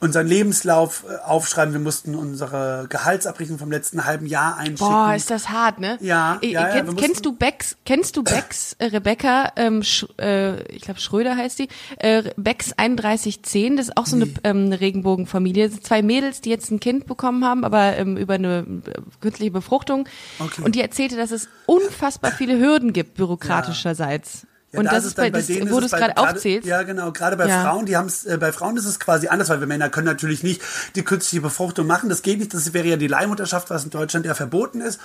[0.00, 4.92] unseren Lebenslauf äh, aufschreiben, wir mussten unsere Gehaltsabrechnung vom letzten halben Jahr einschicken.
[4.92, 5.98] Boah, ist das hart, ne?
[6.00, 10.62] Ja, Äh, ja, ja, kennst, du Becks, kennst du Becks, äh, Rebecca, ähm, Sch, äh,
[10.72, 11.68] ich glaube Schröder heißt die,
[11.98, 15.64] äh, Becks 3110, das ist auch so eine, ähm, eine Regenbogenfamilie.
[15.64, 18.66] Das sind zwei Mädels, die jetzt ein Kind bekommen haben, aber ähm, über eine
[19.20, 20.08] künstliche Befruchtung.
[20.38, 20.62] Okay.
[20.62, 24.42] Und die erzählte, dass es unfassbar viele Hürden gibt, bürokratischerseits.
[24.42, 26.66] Ja, und da das ist bei, dann das, denen wo du es bei- gerade aufzählst.
[26.68, 27.12] Ja, genau.
[27.12, 27.62] Gerade bei Ja.
[27.62, 30.06] Frauen, die haben es, äh, bei Frauen ist es quasi anders, weil wir Männer können
[30.06, 30.60] natürlich nicht
[30.96, 32.08] die künstliche Befruchtung machen.
[32.08, 32.52] Das geht nicht.
[32.52, 35.00] Das wäre ja die Leihmutterschaft, was in Deutschland ja verboten ist.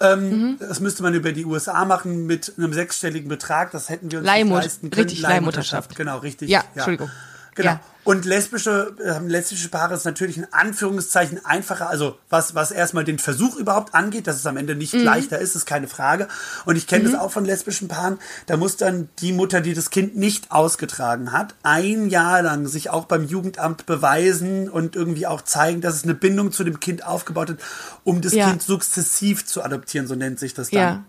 [0.00, 0.56] Ähm, Mhm.
[0.58, 3.70] Das müsste man über die USA machen mit einem sechsstelligen Betrag.
[3.70, 5.02] Das hätten wir uns Leihmut- nicht leisten können.
[5.04, 5.94] richtig, Leihmutterschaft.
[5.96, 6.50] Genau, richtig.
[6.50, 7.10] Ja, Entschuldigung.
[7.54, 7.70] Genau.
[7.70, 7.80] Ja.
[8.04, 13.18] Und lesbische, äh, lesbische Paare ist natürlich in Anführungszeichen einfacher, also was, was erstmal den
[13.18, 14.78] Versuch überhaupt angeht, dass es am Ende Mhm.
[14.80, 16.28] nicht leichter ist, ist keine Frage.
[16.66, 19.88] Und ich kenne das auch von lesbischen Paaren, da muss dann die Mutter, die das
[19.88, 25.40] Kind nicht ausgetragen hat, ein Jahr lang sich auch beim Jugendamt beweisen und irgendwie auch
[25.40, 27.58] zeigen, dass es eine Bindung zu dem Kind aufgebaut hat,
[28.04, 28.50] um das Ja.
[28.50, 30.80] Kind sukzessiv zu adoptieren, so nennt sich das dann.
[30.80, 31.04] Ja.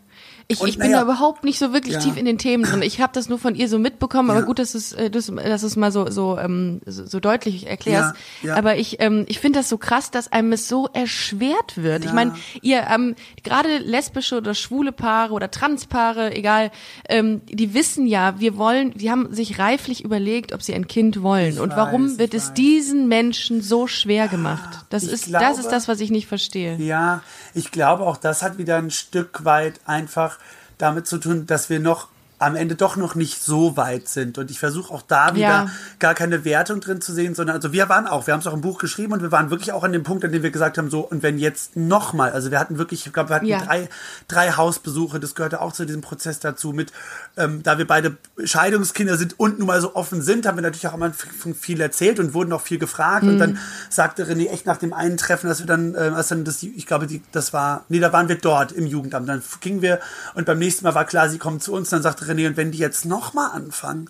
[0.48, 1.00] Ich, Und ich bin naja.
[1.00, 2.00] da überhaupt nicht so wirklich Ja.
[2.02, 2.84] tief in den Themen drin.
[2.84, 4.46] Ich habe das nur von ihr so mitbekommen, aber Ja.
[4.46, 7.66] gut, dass du es äh, dass, dass es mal so so, ähm, so so deutlich
[7.68, 8.14] erklärst.
[8.43, 8.56] Ja, ja.
[8.56, 12.02] Aber ich ähm, ich finde das so krass, dass einem es so erschwert wird.
[12.04, 12.14] Ich Ja.
[12.14, 16.70] meine, ihr ähm, gerade lesbische oder schwule Paare oder Transpaare, egal,
[17.10, 21.24] ähm, die wissen ja, wir wollen, die haben sich reiflich überlegt, ob sie ein Kind
[21.24, 21.54] wollen.
[21.54, 22.54] Ich Und warum weiß, wird ich es weiß.
[22.54, 24.86] diesen Menschen so schwer gemacht?
[24.91, 26.76] Das Ich ist das glaube- ist das, was ich nicht verstehe.
[26.76, 27.22] Ja,
[27.56, 30.35] ich glaube auch, das hat wieder ein Stück weit einfach
[30.78, 32.07] damit zu tun, dass wir noch
[32.38, 34.38] am Ende doch noch nicht so weit sind.
[34.38, 35.69] Und ich versuche auch da wieder Ja.
[35.99, 38.53] gar keine Wertung drin zu sehen, sondern also wir waren auch, wir haben es auch
[38.53, 40.78] im Buch geschrieben und wir waren wirklich auch an dem Punkt, an dem wir gesagt
[40.78, 43.59] haben, so, und wenn jetzt nochmal, also wir hatten wirklich, ich glaube, wir hatten Ja.
[43.63, 43.88] drei,
[44.28, 46.91] drei Hausbesuche, das gehörte auch zu diesem Prozess dazu, mit,
[47.38, 50.88] ähm, da wir beide Scheidungskinder sind und nun mal so offen sind, haben wir natürlich
[50.88, 53.24] auch am Anfang viel erzählt und wurden auch viel gefragt.
[53.24, 53.40] Und Mhm.
[53.40, 53.58] dann
[53.90, 56.86] sagte René echt nach dem einen Treffen, dass wir dann, äh, als dann das, ich
[56.86, 59.28] glaube, die, das war, nee, da waren wir dort im Jugendamt.
[59.28, 60.00] Dann gingen wir
[60.34, 61.90] und beim nächsten Mal war klar, sie kommen zu uns.
[61.90, 64.10] Dann sagte René, und wenn die jetzt nochmal anfangen,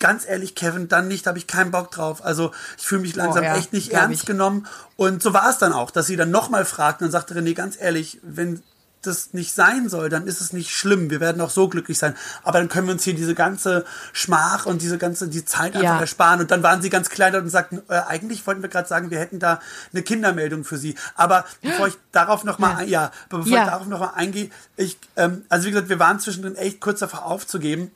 [0.00, 2.24] ganz ehrlich, Kevin, dann nicht, habe ich keinen Bock drauf.
[2.24, 4.26] Also ich fühle mich langsam ja, echt nicht ernst ich.
[4.26, 4.66] genommen.
[4.96, 7.04] Und so war es dann auch, dass sie dann nochmal fragten.
[7.04, 8.62] Dann sagte René, ganz ehrlich, wenn
[9.08, 11.10] das nicht sein soll, dann ist es nicht schlimm.
[11.10, 12.14] Wir werden auch so glücklich sein.
[12.44, 15.82] Aber dann können wir uns hier diese ganze Schmach und diese ganze die Zeit einfach
[15.82, 16.00] Ja.
[16.00, 16.40] ersparen.
[16.40, 19.18] Und dann waren sie ganz klein und sagten, äh, eigentlich wollten wir gerade sagen, wir
[19.18, 19.60] hätten da
[19.92, 20.94] eine Kindermeldung für sie.
[21.16, 23.64] Aber bevor ich darauf noch mal, ja, ja bevor Ja.
[23.64, 27.90] ich darauf eingehe, ich, ähm, also wie gesagt, wir waren zwischendrin echt kurz davor aufzugeben.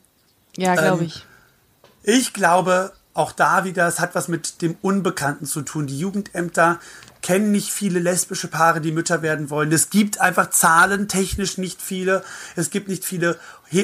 [0.57, 1.25] Ja, glaube Ähm, ich.
[2.03, 5.87] Ich glaube, auch da wieder, es hat was mit dem Unbekannten zu tun.
[5.87, 6.79] Die Jugendämter
[7.23, 9.71] kennen nicht viele lesbische Paare, die Mütter werden wollen.
[9.71, 12.23] Es gibt einfach zahlentechnisch nicht viele.
[12.55, 13.39] Es gibt nicht viele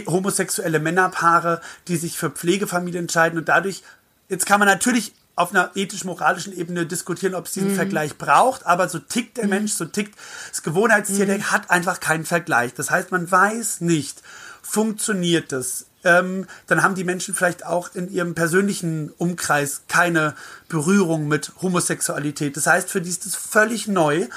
[0.05, 3.39] homosexuelle Männerpaare, die sich für Pflegefamilien entscheiden.
[3.39, 3.81] Und dadurch,
[4.27, 8.89] jetzt kann man natürlich auf einer ethisch-moralischen Ebene diskutieren, ob es diesen Vergleich braucht, aber
[8.89, 10.19] so tickt der Mensch, so tickt
[10.49, 12.73] das Gewohnheitstier, der hat einfach keinen Vergleich.
[12.73, 14.21] Das heißt, man weiß nicht,
[14.61, 15.85] funktioniert das?
[16.03, 20.35] Ähm, dann haben die Menschen vielleicht auch in ihrem persönlichen Umkreis keine
[20.69, 22.55] Berührung mit Homosexualität.
[22.55, 24.27] Das heißt, für die ist das völlig neu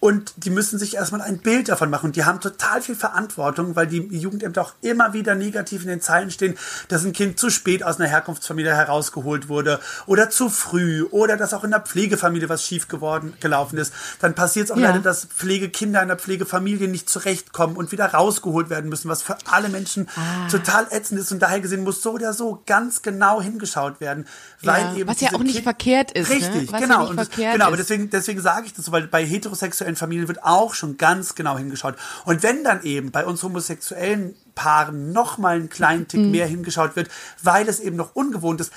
[0.00, 2.06] und die müssen sich erstmal ein Bild davon machen.
[2.06, 6.00] Und die haben total viel Verantwortung, weil die Jugendämter auch immer wieder negativ in den
[6.00, 6.56] Zeilen stehen,
[6.88, 11.52] dass ein Kind zu spät aus einer Herkunftsfamilie herausgeholt wurde oder zu früh oder dass
[11.52, 13.92] auch in der Pflegefamilie was schief geworden gelaufen ist.
[14.20, 14.88] Dann passiert es auch Ja.
[14.88, 19.36] leider, dass Pflegekinder in der Pflegefamilie nicht zurechtkommen und wieder rausgeholt werden müssen, was für
[19.50, 20.48] alle Menschen Ah.
[20.50, 21.30] total ätzend ist.
[21.30, 24.26] Und daher gesehen muss so oder so ganz genau hingeschaut werden.
[24.62, 26.36] Weil Ja, eben was ja auch nicht Kind- verkehrt ist, ne?
[26.36, 27.12] Richtig, ja genau.
[27.12, 30.42] nicht Und genau, aber deswegen, deswegen sage ich das so, weil bei heterosexuellen Familien wird
[30.44, 31.96] auch schon ganz genau hingeschaut.
[32.24, 36.30] Und wenn dann eben bei uns homosexuellen Paaren noch mal einen kleinen Tick Mhm.
[36.30, 37.10] mehr hingeschaut wird,
[37.42, 38.72] weil es eben noch ungewohnt ist,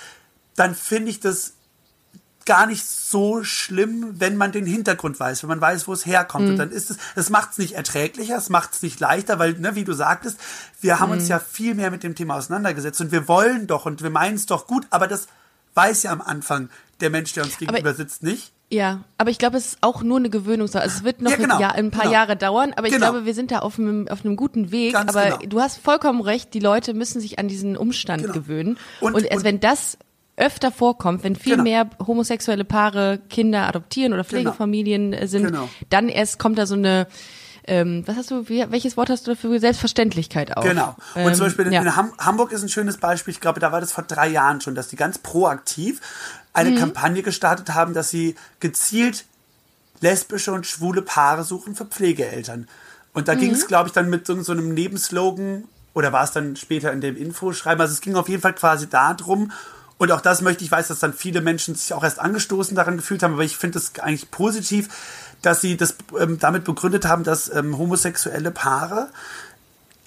[0.56, 1.54] dann finde ich das
[2.46, 6.44] gar nicht so schlimm, wenn man den Hintergrund weiß, wenn man weiß, wo es herkommt.
[6.46, 6.52] Mhm.
[6.52, 9.54] Und dann ist es, das macht es nicht erträglicher, es macht es nicht leichter, weil,
[9.54, 10.38] ne, wie du sagtest,
[10.82, 11.20] wir haben Mhm.
[11.20, 14.36] uns ja viel mehr mit dem Thema auseinandergesetzt und wir wollen doch und wir meinen
[14.36, 15.28] es doch gut, aber das
[15.76, 18.52] weiß ja am Anfang der Mensch, der uns gegenüber sitzt, nicht.
[18.74, 20.84] Ja, aber ich glaube, es ist auch nur eine Gewöhnungssache.
[20.84, 22.14] Also es wird noch Ja, genau, ein, Jahr, ein paar genau.
[22.14, 23.12] Jahre dauern, aber ich Genau.
[23.12, 24.94] glaube, wir sind da auf einem, auf einem guten Weg.
[24.94, 25.50] Ganz aber genau.
[25.50, 28.34] du hast vollkommen recht, die Leute müssen sich an diesen Umstand Genau.
[28.34, 28.78] gewöhnen.
[29.00, 29.98] Und- Und, erst und- wenn das
[30.38, 31.64] öfter vorkommt, wenn viel Genau.
[31.64, 35.56] mehr homosexuelle Paare Kinder adoptieren oder Pflegefamilien äh, sind,
[35.92, 37.06] dann erst kommt da so eine
[37.66, 39.58] ähm, was hast du, wie, welches Wort hast du dafür?
[39.58, 40.66] Selbstverständlichkeit auf.
[40.66, 40.98] Genau.
[41.16, 41.82] Und Ähm, zum Beispiel in, ja.
[41.82, 43.32] in Ham Hamburg ist ein schönes Beispiel.
[43.34, 46.02] Ich glaube, da war das vor drei Jahren schon, dass die ganz proaktiv
[46.54, 46.78] eine Mhm.
[46.78, 49.26] Kampagne gestartet haben, dass sie gezielt
[50.02, 52.68] lesbische und schwule Paare suchen für Pflegeeltern.
[53.14, 53.56] Und da ging Mhm.
[53.56, 57.02] es, glaube ich, dann mit so, so einem Nebenslogan, oder war es dann später in
[57.02, 59.52] dem Infoschreiben, also es ging auf jeden Fall quasi darum,
[60.00, 62.98] Und auch das möchte ich, weiß, dass dann viele Menschen sich auch erst angestoßen daran
[62.98, 64.90] gefühlt haben, aber ich finde es eigentlich positiv,
[65.44, 69.10] dass sie das ähm, damit begründet haben, dass ähm, homosexuelle Paare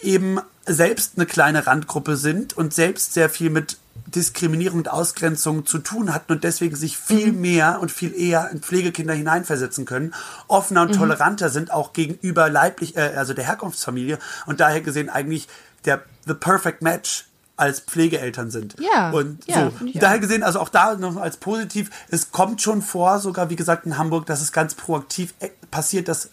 [0.02, 5.78] eben selbst eine kleine Randgruppe sind und selbst sehr viel mit Diskriminierung und Ausgrenzung zu
[5.78, 7.40] tun hatten und deswegen sich viel mhm.
[7.40, 10.14] mehr und viel eher in Pflegekinder hineinversetzen können,
[10.48, 10.98] offener und mhm.
[10.98, 15.48] toleranter sind auch gegenüber leiblich, äh, also der Herkunftsfamilie und daher gesehen eigentlich
[15.84, 17.26] der the perfect match
[17.56, 18.76] als Pflegeeltern sind.
[18.78, 19.10] Ja.
[19.10, 19.86] Und ja, so.
[19.94, 23.86] Daher gesehen, also auch da noch als positiv, es kommt schon vor, sogar wie gesagt
[23.86, 26.30] in Hamburg, dass es ganz proaktiv äh, passiert, dass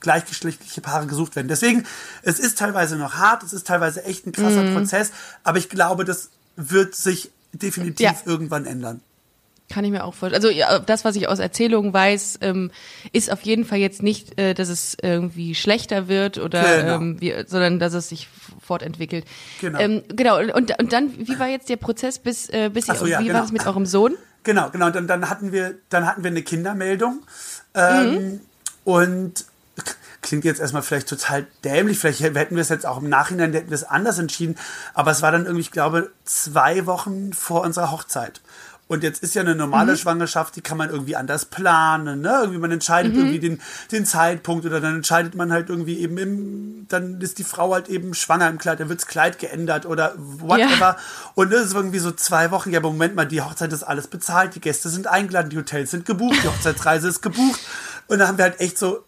[0.00, 1.48] gleichgeschlechtliche Paare gesucht werden.
[1.48, 1.84] Deswegen,
[2.22, 4.74] es ist teilweise noch hart, es ist teilweise echt ein krasser mhm.
[4.74, 5.12] Prozess,
[5.44, 8.14] aber ich glaube, das wird sich definitiv ja.
[8.24, 9.00] irgendwann ändern.
[9.72, 10.42] Kann ich mir auch vorstellen.
[10.42, 12.70] Also ja, das, was ich aus Erzählungen weiß, ähm,
[13.12, 16.96] ist auf jeden Fall jetzt nicht, äh, dass es irgendwie schlechter wird oder genau.
[16.96, 18.28] ähm, wie, sondern dass es sich
[18.60, 19.24] fortentwickelt.
[19.62, 19.78] Genau.
[19.78, 20.38] Ähm, genau.
[20.38, 23.38] Und, und dann, wie war jetzt der Prozess bis äh, bis so, ja, wie genau.
[23.38, 24.14] war es mit eurem Sohn?
[24.42, 24.90] Genau, genau.
[24.90, 27.22] Dann, dann hatten wir dann hatten wir eine Kindermeldung
[27.74, 28.40] ähm, mhm.
[28.84, 29.46] und
[30.22, 33.70] klingt jetzt erstmal vielleicht total dämlich, vielleicht hätten wir es jetzt auch im Nachhinein hätten
[33.70, 34.56] wir es anders entschieden,
[34.94, 38.40] aber es war dann irgendwie, ich glaube, zwei Wochen vor unserer Hochzeit.
[38.92, 39.96] Und jetzt ist ja eine normale mhm.
[39.96, 42.40] Schwangerschaft, die kann man irgendwie anders planen, ne?
[42.40, 43.20] Irgendwie man entscheidet mhm.
[43.20, 43.60] irgendwie den,
[43.90, 47.88] den Zeitpunkt oder dann entscheidet man halt irgendwie eben im, dann ist die Frau halt
[47.88, 50.78] eben schwanger im Kleid, dann wirds Kleid geändert oder whatever.
[50.78, 50.96] Ja.
[51.34, 54.08] Und das ist irgendwie so zwei Wochen, ja, aber Moment mal, die Hochzeit ist alles
[54.08, 57.60] bezahlt, die Gäste sind eingeladen, die Hotels sind gebucht, die Hochzeitsreise ist gebucht.
[58.08, 59.04] Und da haben wir halt echt so,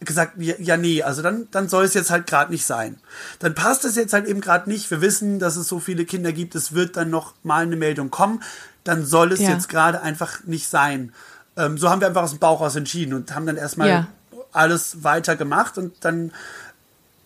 [0.00, 2.98] gesagt, ja, nee, also dann, dann soll es jetzt halt gerade nicht sein.
[3.40, 4.90] Dann passt es jetzt halt eben gerade nicht.
[4.90, 8.10] Wir wissen, dass es so viele Kinder gibt, es wird dann noch mal eine Meldung
[8.10, 8.42] kommen.
[8.84, 9.50] Dann soll es ja.
[9.50, 11.12] jetzt gerade einfach nicht sein.
[11.56, 14.06] Ähm, so haben wir einfach aus dem Bauch aus entschieden und haben dann erstmal ja.
[14.52, 16.32] alles weiter gemacht und dann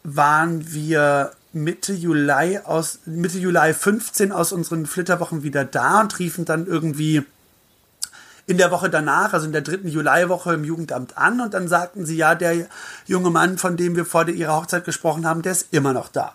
[0.02, 6.46] waren wir Mitte Juli aus Mitte Juli 15 aus unseren Flitterwochen wieder da und riefen
[6.46, 7.24] dann irgendwie
[8.46, 12.04] in der Woche danach, also in der dritten Juliwoche im Jugendamt an und dann sagten
[12.06, 12.66] sie, ja, der
[13.06, 16.34] junge Mann, von dem wir vor ihrer Hochzeit gesprochen haben, der ist immer noch da.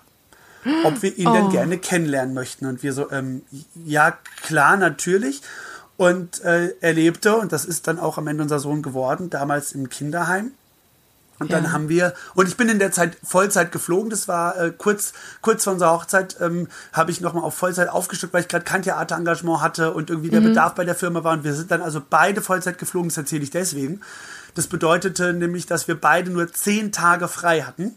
[0.83, 1.33] Ob wir ihn oh.
[1.33, 2.65] denn gerne kennenlernen möchten.
[2.65, 3.43] Und wir so, ähm,
[3.85, 5.41] ja, klar, natürlich.
[5.95, 9.71] Und äh, er lebte, und das ist dann auch am Ende unser Sohn geworden, damals
[9.71, 10.51] im Kinderheim.
[11.39, 11.57] Und ja.
[11.59, 15.13] dann haben wir, und ich bin in der Zeit Vollzeit geflogen, das war äh, kurz,
[15.41, 18.81] kurz vor unserer Hochzeit, ähm, habe ich nochmal auf Vollzeit aufgestückt, weil ich gerade kein
[18.81, 20.49] Theaterengagement hatte und irgendwie der mhm.
[20.49, 21.33] Bedarf bei der Firma war.
[21.33, 24.01] Und wir sind dann also beide Vollzeit geflogen, das erzähle ich deswegen.
[24.55, 27.95] Das bedeutete nämlich, dass wir beide nur zehn Tage frei hatten.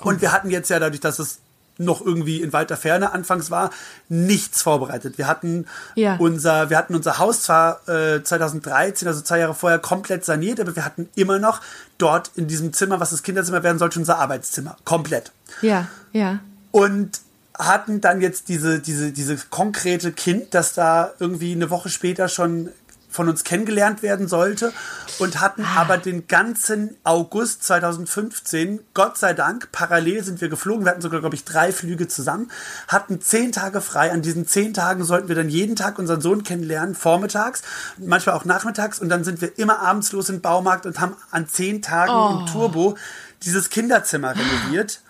[0.00, 1.40] Und wir hatten jetzt ja dadurch, dass es
[1.78, 3.70] noch irgendwie in weiter Ferne anfangs war,
[4.08, 5.16] nichts vorbereitet.
[5.16, 6.16] Wir hatten ja.
[6.16, 10.76] unser, wir hatten unser Haus zwar äh, 2013, also zwei Jahre vorher, komplett saniert, aber
[10.76, 11.60] wir hatten immer noch
[11.96, 14.76] dort in diesem Zimmer, was das Kinderzimmer werden sollte, unser Arbeitszimmer.
[14.84, 15.32] Komplett.
[15.62, 16.40] Ja, ja.
[16.70, 17.20] Und
[17.58, 22.70] hatten dann jetzt diese, diese, diese konkrete Kind, das da irgendwie eine Woche später schon
[23.18, 24.72] von uns kennengelernt werden sollte
[25.18, 25.80] und hatten ah.
[25.80, 31.18] aber den ganzen August 2015, Gott sei Dank, parallel sind wir geflogen, wir hatten sogar,
[31.18, 32.48] glaube ich, drei Flüge zusammen,
[32.86, 34.12] hatten zehn Tage frei.
[34.12, 37.62] An diesen zehn Tagen sollten wir dann jeden Tag unseren Sohn kennenlernen, vormittags,
[37.96, 41.16] manchmal auch nachmittags und dann sind wir immer abends los in den Baumarkt und haben
[41.32, 42.38] an zehn Tagen oh.
[42.38, 42.96] im Turbo
[43.42, 45.00] dieses Kinderzimmer renoviert.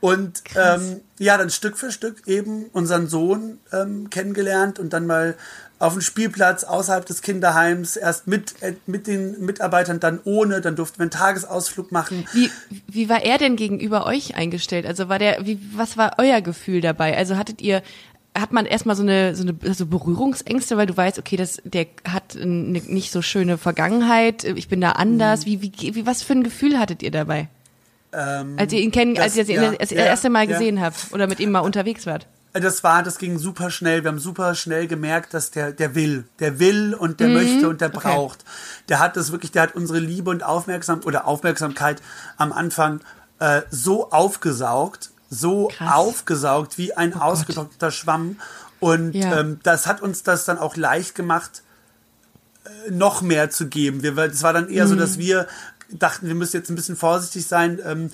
[0.00, 5.34] Und ähm, ja, dann Stück für Stück eben unseren Sohn ähm, kennengelernt und dann mal
[5.78, 10.76] auf dem Spielplatz außerhalb des Kinderheims, erst mit, äh, mit den Mitarbeitern, dann ohne, dann
[10.76, 12.26] durften wir einen Tagesausflug machen.
[12.32, 12.50] Wie,
[12.88, 14.86] wie war er denn gegenüber euch eingestellt?
[14.86, 17.16] Also war der, wie, was war euer Gefühl dabei?
[17.16, 17.82] Also hattet ihr,
[18.36, 21.86] hat man erstmal so eine, so eine so Berührungsängste, weil du weißt, okay, das, der
[22.08, 25.46] hat eine nicht so schöne Vergangenheit, ich bin da anders.
[25.46, 25.50] Mhm.
[25.50, 27.48] Wie, wie, wie, was für ein Gefühl hattet ihr dabei?
[28.12, 30.76] Ähm, als ihr ihn kennen, das, als ihr ihn ja, das ja, erste Mal gesehen
[30.76, 30.84] ja.
[30.84, 32.26] habt oder mit ihm mal unterwegs wart?
[32.52, 34.04] Das war, das ging super schnell.
[34.04, 37.34] Wir haben super schnell gemerkt, dass der, der will, der will und der mhm.
[37.34, 38.00] möchte und der okay.
[38.00, 38.44] braucht.
[38.88, 42.00] Der hat das wirklich, der hat unsere Liebe und Aufmerksamkeit oder Aufmerksamkeit
[42.36, 43.00] am Anfang
[43.38, 45.94] äh, so aufgesaugt, so Krass.
[45.94, 48.36] aufgesaugt wie ein oh ausgetrockneter Schwamm.
[48.80, 49.40] Und ja.
[49.40, 51.62] ähm, das hat uns das dann auch leicht gemacht,
[52.64, 54.02] äh, noch mehr zu geben.
[54.02, 54.90] Wir, es war dann eher mhm.
[54.90, 55.46] so, dass wir
[55.90, 57.80] dachten, wir müssen jetzt ein bisschen vorsichtig sein.
[57.84, 58.10] Ähm,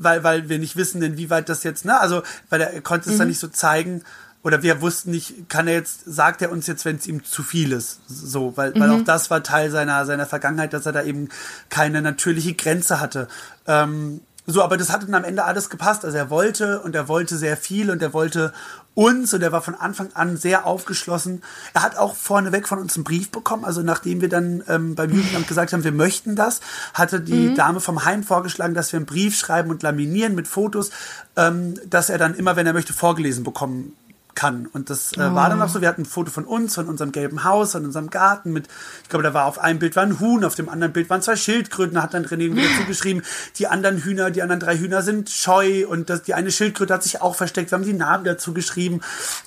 [0.00, 3.18] weil, weil wir nicht wissen, inwieweit das jetzt, ne, also, weil er konnte es mhm.
[3.20, 4.02] dann nicht so zeigen,
[4.42, 7.42] oder wir wussten nicht, kann er jetzt, sagt er uns jetzt, wenn es ihm zu
[7.42, 8.80] viel ist, so, weil, mhm.
[8.80, 11.28] weil auch das war Teil seiner, seiner Vergangenheit, dass er da eben
[11.68, 13.28] keine natürliche Grenze hatte.
[13.66, 16.04] Ähm, so, aber das hat dann am Ende alles gepasst.
[16.04, 18.52] Also er wollte und er wollte sehr viel und er wollte
[18.94, 21.42] uns und er war von Anfang an sehr aufgeschlossen.
[21.74, 23.64] Er hat auch vorneweg von uns einen Brief bekommen.
[23.64, 26.60] Also nachdem wir dann ähm, beim Jugendamt gesagt haben, wir möchten das,
[26.94, 27.54] hatte die mhm.
[27.54, 30.90] Dame vom Heim vorgeschlagen, dass wir einen Brief schreiben und laminieren mit Fotos,
[31.36, 33.92] ähm, dass er dann immer, wenn er möchte, vorgelesen bekommen
[34.34, 34.66] kann.
[34.66, 37.12] Und das äh, war dann auch so, wir hatten ein Foto von uns, von unserem
[37.12, 38.68] gelben Haus, von unserem Garten mit,
[39.02, 41.22] ich glaube, da war auf einem Bild war ein Huhn, auf dem anderen Bild waren
[41.22, 43.22] zwei Schildkröten, da hat dann René wieder zugeschrieben,
[43.58, 47.02] die anderen Hühner, die anderen drei Hühner sind scheu und das, die eine Schildkröte hat
[47.02, 49.00] sich auch versteckt, wir haben die Namen dazu geschrieben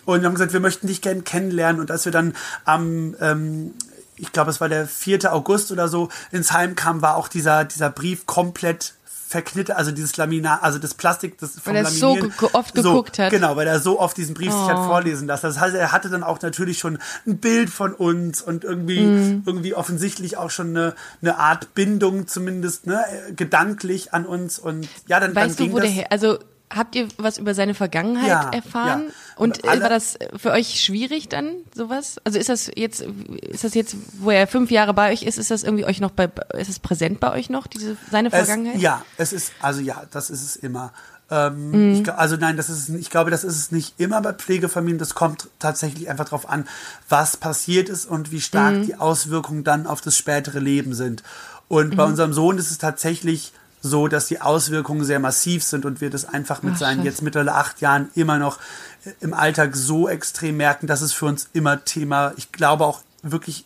[0.05, 2.33] und wir haben gesagt, wir möchten dich gern kennenlernen und als wir dann
[2.65, 3.73] am, ähm,
[4.15, 5.33] ich glaube, es war der 4.
[5.33, 8.93] August oder so, ins Heim kam, war auch dieser, dieser Brief komplett
[9.33, 13.19] verknitte, also dieses Laminat, also das Plastik, das vom Weil er so ge- oft geguckt
[13.19, 13.29] hat.
[13.31, 14.83] Genau, weil er so oft diesen Brief sich hat Oh.
[14.87, 15.45] vorlesen lassen.
[15.47, 19.43] Das heißt, er hatte dann auch natürlich schon ein Bild von uns und irgendwie, Mhm.
[19.45, 23.03] irgendwie offensichtlich auch schon eine, eine Art Bindung zumindest, ne,
[23.35, 26.39] gedanklich an uns und ja, dann, Weißt dann du, ging wo das, der also
[26.75, 29.03] habt ihr was über seine Vergangenheit Ja, erfahren?
[29.07, 29.13] ja.
[29.35, 32.17] Und, alle- war das für euch schwierig dann, sowas?
[32.23, 35.51] Also ist das jetzt, ist das jetzt, wo er fünf Jahre bei euch ist, ist
[35.51, 38.75] das irgendwie euch noch bei, ist es präsent bei euch noch, diese, seine Vergangenheit?
[38.77, 40.93] Es, ja, es ist, also ja, das ist es immer.
[41.31, 42.01] Ähm, Mhm.
[42.03, 44.99] ich, also nein, das ist ich glaube, das ist es nicht immer bei Pflegefamilien.
[44.99, 46.67] Das kommt tatsächlich einfach darauf an,
[47.09, 48.85] was passiert ist und wie stark Mhm.
[48.85, 51.23] die Auswirkungen dann auf das spätere Leben sind.
[51.69, 51.95] Und Mhm.
[51.95, 53.53] bei unserem Sohn ist es tatsächlich
[53.85, 57.21] so, dass die Auswirkungen sehr massiv sind und wir das einfach mit Ach, seinen jetzt
[57.21, 58.57] mittlerweile acht Jahren immer noch
[59.05, 63.01] äh, im Alltag so extrem merken, dass es für uns immer Thema, ich glaube auch
[63.23, 63.65] wirklich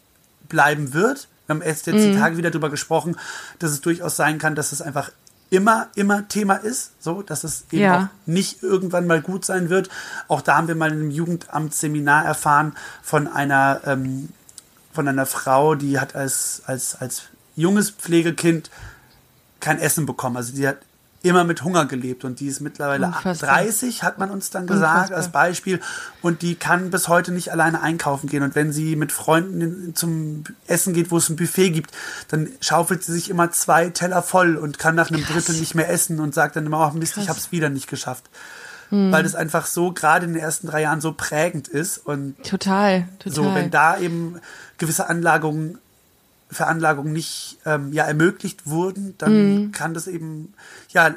[0.50, 1.28] bleiben wird.
[1.46, 2.14] Wir haben erst jetzt Mhm.
[2.14, 3.16] die Tage wieder darüber gesprochen,
[3.60, 5.12] dass es durchaus sein kann, dass es einfach
[5.52, 7.98] immer, immer Thema ist, so, dass es eben Ja.
[7.98, 9.88] auch nicht irgendwann mal gut sein wird.
[10.28, 14.30] Auch da haben wir mal in einem Jugendamtsseminar erfahren von einer, ähm,
[14.92, 17.24] von einer Frau, die hat als, als, als
[17.56, 18.70] junges Pflegekind
[19.60, 20.38] kein Essen bekommen.
[20.38, 20.78] Also die hat
[21.24, 23.56] immer mit Hunger gelebt und die ist mittlerweile Unfassbar.
[23.58, 25.18] 30, hat man uns dann gesagt, Unfassbar.
[25.18, 25.80] als Beispiel.
[26.22, 28.44] Und die kann bis heute nicht alleine einkaufen gehen.
[28.44, 31.92] Und wenn sie mit Freunden zum Essen geht, wo es ein Buffet gibt,
[32.30, 35.90] dann schaufelt sie sich immer zwei Teller voll und kann nach einem Drittel nicht mehr
[35.90, 38.30] essen und sagt dann immer, oh Mist, ich habe es wieder nicht geschafft.
[38.90, 39.12] Hm.
[39.12, 43.06] Weil das einfach so gerade in den ersten drei Jahren so prägend ist und Total,
[43.20, 43.36] total.
[43.36, 44.40] so, wenn da eben
[44.78, 45.78] gewisse Anlagungen,
[46.50, 49.34] Veranlagungen nicht ähm, ja, ermöglicht wurden, dann
[49.68, 49.72] Mhm.
[49.72, 50.54] kann das eben
[50.90, 51.14] ja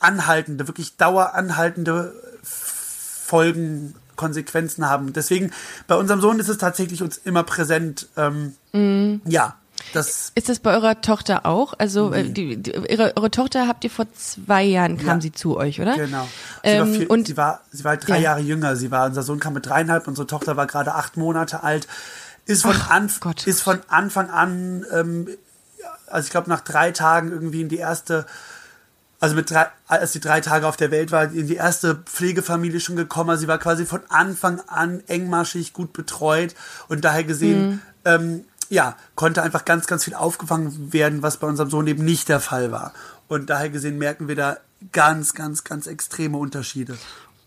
[0.00, 5.12] anhaltende, wirklich daueranhaltende Folgen, Konsequenzen haben.
[5.12, 5.50] Deswegen,
[5.88, 8.06] bei unserem Sohn ist es tatsächlich uns immer präsent.
[8.16, 9.22] Ähm, Mhm.
[9.24, 9.56] Ja,
[9.92, 11.74] das Ist das bei eurer Tochter auch?
[11.78, 15.20] Also äh, die, die, ihre, eure Tochter habt ihr vor zwei Jahren kam Ja.
[15.20, 15.94] sie zu euch, oder?
[15.96, 16.28] Genau.
[16.62, 18.22] Sie, war Ähm, viel, und sie, war, sie war halt drei Ja.
[18.22, 18.76] Jahre jünger.
[18.76, 21.88] Sie war, unser Sohn kam mit dreieinhalb, unsere Tochter war gerade acht Monate alt.
[22.46, 23.46] Ist von, Ach, Anf Gott.
[23.46, 25.28] ist von Anfang an, ähm,
[26.06, 28.26] also ich glaube nach drei Tagen irgendwie in die erste,
[29.20, 32.80] also mit drei, als sie drei Tage auf der Welt war, in die erste Pflegefamilie
[32.80, 33.30] schon gekommen.
[33.30, 36.54] Also sie war quasi von Anfang an engmaschig gut betreut
[36.88, 37.80] und daher gesehen, Mhm.
[38.04, 42.28] ähm, ja, konnte einfach ganz, ganz viel aufgefangen werden, was bei unserem Sohn eben nicht
[42.28, 42.92] der Fall war.
[43.28, 44.56] Und daher gesehen merken wir da
[44.92, 46.96] ganz, ganz, ganz extreme Unterschiede.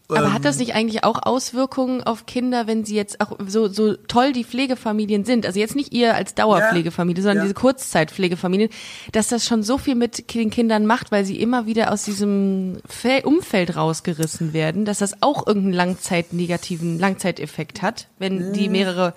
[0.09, 3.67] Aber Ähm, hat das nicht eigentlich auch Auswirkungen auf Kinder, wenn sie jetzt auch so,
[3.67, 5.45] so toll die Pflegefamilien sind?
[5.45, 7.43] Also jetzt nicht ihr als Dauerpflegefamilie, sondern Ja.
[7.43, 8.69] diese Kurzzeitpflegefamilien,
[9.11, 12.77] dass das schon so viel mit den Kindern macht, weil sie immer wieder aus diesem
[12.87, 19.13] Fel Umfeld rausgerissen werden, dass das auch irgendeinen Langzeit-negativen Langzeiteffekt hat, wenn die mehrere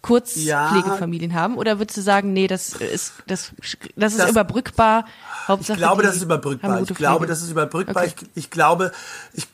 [0.00, 1.56] Kurzpflegefamilien haben?
[1.58, 3.52] Oder würdest du sagen, nee, das ist, das,
[3.96, 5.04] das ist Das- überbrückbar?
[5.42, 6.80] Ich Hauptsache glaube, die das ist überbrückbar.
[6.80, 8.04] Ich glaube, das ist überbrückbar.
[8.04, 8.14] Okay.
[8.34, 8.92] Ich, ich glaube,
[9.34, 9.46] ich,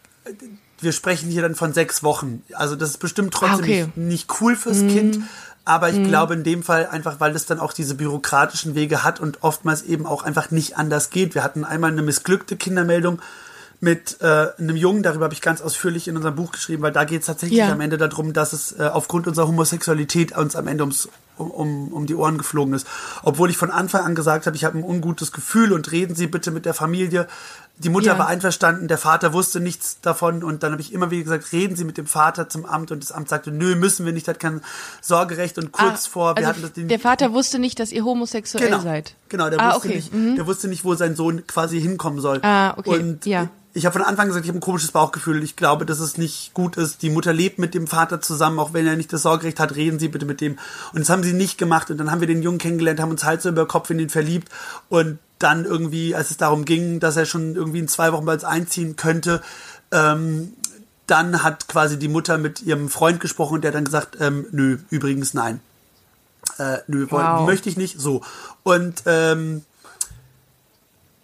[0.80, 2.42] wir sprechen hier dann von sechs Wochen.
[2.54, 3.84] Also das ist bestimmt trotzdem Ah, okay.
[3.94, 5.20] nicht, nicht cool fürs Kind.
[5.64, 9.18] Aber ich glaube in dem Fall einfach, weil es dann auch diese bürokratischen Wege hat
[9.18, 11.34] und oftmals eben auch einfach nicht anders geht.
[11.34, 13.20] Wir hatten einmal eine missglückte Kindermeldung
[13.80, 17.04] mit äh, einem Jungen, darüber habe ich ganz ausführlich in unserem Buch geschrieben, weil da
[17.04, 17.70] geht es tatsächlich Ja.
[17.72, 21.88] am Ende darum, dass es äh, aufgrund unserer Homosexualität uns am Ende ums, um, um,
[21.92, 22.86] um die Ohren geflogen ist.
[23.22, 26.26] Obwohl ich von Anfang an gesagt habe, ich habe ein ungutes Gefühl und reden Sie
[26.26, 27.26] bitte mit der Familie.
[27.78, 28.18] Die Mutter Ja.
[28.18, 31.76] war einverstanden, der Vater wusste nichts davon und dann habe ich immer wieder gesagt, reden
[31.76, 34.40] Sie mit dem Vater zum Amt und das Amt sagte, nö, müssen wir nicht, hat
[34.40, 34.62] kein
[35.02, 37.92] Sorgerecht und kurz Ah, vor, wir also hatten das den, der Vater wusste nicht, dass
[37.92, 39.14] ihr homosexuell genau, seid.
[39.28, 39.96] Genau, der ah, wusste okay.
[39.96, 40.36] nicht, Mhm.
[40.36, 42.38] der wusste nicht, wo sein Sohn quasi hinkommen soll.
[42.42, 43.48] Ah, okay, Und ja.
[43.74, 45.42] ich habe von Anfang an gesagt, ich habe ein komisches Bauchgefühl.
[45.42, 47.02] Ich glaube, dass es nicht gut ist.
[47.02, 49.76] Die Mutter lebt mit dem Vater zusammen, auch wenn er nicht das Sorgerecht hat.
[49.76, 50.58] Reden Sie bitte mit dem.
[50.94, 51.90] Und das haben sie nicht gemacht.
[51.90, 54.48] Und dann haben wir den Jungen kennengelernt, haben uns Hals über Kopf in ihn verliebt.
[54.88, 58.44] Und dann irgendwie, als es darum ging, dass er schon irgendwie in zwei Wochen bald
[58.44, 59.42] einziehen könnte,
[59.92, 60.52] ähm,
[61.06, 64.46] dann hat quasi die Mutter mit ihrem Freund gesprochen und der hat dann gesagt, ähm,
[64.50, 65.60] nö, übrigens nein.
[66.58, 67.46] Äh, nö, wollen, Wow.
[67.46, 68.00] möchte ich nicht.
[68.00, 68.22] So.
[68.62, 69.62] Und ähm,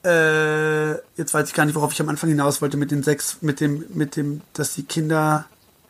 [0.04, 3.38] äh, jetzt weiß ich gar nicht, worauf ich am Anfang hinaus wollte mit den sechs,
[3.40, 5.46] mit dem, mit dem, dass die Kinder.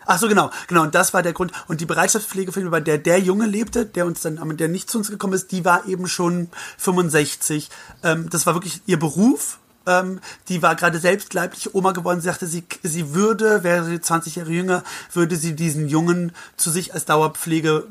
[0.07, 0.83] Ach so, genau, genau.
[0.83, 1.53] Und das war der Grund.
[1.69, 5.11] Und die Bereitschaftspflegefamilie, bei der der Junge lebte, der uns dann, der nicht zu uns
[5.11, 6.49] gekommen ist, die war eben schon
[6.79, 7.71] 65.
[8.03, 9.59] Ähm, das war wirklich ihr Beruf.
[9.87, 12.21] ähm, die war gerade selbst leibliche Oma geworden.
[12.21, 16.71] Sie sagte, sie, sie würde, wäre sie 20 Jahre jünger, würde sie diesen Jungen zu
[16.71, 17.85] sich als Dauerpflege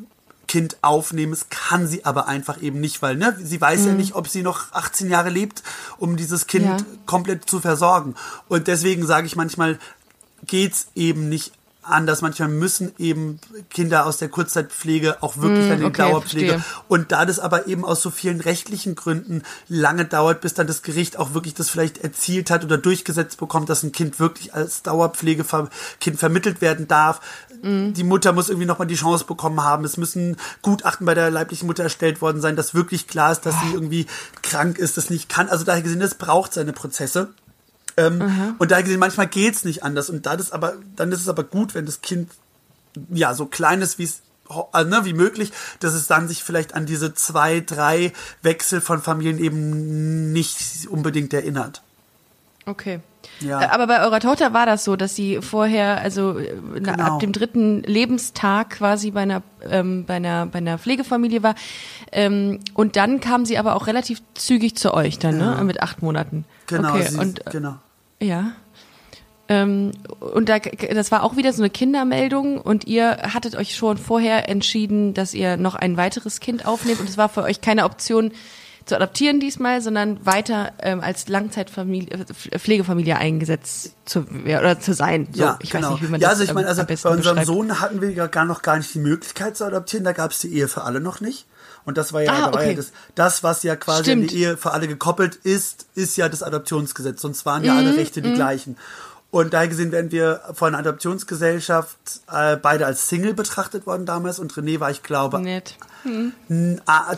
[0.52, 1.32] Kind aufnehmen.
[1.32, 3.88] Es kann sie aber einfach eben nicht, weil ne, sie weiß mhm.
[3.88, 5.64] ja nicht, ob sie noch 18 Jahre lebt,
[5.98, 6.78] um dieses Kind ja.
[7.06, 8.16] komplett zu versorgen.
[8.50, 9.80] Und deswegen sage ich manchmal,
[10.46, 11.54] geht's eben nicht
[11.84, 12.22] anders.
[12.22, 16.52] Manchmal müssen eben Kinder aus der Kurzzeitpflege auch wirklich mm, in okay, Dauerpflege.
[16.54, 16.84] Verstehe.
[16.88, 20.84] Und da das aber eben aus so vielen rechtlichen Gründen lange dauert, bis dann das
[20.84, 24.84] Gericht auch wirklich das vielleicht erzielt hat oder durchgesetzt bekommt, dass ein Kind wirklich als
[24.84, 25.70] Dauerpflegekind
[26.18, 27.22] vermittelt werden darf.
[27.64, 27.94] Mm.
[27.94, 29.84] Die Mutter muss irgendwie nochmal die Chance bekommen haben.
[29.84, 33.56] Es müssen Gutachten bei der leiblichen Mutter erstellt worden sein, dass wirklich klar ist, dass
[33.62, 34.06] sie irgendwie
[34.44, 35.50] krank ist, das nicht kann.
[35.50, 37.30] Also daher gesehen, das braucht seine Prozesse.
[37.98, 40.10] Ähm, und da gesehen, manchmal geht's nicht anders.
[40.10, 42.32] Und da das aber, dann ist es aber gut, wenn das Kind
[43.10, 44.22] ja so klein ist, wie es
[44.74, 48.12] äh, ne, wie möglich, dass es dann sich vielleicht an diese zwei, drei
[48.42, 51.82] Wechsel von Familien eben nicht unbedingt erinnert.
[52.66, 53.00] Okay.
[53.42, 53.62] Ja.
[53.62, 57.04] Äh, aber bei eurer Tochter war das so, dass sie vorher, also äh, genau.
[57.04, 61.56] ab dem dritten Lebenstag quasi bei einer, ähm, bei einer, bei einer Pflegefamilie war.
[62.12, 65.46] Ähm, und dann kam sie aber auch relativ zügig zu euch dann, ne?
[65.46, 65.56] ja.
[65.56, 65.64] ne?
[65.64, 66.46] Mit acht Monaten.
[66.68, 67.08] Genau, okay.
[67.10, 67.76] sie, und, genau.
[68.22, 68.52] Ja.
[69.52, 73.98] Ähm, und da, das war auch wieder so eine Kindermeldung und ihr hattet euch schon
[73.98, 77.84] vorher entschieden, dass ihr noch ein weiteres Kind aufnehmt und es war für euch keine
[77.84, 78.32] Option,
[78.92, 85.30] zu adoptieren diesmal, sondern weiter ähm, als Langzeitfamilie, äh, Pflegefamilie eingesetzt zu oder zu sein.
[85.32, 85.88] So, ja, ich genau.
[85.88, 87.48] weiß nicht, wie man ja, das also ich meine, also bei unserem beschreibt.
[87.48, 90.04] Sohn hatten wir ja gar noch gar nicht die Möglichkeit zu adoptieren.
[90.04, 91.48] Da gab es die Ehe für alle noch nicht.
[91.86, 94.24] Und das war ja, ah, da war ja das, das, was ja quasi Stimmt.
[94.24, 97.22] an die Ehe für alle gekoppelt ist, ist ja das Adoptionsgesetz.
[97.22, 98.36] Sonst waren ja mhm, alle Rechte die mhm.
[98.36, 98.78] gleichen.
[99.32, 101.98] Und daher gesehen werden wir von der Adoptionsgesellschaft
[102.32, 104.40] äh, beide als Single betrachtet worden damals.
[104.40, 105.78] Und René war, ich glaube, Nett.
[106.04, 106.34] Hm.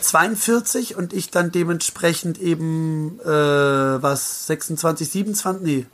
[0.00, 5.86] 42 und ich dann dementsprechend eben äh, was 26, 27, nee,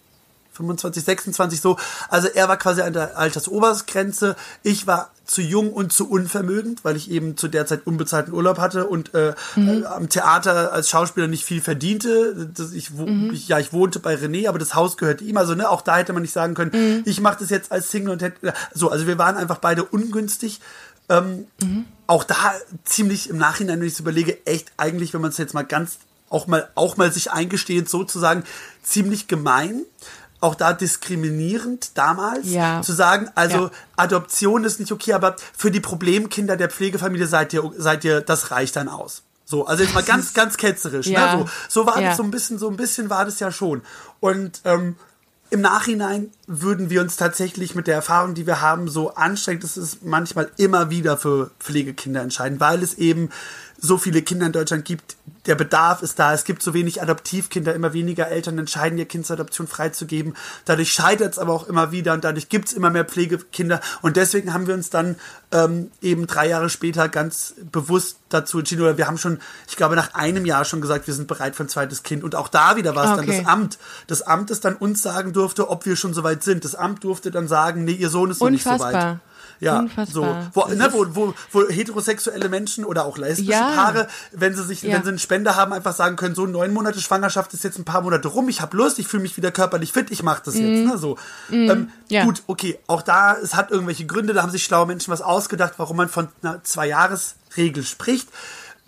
[0.61, 1.77] 25, 26 so.
[2.09, 4.37] Also er war quasi an der Altersobergrenze.
[4.63, 8.59] Ich war zu jung und zu unvermögend, weil ich eben zu der Zeit unbezahlten Urlaub
[8.59, 9.87] hatte und äh, mhm.
[9.87, 12.51] am Theater als Schauspieler nicht viel verdiente.
[12.53, 13.31] Das, ich, mhm.
[13.33, 15.37] ich, ja, ich wohnte bei René, aber das Haus gehörte ihm.
[15.37, 17.03] Also ne, auch da hätte man nicht sagen können, mhm.
[17.07, 18.91] ich mache das jetzt als Single und hätte so.
[18.91, 20.61] Also wir waren einfach beide ungünstig.
[21.09, 21.85] Ähm, mhm.
[22.09, 22.35] Auch da
[22.85, 25.99] ziemlich im Nachhinein, wenn ich es überlege, echt eigentlich, wenn man es jetzt mal ganz
[26.29, 28.45] auch mal auch mal sich eingestehend sozusagen
[28.83, 29.83] ziemlich gemein
[30.41, 32.83] auch da diskriminierend damals ja.
[32.83, 33.71] zu sagen, also ja.
[33.97, 38.51] Adoption ist nicht okay, aber für die Problemkinder der Pflegefamilie seid ihr, seid ihr, das
[38.51, 39.23] reicht dann aus.
[39.45, 41.09] So, also jetzt mal ganz, ganz ketzerisch.
[41.09, 41.15] Ne?
[41.15, 41.37] Ja.
[41.37, 41.45] Ne?
[41.69, 43.83] So, so war das so ein bisschen, so ein bisschen war das ja schon.
[44.21, 44.97] Und ähm,
[45.51, 49.77] im Nachhinein würden wir uns tatsächlich mit der Erfahrung, die wir haben, so anstrengend, dass
[49.77, 53.31] es manchmal immer wieder für Pflegekinder entscheiden, weil es eben
[53.81, 55.17] so viele Kinder in Deutschland gibt,
[55.47, 59.27] der Bedarf ist da, es gibt so wenig Adoptivkinder, immer weniger Eltern entscheiden, ihr Kind
[59.27, 60.35] zur Adoption freizugeben.
[60.67, 63.81] Dadurch scheitert es aber auch immer wieder und dadurch gibt es immer mehr Pflegekinder.
[64.03, 65.17] Und deswegen haben wir uns dann
[65.51, 69.97] ähm, eben drei Jahre später ganz bewusst dazu entschieden, oder wir haben schon, ich glaube,
[69.97, 72.23] nach einem Jahr schon gesagt, wir sind bereit für ein zweites Kind.
[72.23, 73.27] Und auch da wieder war es okay.
[73.27, 73.79] dann das Amt.
[74.09, 76.65] Das Amt, das dann uns sagen durfte, ob wir schon soweit sind.
[76.65, 79.21] Das Amt durfte dann sagen, nee, ihr Sohn ist noch nicht soweit.
[79.61, 80.51] Ja, Unfassbar.
[80.55, 80.61] so.
[80.63, 83.71] Wo, ne, wo, wo, wo heterosexuelle Menschen oder auch lesbische ja.
[83.71, 84.95] Paare, wenn sie sich, ja.
[84.95, 87.85] wenn sie einen Spender haben, einfach sagen können, so neun Monate Schwangerschaft ist jetzt ein
[87.85, 90.55] paar Monate rum, ich habe Lust, ich fühle mich wieder körperlich fit, ich mache das
[90.55, 90.59] mm.
[90.59, 90.87] jetzt.
[90.87, 91.19] Ne, so.
[91.51, 91.71] Mm.
[91.71, 92.25] Ähm, ja.
[92.25, 95.75] Gut, okay, auch da, es hat irgendwelche Gründe, da haben sich schlaue Menschen was ausgedacht,
[95.77, 98.29] warum man von einer Zwei-Jahres-Regel spricht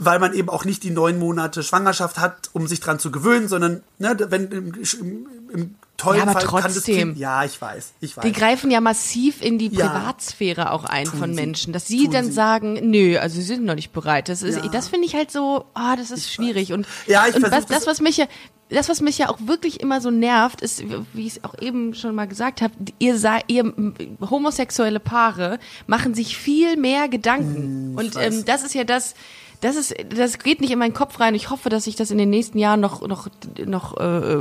[0.04, 3.46] weil man eben auch nicht die neun Monate Schwangerschaft hat, um sich dran zu gewöhnen,
[3.46, 7.10] sondern ne, wenn im, im, im tollen ja, aber Fall trotzdem.
[7.10, 8.24] das Ja, ich weiß, ich weiß.
[8.24, 12.26] Die greifen ja massiv in die ja, Privatsphäre auch ein von Menschen, dass sie dann
[12.26, 12.32] sie.
[12.32, 14.28] sagen, nö, also sie sind noch nicht bereit.
[14.28, 14.68] Das ist, ja.
[14.68, 16.70] das finde ich halt so, ah, oh, das ist ich schwierig.
[16.70, 16.76] Weiß.
[16.76, 18.26] Und, ja, ich und was, das, was mich ja,
[18.68, 20.82] das, was mich ja auch wirklich immer so nervt, ist,
[21.12, 23.72] wie ich es auch eben schon mal gesagt habe, ihr, ihr
[24.20, 27.94] homosexuelle Paare machen sich viel mehr Gedanken.
[27.94, 29.14] Hm, und ähm, das ist ja das,
[29.62, 31.36] das ist, das geht nicht in meinen Kopf rein.
[31.36, 33.28] Ich hoffe, dass sich das in den nächsten Jahren noch, noch,
[33.64, 34.38] noch äh,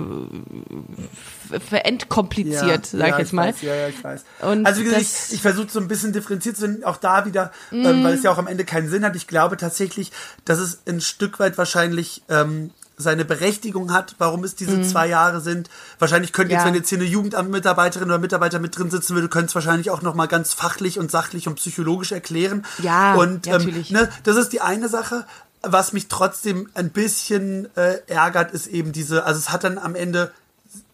[1.59, 3.49] verentkompliziert, ja, sag ja, ich jetzt mal.
[3.49, 4.25] Weiß, ja, ja, ich weiß.
[4.41, 7.25] Und also wie gesagt, ich, ich versuche so ein bisschen differenziert zu sein, auch da
[7.25, 7.85] wieder, mm.
[7.85, 9.15] ähm, weil es ja auch am Ende keinen Sinn hat.
[9.15, 10.11] Ich glaube tatsächlich,
[10.43, 12.71] dass es ein Stück weit wahrscheinlich ähm,
[13.01, 14.83] seine Berechtigung hat, warum es diese mhm.
[14.83, 15.69] zwei Jahre sind.
[15.99, 19.47] Wahrscheinlich könnte jetzt, wenn jetzt hier eine Jugendamtmitarbeiterin oder Mitarbeiter mit drin sitzen würde, könnte
[19.47, 22.65] es wahrscheinlich auch nochmal ganz fachlich und sachlich und psychologisch erklären.
[22.79, 23.91] Ja, und, ähm, natürlich.
[23.91, 25.25] Ne, das ist die eine Sache.
[25.63, 29.93] Was mich trotzdem ein bisschen äh, ärgert, ist eben diese, also es hat dann am
[29.93, 30.31] Ende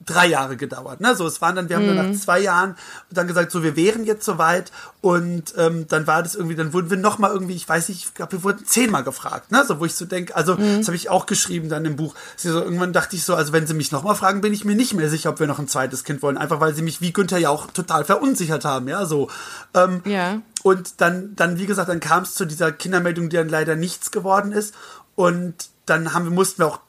[0.05, 1.01] drei Jahre gedauert.
[1.01, 1.15] Ne?
[1.15, 2.77] So, es waren dann, wir haben dann nach zwei Jahren
[3.11, 4.71] dann gesagt, so, wir wären jetzt soweit
[5.01, 8.13] und ähm, dann war das irgendwie, dann wurden wir nochmal irgendwie, ich weiß nicht, ich
[8.13, 9.65] glaube, wir wurden zehnmal gefragt, ne?
[9.67, 12.15] So, wo ich so denke, also das habe ich auch geschrieben dann im Buch.
[12.37, 14.93] So, irgendwann dachte ich so, also wenn sie mich nochmal fragen, bin ich mir nicht
[14.93, 16.37] mehr sicher, ob wir noch ein zweites Kind wollen.
[16.37, 19.29] Einfach weil sie mich wie Günther ja auch total verunsichert haben, ja, so.
[19.73, 20.41] Ähm, Ja.
[20.63, 24.11] und dann, dann, wie gesagt, dann kam es zu dieser Kindermeldung, die dann leider nichts
[24.11, 24.73] geworden ist.
[25.15, 26.79] Und dann haben wir, mussten wir auch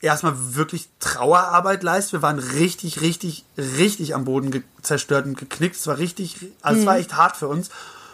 [0.00, 2.12] erstmal wirklich Trauerarbeit leisten.
[2.12, 5.76] Wir waren richtig, richtig, richtig am Boden zerstört und geknickt.
[5.76, 7.70] Es war richtig, also es war echt hart für uns.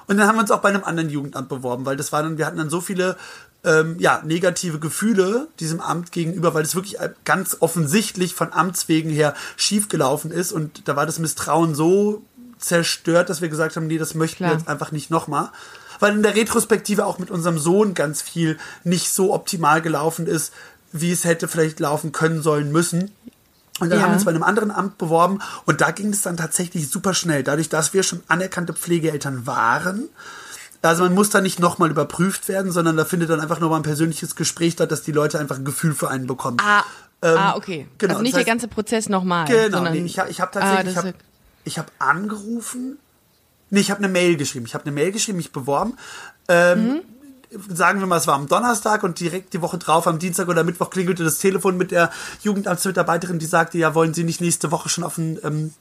[0.06, 2.38] Und dann haben wir uns auch bei einem anderen Jugendamt beworben, weil das war dann,
[2.38, 3.16] wir hatten dann so viele
[3.64, 9.10] ähm, ja, negative Gefühle diesem Amt gegenüber, weil es wirklich ganz offensichtlich von Amts wegen
[9.10, 10.52] her schiefgelaufen ist.
[10.52, 12.22] Und da war das Misstrauen so
[12.58, 14.50] zerstört, dass wir gesagt haben, nee, das möchten Klar.
[14.50, 15.50] wir jetzt einfach nicht nochmal.
[15.98, 20.52] Weil in der Retrospektive auch mit unserem Sohn ganz viel nicht so optimal gelaufen ist,
[21.00, 23.10] wie es hätte vielleicht laufen können sollen müssen.
[23.78, 24.04] Und dann Ja.
[24.04, 27.12] haben wir uns bei einem anderen Amt beworben und da ging es dann tatsächlich super
[27.12, 27.42] schnell.
[27.42, 30.08] Dadurch, dass wir schon anerkannte Pflegeeltern waren,
[30.82, 33.82] also man muss da nicht nochmal überprüft werden, sondern da findet dann einfach nochmal ein
[33.82, 36.58] persönliches Gespräch statt, dass die Leute einfach ein Gefühl für einen bekommen.
[36.60, 36.84] Ah,
[37.22, 37.88] ah okay.
[37.98, 39.46] genau, also nicht das heißt- der ganze Prozess nochmal.
[39.46, 41.04] Genau, sondern, nee, ich, ich habe Ah, tatsächlich, das
[41.64, 42.98] ich habe hab angerufen,
[43.70, 45.96] nee, ich habe eine Mail geschrieben, ich habe eine Mail geschrieben, mich beworben,
[46.48, 47.02] ähm,
[47.68, 50.64] sagen wir mal, es war am Donnerstag und direkt die Woche drauf, am Dienstag oder
[50.64, 52.10] Mittwoch klingelte das Telefon mit der
[52.42, 55.72] Jugendamtsmitarbeiterin, die sagte, ja, wollen Sie nicht nächste Woche schon auf ein ähm,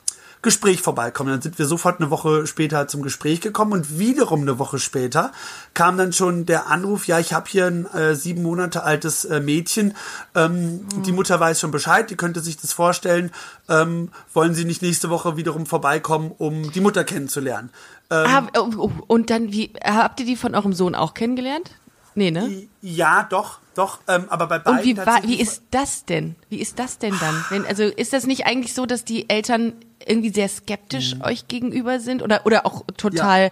[0.45, 1.31] Gespräch vorbeikommen.
[1.31, 5.31] Dann sind wir sofort eine Woche später zum Gespräch gekommen und wiederum eine Woche später
[5.73, 9.39] kam dann schon der Anruf, ja, ich habe hier ein äh, sieben Monate altes äh,
[9.39, 9.95] Mädchen,
[10.35, 13.31] ähm, die Mutter weiß schon Bescheid, die könnte sich das vorstellen,
[13.69, 17.71] ähm, wollen Sie nicht nächste Woche wiederum vorbeikommen, um die Mutter kennenzulernen.
[18.11, 21.71] Ähm, Ah, oh, oh, und dann, wie, habt ihr die von eurem Sohn auch kennengelernt?
[22.17, 22.67] Nee, ne?
[22.81, 26.35] ja, doch, doch, ähm, aber bei beiden Und wie, war, wie ist das denn?
[26.49, 27.43] Wie ist das denn dann?
[27.49, 29.73] Wenn, also ist das nicht eigentlich so, dass die Eltern
[30.05, 33.51] irgendwie sehr skeptisch euch gegenüber sind oder, oder auch total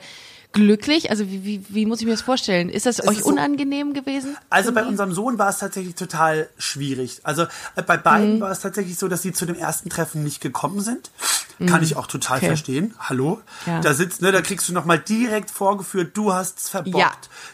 [0.54, 1.10] glücklich?
[1.10, 2.70] Also wie, wie, wie muss ich mir das vorstellen?
[2.70, 4.38] Ist das euch ist so- unangenehm gewesen?
[4.50, 7.20] Also bei unserem Sohn war es tatsächlich total schwierig.
[7.24, 7.44] Also
[7.76, 8.04] äh, bei Mhm.
[8.04, 11.12] beiden war es tatsächlich so, dass sie zu dem ersten Treffen nicht gekommen sind.
[11.68, 12.44] Kann ich auch total Mhm.
[12.44, 12.48] Okay.
[12.48, 12.94] verstehen.
[13.00, 13.42] Hallo?
[13.66, 13.80] Ja.
[13.82, 16.98] Da sitzt, ne, da kriegst du nochmal direkt vorgeführt, du hast's verbockt.
[16.98, 17.12] Ja.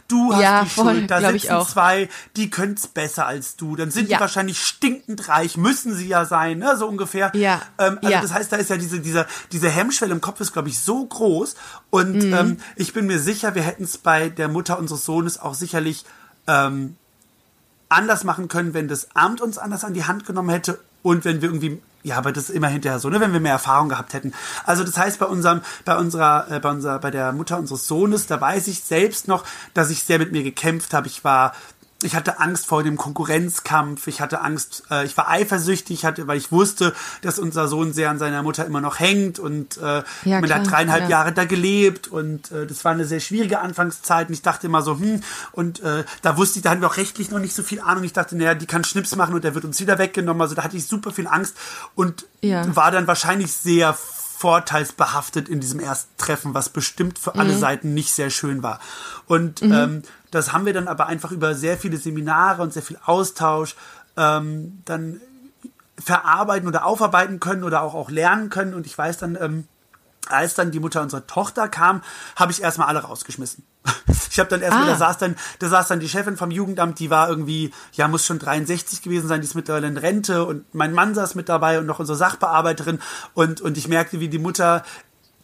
[0.08, 1.12] Du hast Ja, die voll, Schuld.
[1.12, 3.76] Da sitzen zwei, die können's besser als du.
[3.76, 7.32] Dann sind die wahrscheinlich stinkend reich, müssen sie ja sein, ne, so ungefähr.
[7.36, 7.62] Ja.
[7.78, 10.70] Ähm, also das heißt, da ist ja diese, diese, diese Hemmschwelle im Kopf ist, glaube
[10.70, 11.56] ich, so groß.
[11.89, 12.34] Und Mhm.
[12.34, 16.06] ähm, ich bin mir sicher, wir hätten es bei der Mutter unseres Sohnes auch sicherlich
[16.47, 16.95] ähm,
[17.89, 21.41] anders machen können, wenn das Amt uns anders an die Hand genommen hätte und wenn
[21.41, 24.14] wir irgendwie ja, aber das ist immer hinterher so, ne, wenn wir mehr Erfahrung gehabt
[24.14, 24.34] hätten.
[24.66, 28.26] Also das heißt bei unserem, bei unserer, äh, bei unserer, bei der Mutter unseres Sohnes,
[28.28, 29.43] da weiß ich selbst noch,
[29.74, 31.08] dass ich sehr mit mir gekämpft habe.
[31.08, 31.54] Ich war,
[32.02, 34.08] ich hatte Angst vor dem Konkurrenzkampf.
[34.08, 38.10] Ich hatte Angst, äh, ich war eifersüchtig, hatte, weil ich wusste, dass unser Sohn sehr
[38.10, 41.10] an seiner Mutter immer noch hängt und äh, Ja, man hat dreieinhalb ja.
[41.10, 44.82] Jahre da gelebt und äh, das war eine sehr schwierige Anfangszeit und ich dachte immer
[44.82, 45.22] so, hm,
[45.52, 48.04] und äh, da wusste ich, da hatten wir auch rechtlich noch nicht so viel Ahnung.
[48.06, 50.41] Ich dachte, naja, die kann Schnips machen und der wird uns wieder weggenommen.
[50.41, 51.56] Also da hatte ich super viel Angst
[51.95, 52.74] und Ja.
[52.76, 53.93] war dann wahrscheinlich sehr
[54.40, 57.40] vorteilsbehaftet in diesem ersten Treffen, was bestimmt für Mhm.
[57.42, 58.80] alle Seiten nicht sehr schön war.
[59.28, 62.98] Und ähm, das haben wir dann aber einfach über sehr viele Seminare und sehr viel
[63.06, 63.76] Austausch
[64.16, 65.20] ähm, dann
[66.02, 68.74] verarbeiten oder aufarbeiten können oder auch, auch lernen können.
[68.74, 69.68] Und ich weiß dann, ähm,
[70.30, 72.02] als dann die Mutter unserer Tochter kam,
[72.36, 73.64] habe ich erstmal alle rausgeschmissen.
[74.32, 74.92] Ich habe dann erstmal, Ah.
[74.92, 78.26] da saß dann, da saß dann die Chefin vom Jugendamt, die war irgendwie, ja, muss
[78.26, 81.80] schon 63 gewesen sein, die ist mittlerweile in Rente und mein Mann saß mit dabei
[81.80, 83.00] und noch unsere Sachbearbeiterin
[83.34, 84.84] und, und ich merkte, wie die Mutter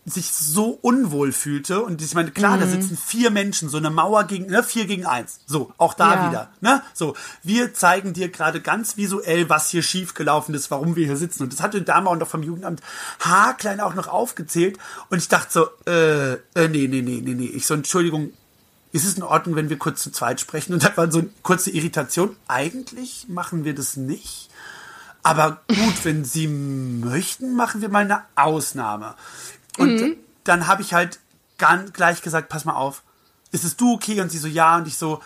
[0.08, 2.60] sich so unwohl fühlte und ich meine, klar, Mhm.
[2.62, 5.39] da sitzen vier Menschen, so eine Mauer gegen, ne, vier gegen eins.
[5.47, 6.30] So, auch da Ja.
[6.30, 6.84] wieder, ne?
[6.93, 11.43] So, wir zeigen dir gerade ganz visuell, was hier schiefgelaufen ist, warum wir hier sitzen.
[11.43, 12.82] Und das hatte auch noch vom Jugendamt
[13.20, 14.78] haarklein auch noch aufgezählt
[15.10, 17.45] und ich dachte so, äh, äh nee, nee, nee, nee, nee.
[17.45, 18.32] Ich so, Entschuldigung,
[18.91, 20.74] ist es in Ordnung, wenn wir kurz zu zweit sprechen?
[20.74, 22.36] Und da war so eine kurze Irritation.
[22.47, 24.49] Eigentlich machen wir das nicht.
[25.22, 29.16] Aber gut, wenn Sie möchten, machen wir mal eine Ausnahme.
[29.78, 31.20] Und dann habe ich halt
[31.58, 33.02] ganz gleich gesagt, pass mal auf,
[33.52, 34.22] ist es du okay?
[34.22, 34.78] Und sie so, ja.
[34.78, 35.22] Und ich so,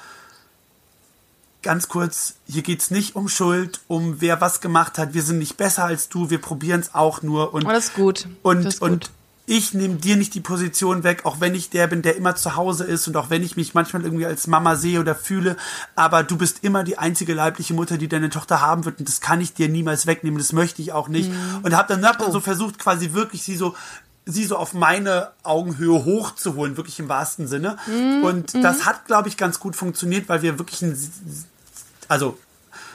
[1.62, 5.14] ganz kurz, hier geht's nicht um Schuld, um wer was gemacht hat.
[5.14, 7.54] Wir sind nicht besser als du, wir probieren es auch nur.
[7.54, 8.28] Und, das ist gut.
[8.44, 9.12] Und, Das ist und gut.
[9.46, 12.56] ich nehme dir nicht die Position weg, auch wenn ich der bin, der immer zu
[12.56, 15.58] Hause ist und auch wenn ich mich manchmal irgendwie als Mama sehe oder fühle,
[15.96, 19.20] aber du bist immer die einzige leibliche Mutter, die deine Tochter haben wird und das
[19.20, 21.30] kann ich dir niemals wegnehmen, das möchte ich auch nicht.
[21.30, 21.60] Mhm.
[21.64, 22.24] Und habe dann, hab Oh.
[22.24, 23.76] dann so versucht, quasi wirklich sie so
[24.26, 27.78] sie so auf meine Augenhöhe hochzuholen, wirklich im wahrsten Sinne.
[27.88, 28.24] Mhm.
[28.24, 30.98] Und das hat, glaube ich, ganz gut funktioniert, weil wir wirklich ein,
[32.08, 32.38] also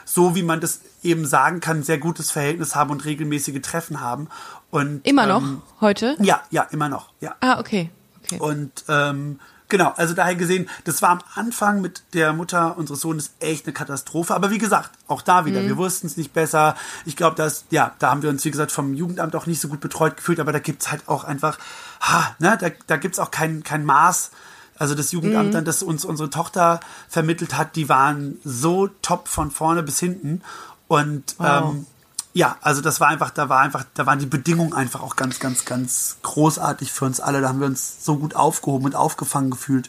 [0.05, 4.29] so wie man das eben sagen kann, sehr gutes Verhältnis haben und regelmäßige Treffen haben.
[4.71, 6.17] Und, Immer noch ähm, heute?
[6.21, 7.11] Ja, ja, immer noch.
[7.21, 7.35] Ja.
[7.41, 7.91] Ah, okay.
[8.23, 8.39] okay.
[8.39, 13.33] Und ähm, genau, also daher gesehen, das war am Anfang mit der Mutter unseres Sohnes
[13.41, 14.35] echt eine Katastrophe.
[14.35, 16.77] Aber wie gesagt, auch da wieder, wir wussten es nicht besser.
[17.05, 19.69] Ich glaube, dass, ja, da haben wir uns, wie gesagt, vom Jugendamt auch nicht so
[19.69, 21.59] gut betreut gefühlt, aber da gibt's halt auch einfach,
[22.01, 24.31] ha, ne, da, da gibt's auch kein, kein Maß.
[24.77, 29.51] Also das Jugendamt, dann, das uns unsere Tochter vermittelt hat, die waren so top von
[29.51, 30.43] vorne bis hinten.
[30.89, 31.87] Und ähm,
[32.35, 35.39] ja, also das war einfach, da war einfach, da waren die Bedingungen einfach auch ganz,
[35.39, 37.41] ganz, ganz großartig für uns alle.
[37.41, 39.89] Da haben wir uns so gut aufgehoben und aufgefangen gefühlt.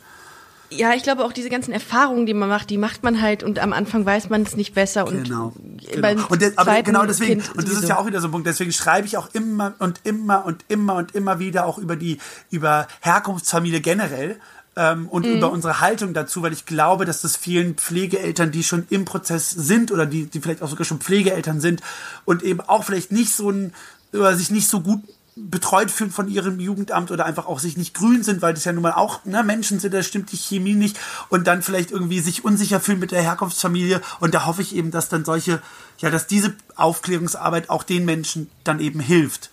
[0.69, 3.59] Ja, ich glaube auch diese ganzen Erfahrungen, die man macht, die macht man halt und
[3.59, 5.53] am Anfang weiß man es nicht besser und Genau.
[5.91, 6.27] genau.
[6.27, 7.89] Und das, aber genau deswegen, Kind und das ist sowieso.
[7.89, 10.95] ja auch wieder so ein Punkt, deswegen schreibe ich auch immer und immer und immer
[10.95, 12.19] und immer wieder auch über die,
[12.49, 14.39] über Herkunftsfamilie generell.
[14.77, 15.35] Ähm, und Mhm.
[15.35, 19.49] über unsere Haltung dazu, weil ich glaube, dass das vielen Pflegeeltern, die schon im Prozess
[19.49, 21.81] sind oder die, die vielleicht auch sogar schon Pflegeeltern sind
[22.25, 23.73] und eben auch vielleicht nicht so ein,
[24.11, 25.01] oder sich nicht so gut
[25.37, 28.71] betreut fühlen von ihrem Jugendamt oder einfach auch sich nicht grün sind, weil das ja
[28.73, 30.97] nun mal auch ne, Menschen sind, da stimmt die Chemie nicht
[31.29, 34.91] und dann vielleicht irgendwie sich unsicher fühlen mit der Herkunftsfamilie und da hoffe ich eben,
[34.91, 35.61] dass dann solche,
[35.99, 39.49] ja, dass diese Aufklärungsarbeit auch den Menschen dann eben hilft,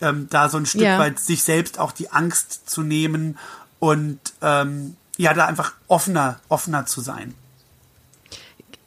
[0.00, 0.98] ähm, da so ein Stück Ja.
[0.98, 3.38] weit sich selbst auch die Angst zu nehmen
[3.82, 7.34] und ähm, ja, da einfach offener, offener zu sein.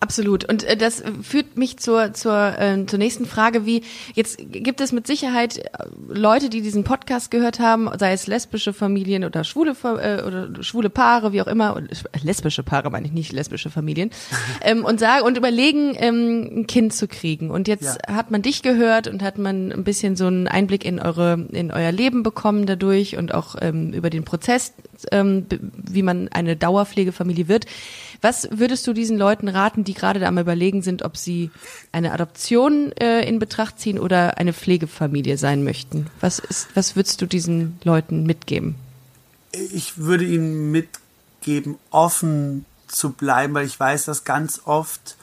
[0.02, 0.46] Absolut.
[0.46, 3.82] Und äh, das führt mich zur, zur, äh, zur nächsten Frage, wie
[4.14, 5.64] jetzt gibt es mit Sicherheit äh,
[6.08, 10.90] Leute, die diesen Podcast gehört haben, sei es lesbische Familien oder schwule äh, oder schwule
[10.90, 14.12] Paare, wie auch immer, und, äh, lesbische Paare meine ich nicht lesbische Familien,
[14.62, 17.50] ähm, und sagen und überlegen, ähm, ein Kind zu kriegen.
[17.50, 18.16] Und jetzt Ja.
[18.16, 21.72] hat man dich gehört und hat man ein bisschen so einen Einblick in eure in
[21.72, 24.74] euer Leben bekommen dadurch und auch ähm, über den Prozess,
[25.12, 27.66] ähm, wie man eine Dauerpflegefamilie wird.
[28.22, 31.52] Was würdest du diesen Leuten raten, die gerade da am überlegen sind, ob sie
[31.92, 36.08] eine Adoption äh, in Betracht ziehen oder eine Pflegefamilie sein möchten?
[36.22, 38.76] Was ist, was würdest du diesen Leuten mitgeben?
[39.74, 45.18] ich würde ihnen mitgeben, offen zu bleiben, weil ich weiß, dass ganz oft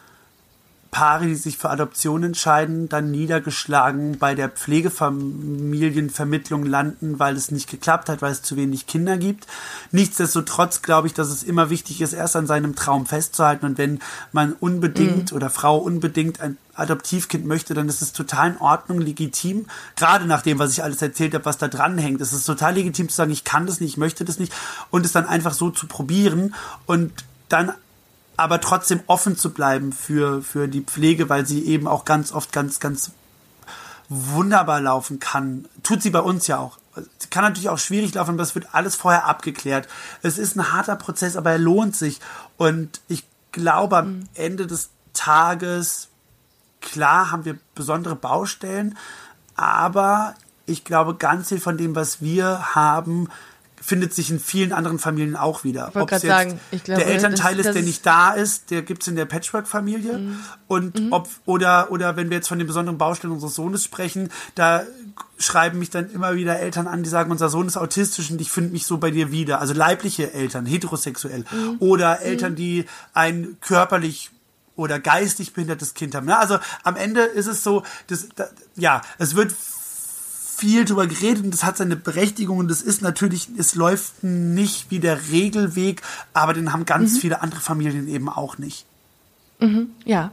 [0.93, 7.71] Paare, die sich für Adoption entscheiden, dann niedergeschlagen bei der Pflegefamilienvermittlung landen, weil es nicht
[7.71, 9.47] geklappt hat, weil es zu wenig Kinder gibt.
[9.91, 13.65] Nichtsdestotrotz glaube ich, dass es immer wichtig ist, erst an seinem Traum festzuhalten.
[13.65, 14.01] Und wenn
[14.33, 19.65] man unbedingt oder Frau unbedingt ein Adoptivkind möchte, dann ist es total in Ordnung, legitim.
[19.97, 22.75] Gerade nach dem, was ich alles erzählt habe, was da dran hängt, ist es total
[22.75, 24.53] legitim zu sagen, ich kann das nicht, ich möchte das nicht
[24.91, 27.13] und es dann einfach so zu probieren und
[27.49, 27.73] dann
[28.37, 32.53] aber trotzdem offen zu bleiben für, für die Pflege, weil sie eben auch ganz oft
[32.53, 33.13] ganz, ganz
[34.09, 35.67] wunderbar laufen kann.
[35.83, 36.79] Tut sie bei uns ja auch.
[37.19, 39.89] Sie kann natürlich auch schwierig laufen, aber es wird alles vorher abgeklärt.
[40.21, 42.21] Es ist ein harter Prozess, aber er lohnt sich.
[42.59, 46.09] Und ich glaube, am Ende des Tages,
[46.81, 48.99] klar haben wir besondere Baustellen,
[49.57, 50.35] aber
[50.67, 53.29] ich glaube, ganz viel von dem, was wir haben,
[53.83, 55.87] findet sich in vielen anderen Familien auch wieder.
[55.95, 58.07] wollte Ob's grad jetzt sagen, ich glaube, der Elternteil das- ist, das der ist- nicht
[58.07, 60.21] da ist, der gibt's in der Patchwork-Familie.
[60.69, 64.85] Und ob, oder, oder wenn wir jetzt von den besonderen Baustellen unseres Sohnes sprechen, da
[65.39, 68.51] schreiben mich dann immer wieder Eltern an, die sagen, unser Sohn ist autistisch und ich
[68.51, 69.61] finde mich so bei dir wieder.
[69.61, 71.45] Also leibliche Eltern, heterosexuell.
[71.81, 74.31] Oder Eltern, die ein körperlich
[74.75, 76.31] oder geistig behindertes Kind haben.
[76.31, 79.53] Also am Ende ist es so, dass, da, ja, es wird
[80.63, 84.93] viel drüber geredet und das hat seine Berechtigung und es ist natürlich, es läuft nicht
[84.93, 86.03] wie der Regelweg,
[86.35, 88.87] aber den haben ganz viele andere Familien eben auch nicht.
[90.05, 90.31] Ja,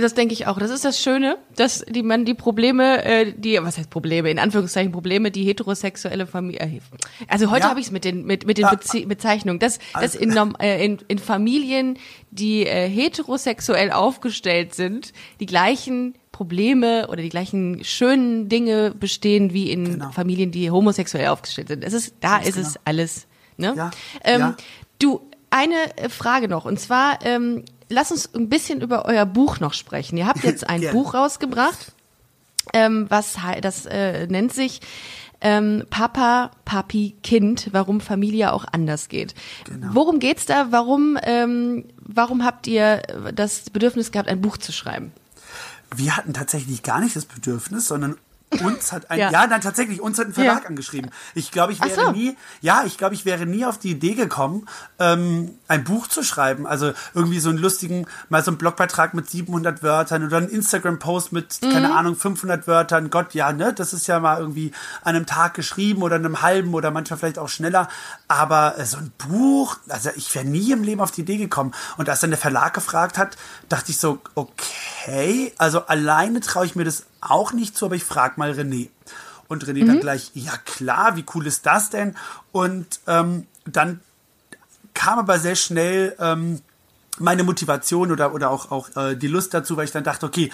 [0.00, 0.58] das denke ich auch.
[0.58, 4.38] Das ist das Schöne, dass die man die Probleme, äh, die was heißt Probleme in
[4.38, 6.60] Anführungszeichen Probleme, die heterosexuelle Familie.
[6.60, 6.80] Äh,
[7.28, 7.70] also heute Ja.
[7.70, 8.74] habe ich es mit den mit mit den Ja.
[8.74, 11.98] Beze Bezeichnungen, dass dass in, norm- äh, in in Familien,
[12.30, 19.70] die äh, heterosexuell aufgestellt sind, die gleichen Probleme oder die gleichen schönen Dinge bestehen wie
[19.70, 20.10] in Genau.
[20.10, 21.82] Familien, die homosexuell aufgestellt sind.
[21.84, 22.80] Es ist da ist es genau.
[22.84, 23.26] alles.
[23.56, 23.72] Ne?
[23.76, 23.90] Ja,
[24.22, 24.56] Ähm, ja.
[24.98, 25.76] Du, eine
[26.10, 26.66] Frage noch.
[26.66, 30.16] Und zwar, ähm, lass uns ein bisschen über euer Buch noch sprechen.
[30.16, 30.82] Ihr habt jetzt ein.
[30.92, 31.92] Buch rausgebracht,
[32.72, 34.80] ähm, was das äh, nennt sich
[35.40, 39.34] ähm, Papa, Papi, Kind, warum Familie auch anders geht.
[39.64, 39.88] Genau.
[39.92, 40.68] Worum geht's da?
[40.70, 43.02] Warum, ähm, warum habt ihr
[43.34, 45.12] das Bedürfnis gehabt, ein Buch zu schreiben?
[45.94, 48.16] Wir hatten tatsächlich gar nicht das Bedürfnis, sondern
[48.62, 49.30] uns hat ein, Ja.
[49.30, 50.68] ja, nein, tatsächlich, uns hat ein Verlag Ja.
[50.68, 51.10] angeschrieben.
[51.34, 52.12] Ich glaube, ich wäre so.
[52.12, 54.66] nie, ja, ich glaube, ich wäre nie auf die Idee gekommen,
[54.98, 56.66] ähm, ein Buch zu schreiben.
[56.66, 61.32] Also irgendwie so einen lustigen, mal so einen Blogbeitrag mit 700 Wörtern oder einen Instagram-Post
[61.32, 61.94] mit, keine Mhm.
[61.96, 63.10] Ahnung, 500 Wörtern.
[63.10, 66.74] Gott, ja, ne, das ist ja mal irgendwie an einem Tag geschrieben oder einem halben
[66.74, 67.88] oder manchmal vielleicht auch schneller.
[68.28, 71.72] Aber äh, so ein Buch, also ich wäre nie im Leben auf die Idee gekommen.
[71.96, 73.36] Und als dann der Verlag gefragt hat,
[73.68, 78.04] dachte ich so, okay, also alleine traue ich mir das auch nicht zu, aber ich
[78.04, 78.88] frage mal René.
[79.48, 79.86] Und René Mhm.
[79.86, 82.16] dann gleich, ja klar, wie cool ist das denn?
[82.52, 84.00] Und ähm, dann
[84.94, 86.60] kam aber sehr schnell ähm,
[87.18, 90.50] meine Motivation oder, oder auch, auch äh, die Lust dazu, weil ich dann dachte, okay,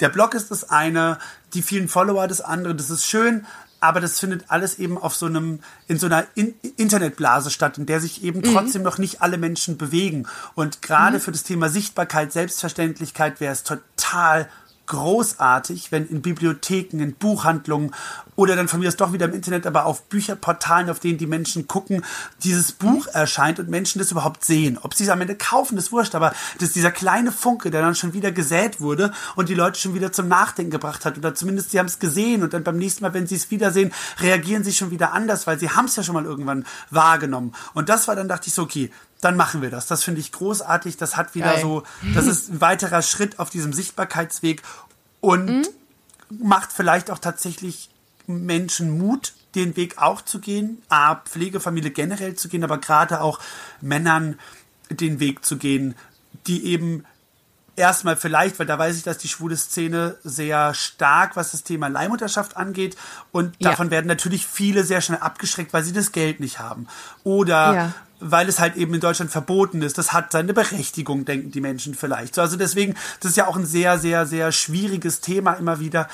[0.00, 1.18] der Blog ist das eine,
[1.54, 3.46] die vielen Follower das andere, das ist schön,
[3.80, 7.86] aber das findet alles eben auf so einem, in so einer in Internetblase statt, in
[7.86, 10.26] der sich eben trotzdem noch nicht alle Menschen bewegen.
[10.54, 14.48] Und gerade für das Thema Sichtbarkeit, Selbstverständlichkeit wäre es total
[14.86, 17.92] großartig, wenn in Bibliotheken, in Buchhandlungen
[18.36, 21.26] oder dann von mir aus doch wieder im Internet, aber auf Bücherportalen, auf denen die
[21.26, 22.04] Menschen gucken,
[22.44, 24.78] dieses Buch erscheint und Menschen das überhaupt sehen.
[24.82, 27.82] Ob sie es am Ende kaufen, ist wurscht, aber das ist dieser kleine Funke, der
[27.82, 31.34] dann schon wieder gesät wurde und die Leute schon wieder zum Nachdenken gebracht hat oder
[31.34, 34.64] zumindest sie haben es gesehen und dann beim nächsten Mal, wenn sie es wiedersehen, reagieren
[34.64, 37.54] sie schon wieder anders, weil sie haben es ja schon mal irgendwann wahrgenommen.
[37.74, 38.90] Und das war dann, dachte ich so, okay,
[39.20, 39.86] dann machen wir das.
[39.86, 40.96] Das finde ich großartig.
[40.96, 41.60] Das hat wieder Geil.
[41.62, 41.82] so,
[42.14, 44.62] das ist ein weiterer Schritt auf diesem Sichtbarkeitsweg
[45.20, 45.68] und
[46.28, 47.88] macht vielleicht auch tatsächlich
[48.26, 53.40] Menschen Mut, den Weg auch zu gehen, A, Pflegefamilie generell zu gehen, aber gerade auch
[53.80, 54.38] Männern
[54.90, 55.94] den Weg zu gehen,
[56.46, 57.04] die eben
[57.76, 61.88] erstmal vielleicht, weil da weiß ich, dass die schwule Szene sehr stark, was das Thema
[61.88, 62.96] Leihmutterschaft angeht.
[63.32, 63.70] Und Ja.
[63.70, 66.86] davon werden natürlich viele sehr schnell abgeschreckt, weil sie das Geld nicht haben.
[67.24, 67.94] Oder Ja.
[68.20, 69.98] Weil es halt eben in Deutschland verboten ist.
[69.98, 72.34] Das hat seine Berechtigung, denken die Menschen vielleicht.
[72.34, 76.08] So, also deswegen, das ist ja auch ein sehr, sehr, sehr schwieriges Thema immer wieder.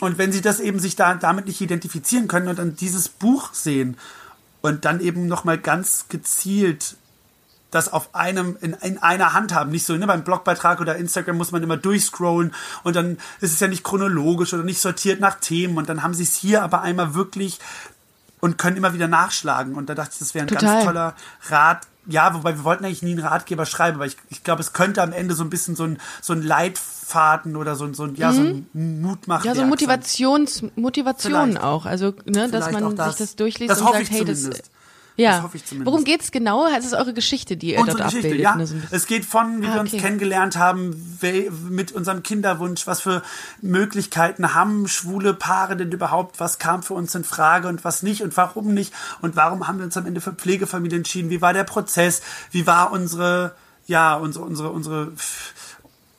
[0.00, 3.52] Und wenn sie das eben sich da damit nicht identifizieren können und dann dieses Buch
[3.52, 3.96] sehen
[4.60, 6.96] und dann eben nochmal ganz gezielt
[7.70, 9.70] das auf einem, in, in einer Hand haben.
[9.70, 13.60] Nicht so, ne, beim Blogbeitrag oder Instagram muss man immer durchscrollen und dann ist es
[13.60, 16.82] ja nicht chronologisch oder nicht sortiert nach Themen und dann haben sie es hier aber
[16.82, 17.58] einmal wirklich
[18.40, 19.74] und können immer wieder nachschlagen.
[19.74, 20.74] Und da dachte ich, das wäre ein Total.
[20.74, 21.14] ganz toller
[21.48, 21.86] Rat.
[22.06, 25.02] Ja, wobei wir wollten eigentlich nie einen Ratgeber schreiben, aber ich, ich glaube, es könnte
[25.02, 28.16] am Ende so ein bisschen so ein, so ein Leitfaden oder so ein, so ein,
[28.16, 28.66] ja, so ein.
[28.72, 29.18] Mhm.
[29.44, 31.62] Ja, so Motivations, Motivation Vielleicht.
[31.62, 31.84] auch.
[31.86, 33.10] Also, ne, dass man das.
[33.10, 34.50] sich das durchliest Das und sagt, hey, das.
[35.20, 35.32] Ja.
[35.32, 35.86] Das hoffe ich zumindest.
[35.92, 36.66] Worum geht's genau?
[36.66, 38.44] Es ist eure Geschichte, die ihr Unsere dort Geschichte, abbildet.
[38.44, 38.56] ja.
[38.56, 40.00] ne, so es geht von, wie Ah, wir uns okay.
[40.02, 41.18] kennengelernt haben,
[41.68, 43.22] mit unserem Kinderwunsch, was für
[43.62, 48.22] Möglichkeiten haben schwule Paare denn überhaupt, was kam für uns in Frage und was nicht
[48.22, 51.52] und warum nicht und warum haben wir uns am Ende für Pflegefamilie entschieden, wie war
[51.52, 53.54] der Prozess, wie war unsere,
[53.86, 55.12] ja, unsere, unsere, unsere,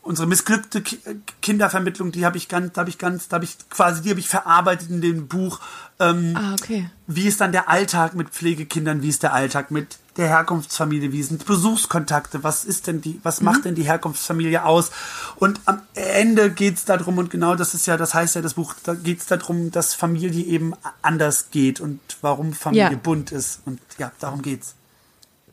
[0.04, 1.00] unsere missglückte Ki
[1.42, 4.20] Kindervermittlung, die habe ich ganz, da habe ich ganz, da habe ich quasi, die habe
[4.20, 5.60] ich verarbeitet in dem Buch.
[6.02, 6.90] Ähm, ah, okay.
[7.08, 11.24] wie ist dann der Alltag mit Pflegekindern, wie ist der Alltag mit der Herkunftsfamilie, wie
[11.24, 14.92] sind Besuchskontakte, was ist denn die, was macht denn die Herkunftsfamilie aus?
[15.38, 18.74] Und am Ende geht's darum, und genau das ist ja, das heißt ja das Buch,
[18.84, 23.00] da geht's darum, dass Familie eben anders geht und warum Familie Ja.
[23.02, 23.62] bunt ist.
[23.66, 24.76] Und ja, darum geht's.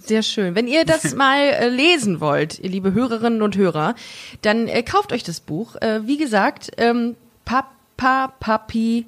[0.00, 0.54] Sehr schön.
[0.54, 3.94] Wenn ihr das mal äh, lesen wollt, ihr liebe Hörerinnen und Hörer,
[4.42, 5.76] dann äh, kauft euch das Buch.
[5.76, 9.06] Äh, wie gesagt, ähm, Papa, Papi,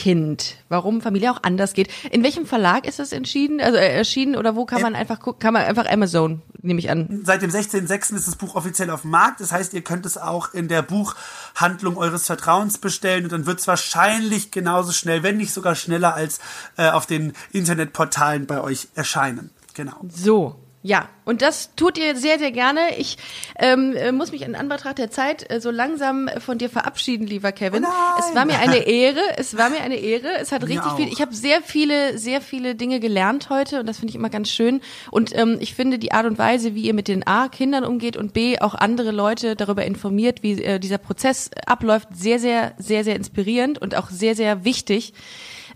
[0.00, 0.56] Kind.
[0.70, 1.90] Warum Familie auch anders geht.
[2.10, 3.60] In welchem Verlag ist das entschieden?
[3.60, 5.40] Also äh, erschienen oder wo kann man einfach gucken?
[5.40, 7.20] Kann man einfach Amazon, nehme ich an.
[7.22, 8.16] Seit dem 16.06.
[8.16, 9.42] ist das Buch offiziell auf dem Markt.
[9.42, 13.60] Das heißt, ihr könnt es auch in der Buchhandlung eures Vertrauens bestellen und dann wird
[13.60, 16.40] es wahrscheinlich genauso schnell, wenn nicht sogar schneller als
[16.78, 19.50] äh, auf den Internetportalen bei euch erscheinen.
[19.74, 19.96] Genau.
[20.08, 20.56] So.
[20.82, 22.80] Ja, und das tut ihr sehr, sehr gerne.
[22.96, 23.18] Ich
[23.58, 27.52] ähm, äh, muss mich in Anbetracht der Zeit äh, so langsam von dir verabschieden, lieber
[27.52, 27.84] Kevin.
[27.84, 27.92] Oh nein.
[28.18, 29.20] es war mir eine Ehre.
[29.36, 30.38] Es war mir eine Ehre.
[30.40, 30.96] Es hat Mir richtig auch.
[30.96, 31.08] viel.
[31.08, 34.48] Ich habe sehr viele, sehr viele Dinge gelernt heute und das finde ich immer ganz
[34.48, 34.80] schön.
[35.10, 38.16] Und ähm, ich finde die Art und Weise, wie ihr mit den A Kindern umgeht
[38.16, 43.04] und B auch andere Leute darüber informiert, wie äh, dieser Prozess abläuft, sehr, sehr, sehr,
[43.04, 45.12] sehr inspirierend und auch sehr, sehr wichtig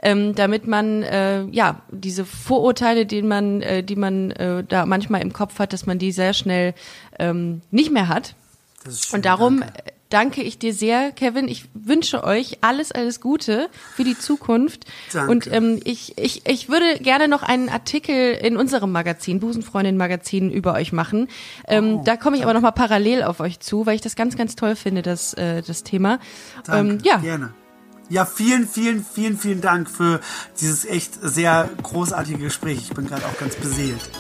[0.03, 5.23] ähm, damit man äh, ja diese Vorurteile, die man, äh, die man äh, da manchmal
[5.23, 6.75] im Kopf hat, dass man die sehr schnell
[7.19, 8.35] ähm, nicht mehr hat.
[8.85, 9.79] Das ist schön, Und darum danke.
[9.79, 11.49] äh, danke ich dir sehr, Kevin.
[11.49, 14.85] Ich wünsche euch alles, alles Gute für die Zukunft.
[15.13, 15.31] Danke.
[15.33, 20.51] Und ähm, ich, ich, ich würde gerne noch einen Artikel in unserem Magazin, Busenfreundin Magazin,
[20.53, 21.29] über euch machen.
[21.67, 24.15] Ähm, Oh, da komme ich aber noch mal parallel auf euch zu, weil ich das
[24.15, 26.21] ganz, ganz toll finde, das, äh, das Thema.
[26.67, 27.55] Danke, Ähm, ja, gerne.
[28.09, 30.21] Ja, vielen, vielen, vielen, vielen Dank für
[30.61, 32.79] dieses echt sehr großartige Gespräch.
[32.79, 34.11] Ich bin gerade auch ganz beseelt.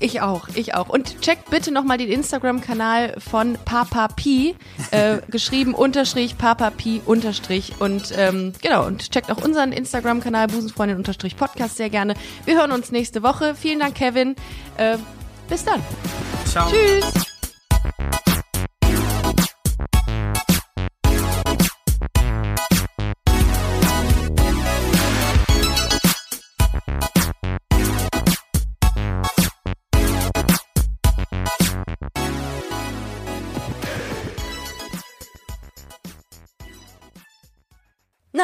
[0.00, 0.88] Ich auch, ich auch.
[0.88, 4.56] Und checkt bitte nochmal den Instagram-Kanal von Papa Pi,
[4.90, 10.96] äh, geschrieben unterstrich Papa Pi unterstrich und ähm, genau, und checkt auch unseren Instagram-Kanal Busenfreundin
[10.96, 12.14] unterstrich Podcast sehr gerne.
[12.44, 13.54] Wir hören uns nächste Woche.
[13.54, 14.34] Vielen Dank, Kevin.
[14.76, 14.98] Äh,
[15.48, 15.80] bis dann.
[16.46, 16.70] Ciao.
[16.70, 17.24] Tschüss.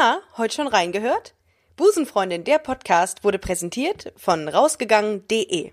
[0.03, 1.35] Na, heute schon reingehört?
[1.77, 5.73] Busenfreundin, der Podcast wurde präsentiert von rausgegangen.de.